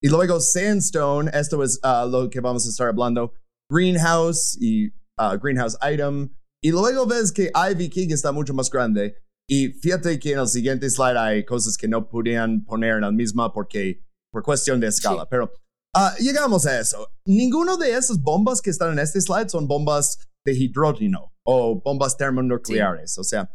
[0.03, 3.35] Y luego Sandstone, esto es uh, lo que vamos a estar hablando,
[3.71, 4.89] Greenhouse y
[5.19, 6.31] uh, Greenhouse Item.
[6.63, 9.17] Y luego ves que Ivy King está mucho más grande.
[9.49, 13.11] Y fíjate que en el siguiente slide hay cosas que no podían poner en la
[13.11, 15.29] misma porque por cuestión de escala.
[15.29, 15.53] Pero
[15.97, 17.09] uh, llegamos a eso.
[17.27, 22.17] Ninguno de esas bombas que están en este slide son bombas de hidrógeno o bombas
[22.17, 23.19] termonucleares.
[23.19, 23.51] O sea,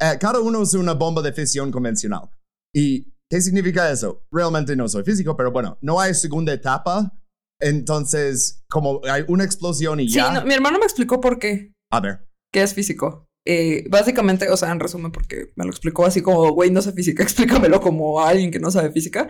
[0.00, 2.30] eh, cada uno es una bomba de fisión convencional.
[2.74, 4.24] ¿Y qué significa eso?
[4.30, 7.12] Realmente no soy físico, pero bueno, no hay segunda etapa.
[7.60, 10.32] Entonces, como hay una explosión y Sí, ya.
[10.32, 11.72] no, mi hermano me explicó por qué.
[11.92, 12.26] A ver.
[12.52, 13.26] que es físico.
[13.52, 16.92] Eh, básicamente, o sea, en resumen, porque me lo explicó así como, güey, no sé
[16.92, 19.28] física, explícamelo como a alguien que no sabe física.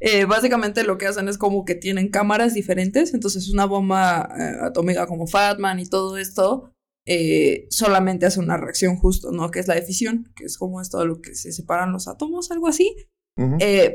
[0.00, 4.56] Eh, básicamente lo que hacen es como que tienen cámaras diferentes, entonces una bomba eh,
[4.62, 6.72] atómica como Fatman y todo esto
[7.70, 9.50] solamente hace una reacción justo, ¿no?
[9.50, 12.06] Que es la de fisión, que es como esto de lo que se separan los
[12.06, 12.94] átomos, algo así.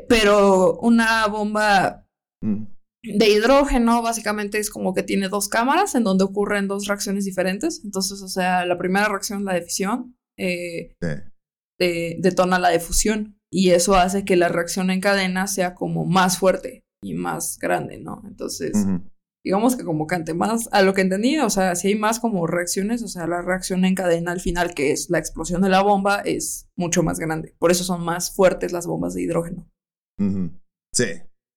[0.09, 2.03] Pero una bomba
[2.43, 2.67] Mm.
[3.03, 7.81] De hidrógeno básicamente es como que tiene dos cámaras en donde ocurren dos reacciones diferentes.
[7.83, 11.07] Entonces, o sea, la primera reacción, la de fisión, eh, Sí.
[11.79, 16.05] de- detona la de fusión y eso hace que la reacción en cadena sea como
[16.05, 18.21] más fuerte y más grande, ¿no?
[18.25, 18.71] Entonces,
[19.45, 22.47] digamos que como cante más, a lo que entendía, o sea, si hay más como
[22.47, 25.81] reacciones, o sea, la reacción en cadena al final, que es la explosión de la
[25.81, 27.53] bomba, es mucho más grande.
[27.59, 29.67] Por eso son más fuertes las bombas de hidrógeno.
[30.93, 31.03] Sí.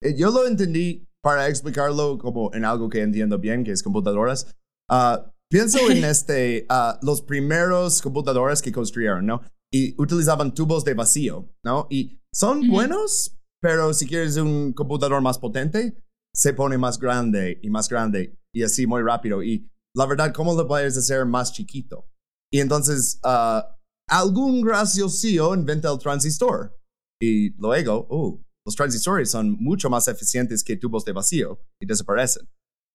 [0.03, 4.55] Eh, Yo lo entendí para explicarlo como en algo que entiendo bien, que es computadoras.
[4.89, 9.41] Ah, pienso en este, ah, los primeros computadoras que construyeron, ¿no?
[9.71, 11.87] Y utilizaban tubos de vacío, ¿no?
[11.89, 16.01] Y son buenos, pero si quieres un computador más potente,
[16.33, 19.43] se pone más grande y más grande y así muy rápido.
[19.43, 22.07] Y la verdad, ¿cómo lo puedes hacer más chiquito?
[22.51, 23.75] Y entonces, ah,
[24.09, 26.77] algún graciosillo inventa el transistor.
[27.21, 32.49] Y luego, uh, los transistores son mucho más eficientes que tubos de vacío y desaparecen.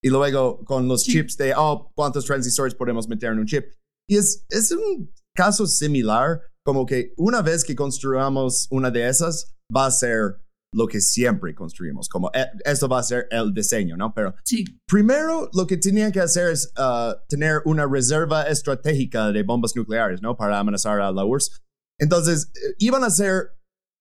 [0.04, 3.64] Y luego con los chips de, oh, ¿cuántos transistores podemos meter en un chip?
[4.06, 9.54] Y es, es un caso similar, como que una vez que construyamos una de esas,
[9.74, 10.42] va a ser
[10.74, 14.12] lo que siempre construimos, como eh, esto va a ser el diseño, ¿no?
[14.14, 14.64] Pero Sí.
[14.86, 20.20] primero lo que tenían que hacer es uh, tener una reserva estratégica de bombas nucleares,
[20.20, 20.36] ¿no?
[20.36, 21.62] Para amenazar a la URSS.
[21.98, 23.50] Entonces, eh, iban a ser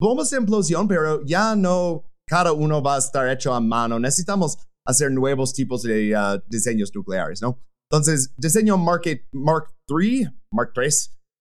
[0.01, 3.99] bombas de implosión, pero ya no cada uno va a estar hecho a mano.
[3.99, 7.61] Necesitamos hacer nuevos tipos de uh, diseños nucleares, ¿no?
[7.89, 10.89] Entonces, diseño Mark, Mark III, Mark III,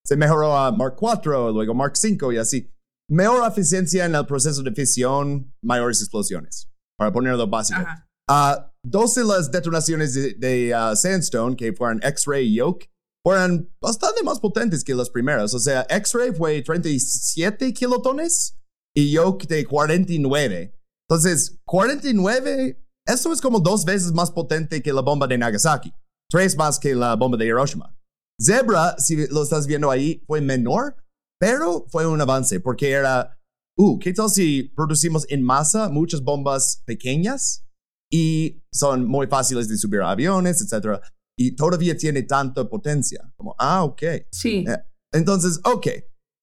[0.04, 2.70] se mejoró a Mark IV, luego Mark V y así.
[3.08, 6.68] Mejor eficiencia en el proceso de fisión, mayores explosiones,
[6.98, 7.80] para ponerlo básico.
[8.28, 12.90] Ah, dos de las detonaciones de, de, ah, Sandstone, que fueron X-Ray y Yoke,
[13.24, 15.54] fueron bastante más potentes que las primeras.
[15.54, 18.58] O sea, X-Ray fue 37 kilotones
[18.94, 20.74] y Yoke de 49.
[21.08, 25.92] Entonces, 49, eso es como dos veces más potente que la bomba de Nagasaki.
[26.30, 27.96] Tres más que la bomba de Hiroshima.
[28.40, 30.96] Zebra, si lo estás viendo ahí, fue menor,
[31.38, 33.38] pero fue un avance porque era,
[33.76, 37.66] uh, ¿qué tal si producimos en masa muchas bombas pequeñas
[38.10, 41.02] y son muy fáciles de subir a aviones, etcétera?
[41.40, 43.32] Y todavía tiene tanta potencia.
[43.36, 44.02] Como, ah, ok.
[44.30, 44.64] Sí.
[44.68, 44.76] Eh,
[45.14, 45.86] Entonces, ok.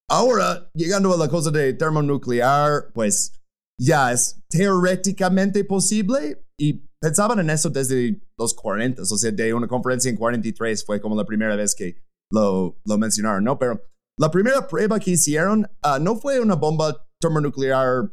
[0.09, 3.33] Ahora, llegando a la cosa de termonuclear, pues
[3.79, 9.67] ya es teóricamente posible y pensaban en eso desde los 40, o sea, de una
[9.67, 12.01] conferencia en 43 fue como la primera vez que
[12.31, 13.59] lo, lo mencionaron, ¿no?
[13.59, 13.79] Pero
[14.19, 18.11] la primera prueba que hicieron ah, no fue una bomba termonuclear,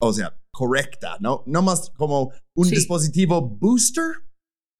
[0.00, 1.42] o sea, correcta, ¿no?
[1.46, 2.76] No más como un Sí.
[2.76, 4.04] dispositivo booster.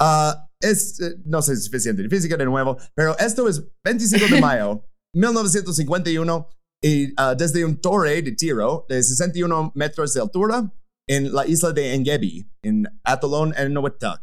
[0.00, 4.40] Ah, es, eh, no sé, suficiente en física de nuevo, pero esto es 25 de
[4.40, 6.48] mayo 1951
[6.82, 10.72] y ah, desde un torre de tiro de 61 metros de altura
[11.08, 14.22] en la isla de Engebi, en Atolón, en Noatak.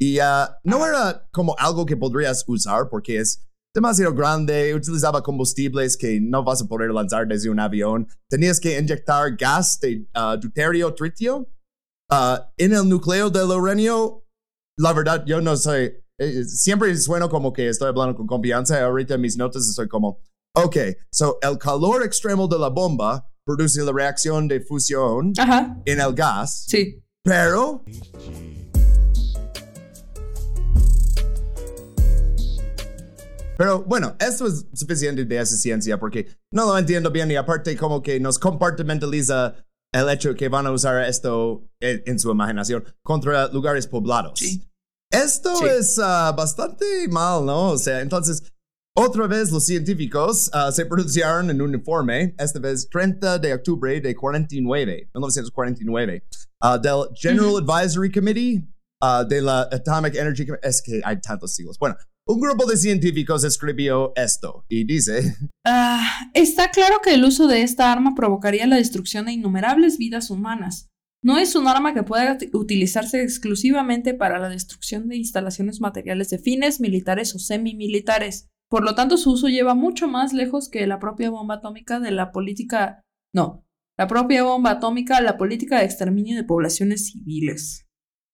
[0.00, 3.44] Y ah, no era como algo que podrías usar porque es
[3.74, 8.06] demasiado grande, utilizaba combustibles que no vas a poder lanzar desde un avión.
[8.28, 11.48] Tenías que inyectar gas de ah, deuterio tritio
[12.56, 14.24] en el núcleo del uranio.
[14.78, 15.92] La verdad, yo no soy.
[16.18, 18.82] eh, siempre sueno como que estoy hablando con confianza.
[18.84, 20.20] Ahorita en mis notas estoy como,
[20.54, 20.76] ok,
[21.10, 25.76] so el calor extremo de la bomba produce la reacción de fusión Ajá.
[25.84, 26.64] en el gas.
[26.68, 27.02] Sí.
[27.24, 27.82] Pero.
[33.56, 37.76] Pero bueno, esto es suficiente de esa ciencia porque no lo entiendo bien y aparte
[37.76, 39.56] como que nos compartimentaliza
[39.92, 44.38] el hecho que van a usar esto en, en su imaginación contra lugares poblados.
[44.38, 44.67] Sí.
[45.10, 45.64] Esto Sí.
[45.66, 47.70] es ah, bastante mal, ¿no?
[47.70, 48.42] O sea, entonces,
[48.96, 54.00] otra vez los científicos ah, se pronunciaron en un informe, esta vez 30 de octubre
[54.00, 56.24] de 49, 1949,
[56.60, 58.68] ah, del General Advisory Committee
[59.00, 60.68] ah, de la Atomic Energy Committee.
[60.68, 61.78] Es que hay tantos siglos.
[61.78, 65.36] Bueno, un grupo de científicos escribió esto y dice,
[66.34, 70.88] está claro que el uso de esta arma provocaría la destrucción de innumerables vidas humanas.
[71.22, 76.30] No es un arma que pueda ut- utilizarse exclusivamente para la destrucción de instalaciones materiales
[76.30, 78.48] de fines militares o semimilitares.
[78.70, 82.10] Por lo tanto, su uso lleva mucho más lejos que la propia bomba atómica de
[82.10, 83.02] la política.
[83.34, 83.66] No,
[83.98, 87.86] la propia bomba atómica, la política de exterminio de poblaciones civiles.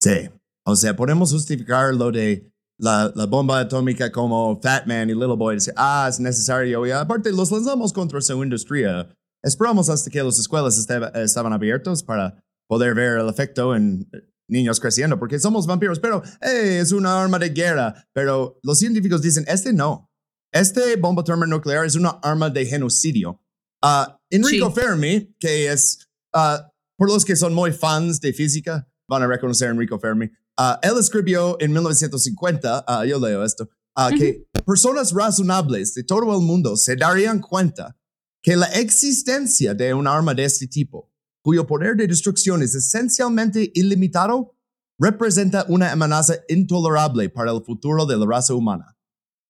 [0.03, 0.29] sí,
[0.67, 5.57] o sea, podemos justificar lo de la, bomba atómica como Fat Man y Little Boy,
[5.57, 9.09] dice, ah, es necesario y aparte los lanzamos contra su industria.
[9.43, 10.79] Esperamos hasta que las escuelas
[11.15, 14.19] estaban abiertas para poder ver el efecto en eh,
[14.49, 18.07] niños creciendo, porque somos vampiros, pero hey, es una arma de guerra.
[18.13, 20.11] Pero los científicos dicen, este no.
[20.53, 23.41] Este bomba termonuclear es una arma de genocidio.
[23.83, 24.81] Ah, Enrico Sí.
[24.81, 29.69] Fermi, que es, ah, por los que son muy fans de física, van a reconocer
[29.69, 30.31] a Enrico Fermi.
[30.57, 36.39] Ah, él escribió en 1950, ah, yo leo esto, ah, que personas razonables de todo
[36.39, 37.97] el mundo se darían cuenta
[38.41, 41.11] que la existencia de un arma de este tipo,
[41.45, 44.57] cuyo poder de destrucción es esencialmente ilimitado,
[44.99, 48.97] representa una amenaza intolerable para el futuro de la raza humana.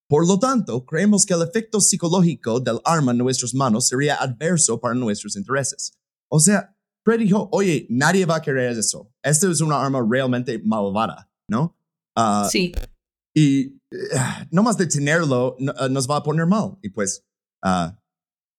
[0.09, 4.81] Por lo tanto, creemos que el efecto psicológico del arma en nuestras manos sería adverso
[4.81, 5.93] para nuestros intereses.
[6.31, 9.13] O sea, Fred dijo, oye, nadie va a querer eso.
[9.23, 11.77] Esto es una arma realmente malvada, ¿no?
[12.17, 12.73] Ah, Sí.
[13.37, 14.09] y eh,
[14.51, 16.79] no más de tenerlo no- eh, nos va a poner mal.
[16.83, 17.25] Y pues,
[17.63, 17.99] ah,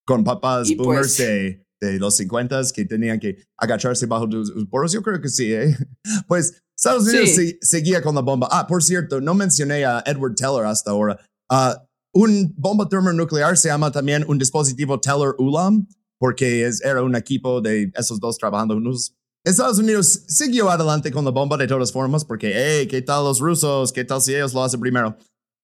[0.06, 4.92] con papás boomers pues- de, de los 50 que tenían que agacharse bajo los poros,
[4.92, 5.76] yo creo que sí, ¿eh?
[6.28, 7.36] Pues Estados Unidos Sí.
[7.36, 8.48] se- seguía con la bomba.
[8.52, 11.18] Ah, por cierto, no mencioné a Edward Teller hasta ahora.
[11.50, 11.82] Ah,
[12.14, 15.88] un bomba termonuclear se llama también un dispositivo Teller-Ulam,
[16.18, 19.14] porque es, era un equipo de esos dos trabajando juntos.
[19.46, 23.40] Estados Unidos siguió adelante con la bomba de todas formas, porque, hey, ¿qué tal los
[23.40, 23.92] rusos?
[23.94, 25.16] ¿Qué tal si ellos lo hacen primero?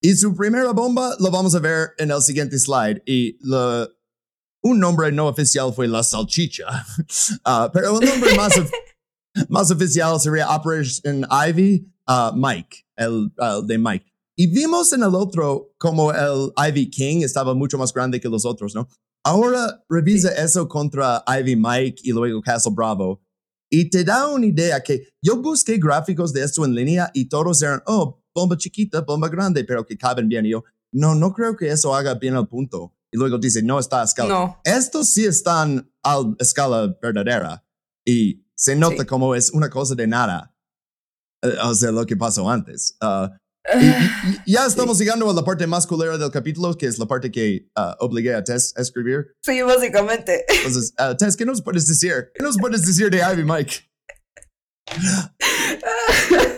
[0.01, 3.01] Y su primera bomba lo vamos a ver en el siguiente slide.
[3.05, 3.88] Y la-
[4.63, 6.65] un nombre no oficial fue la salchicha.
[7.43, 8.71] Ah, pero el nombre más, of-
[9.49, 14.05] más oficial sería Operation Ivy ah, Mike, el ah, de Mike.
[14.38, 18.45] Y vimos en el otro como el Ivy King estaba mucho más grande que los
[18.45, 18.88] otros, ¿no?
[19.23, 23.21] Ahora revisa eso contra Ivy Mike y luego Castle Bravo.
[23.69, 27.61] Y te da una idea que yo busqué gráficos de esto en línea y todos
[27.61, 30.45] eran, oh, bomba chiquita, bomba grande, pero que caben bien.
[30.45, 32.93] Y yo, no, no creo que eso haga bien el punto.
[33.13, 34.29] Y luego dice, no está a escala.
[34.29, 34.61] No.
[34.63, 37.63] Estos sí están a escala verdadera.
[38.07, 39.05] Y se nota Sí.
[39.05, 40.55] como es una cosa de nada.
[41.43, 42.95] Eh, o sea, lo que pasó antes.
[43.01, 43.31] Ah,
[43.79, 46.97] y- y- y ya estamos llegando a la parte más culera del capítulo, que es
[46.97, 49.35] la parte que ah, obligué a Tess a escribir.
[49.43, 50.45] Sí, básicamente.
[50.47, 52.31] Entonces, ah, Tess, ¿qué nos puedes decir?
[52.33, 53.75] ¿Qué nos puedes decir de Ivy Mike?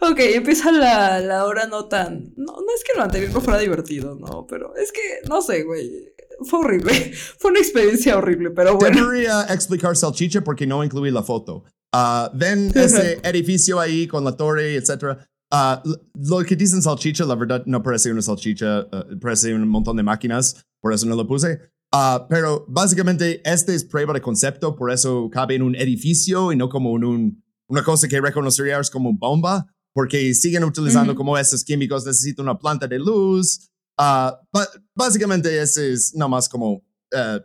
[0.00, 2.32] ok, empieza la, la hora no tan.
[2.36, 5.62] No, no es que lo anterior no fuera divertido, no, pero es que, no sé,
[5.62, 6.12] güey.
[6.44, 6.92] Fue horrible.
[7.38, 9.04] Fue una experiencia horrible, pero bueno.
[9.06, 11.64] Debería explicar Salchicha porque no incluí la foto.
[11.94, 15.16] Ah, ven ese edificio ahí con la torre, etc.
[15.50, 19.66] Ah, l- lo que dicen salchicha, la verdad, no parece una salchicha, ah, parece un
[19.66, 21.58] montón de máquinas, por eso no lo puse.
[21.92, 26.56] Ah, pero básicamente, este es prueba de concepto, por eso cabe en un edificio y
[26.56, 31.64] no como en un, una cosa que reconocerías como bomba, porque siguen utilizando como esos
[31.64, 33.70] químicos, necesita una planta de luz.
[33.98, 37.40] Ah, ba- básicamente, ese es nomás como eh,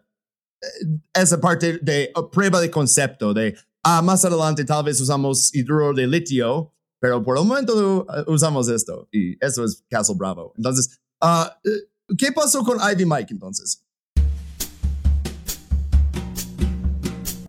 [1.13, 5.93] esa parte de uh, prueba de concepto, de ah, más adelante tal vez usamos hidruro
[5.93, 10.53] de litio, pero por el momento uh, usamos esto y eso es Castle Bravo.
[10.57, 13.83] Entonces, ah, eh, ¿qué pasó con Ivy Mike entonces?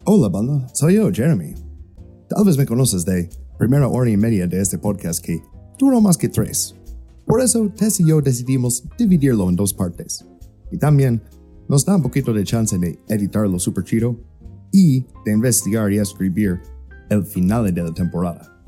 [0.04, 1.54] Hola, banda, soy yo, Jeremy.
[2.34, 3.28] Tal vez me conoces de
[3.58, 5.42] primera hora y media de este podcast que
[5.78, 6.74] duró más que tres.
[7.26, 10.24] Por eso, Tess y yo decidimos dividirlo en dos partes.
[10.70, 11.20] Y también
[11.68, 14.18] nos da un poquito de chance de editarlo super chido
[14.72, 16.58] y de investigar y escribir
[17.10, 18.64] el final de la temporada.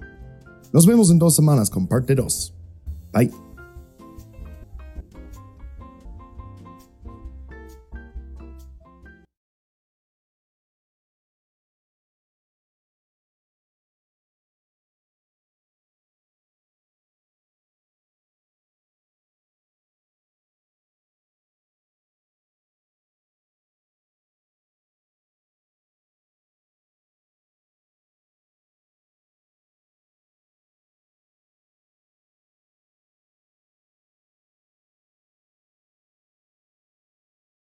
[0.71, 2.55] Nos vemos en dos semanas con parte 2.
[3.15, 3.44] Bye.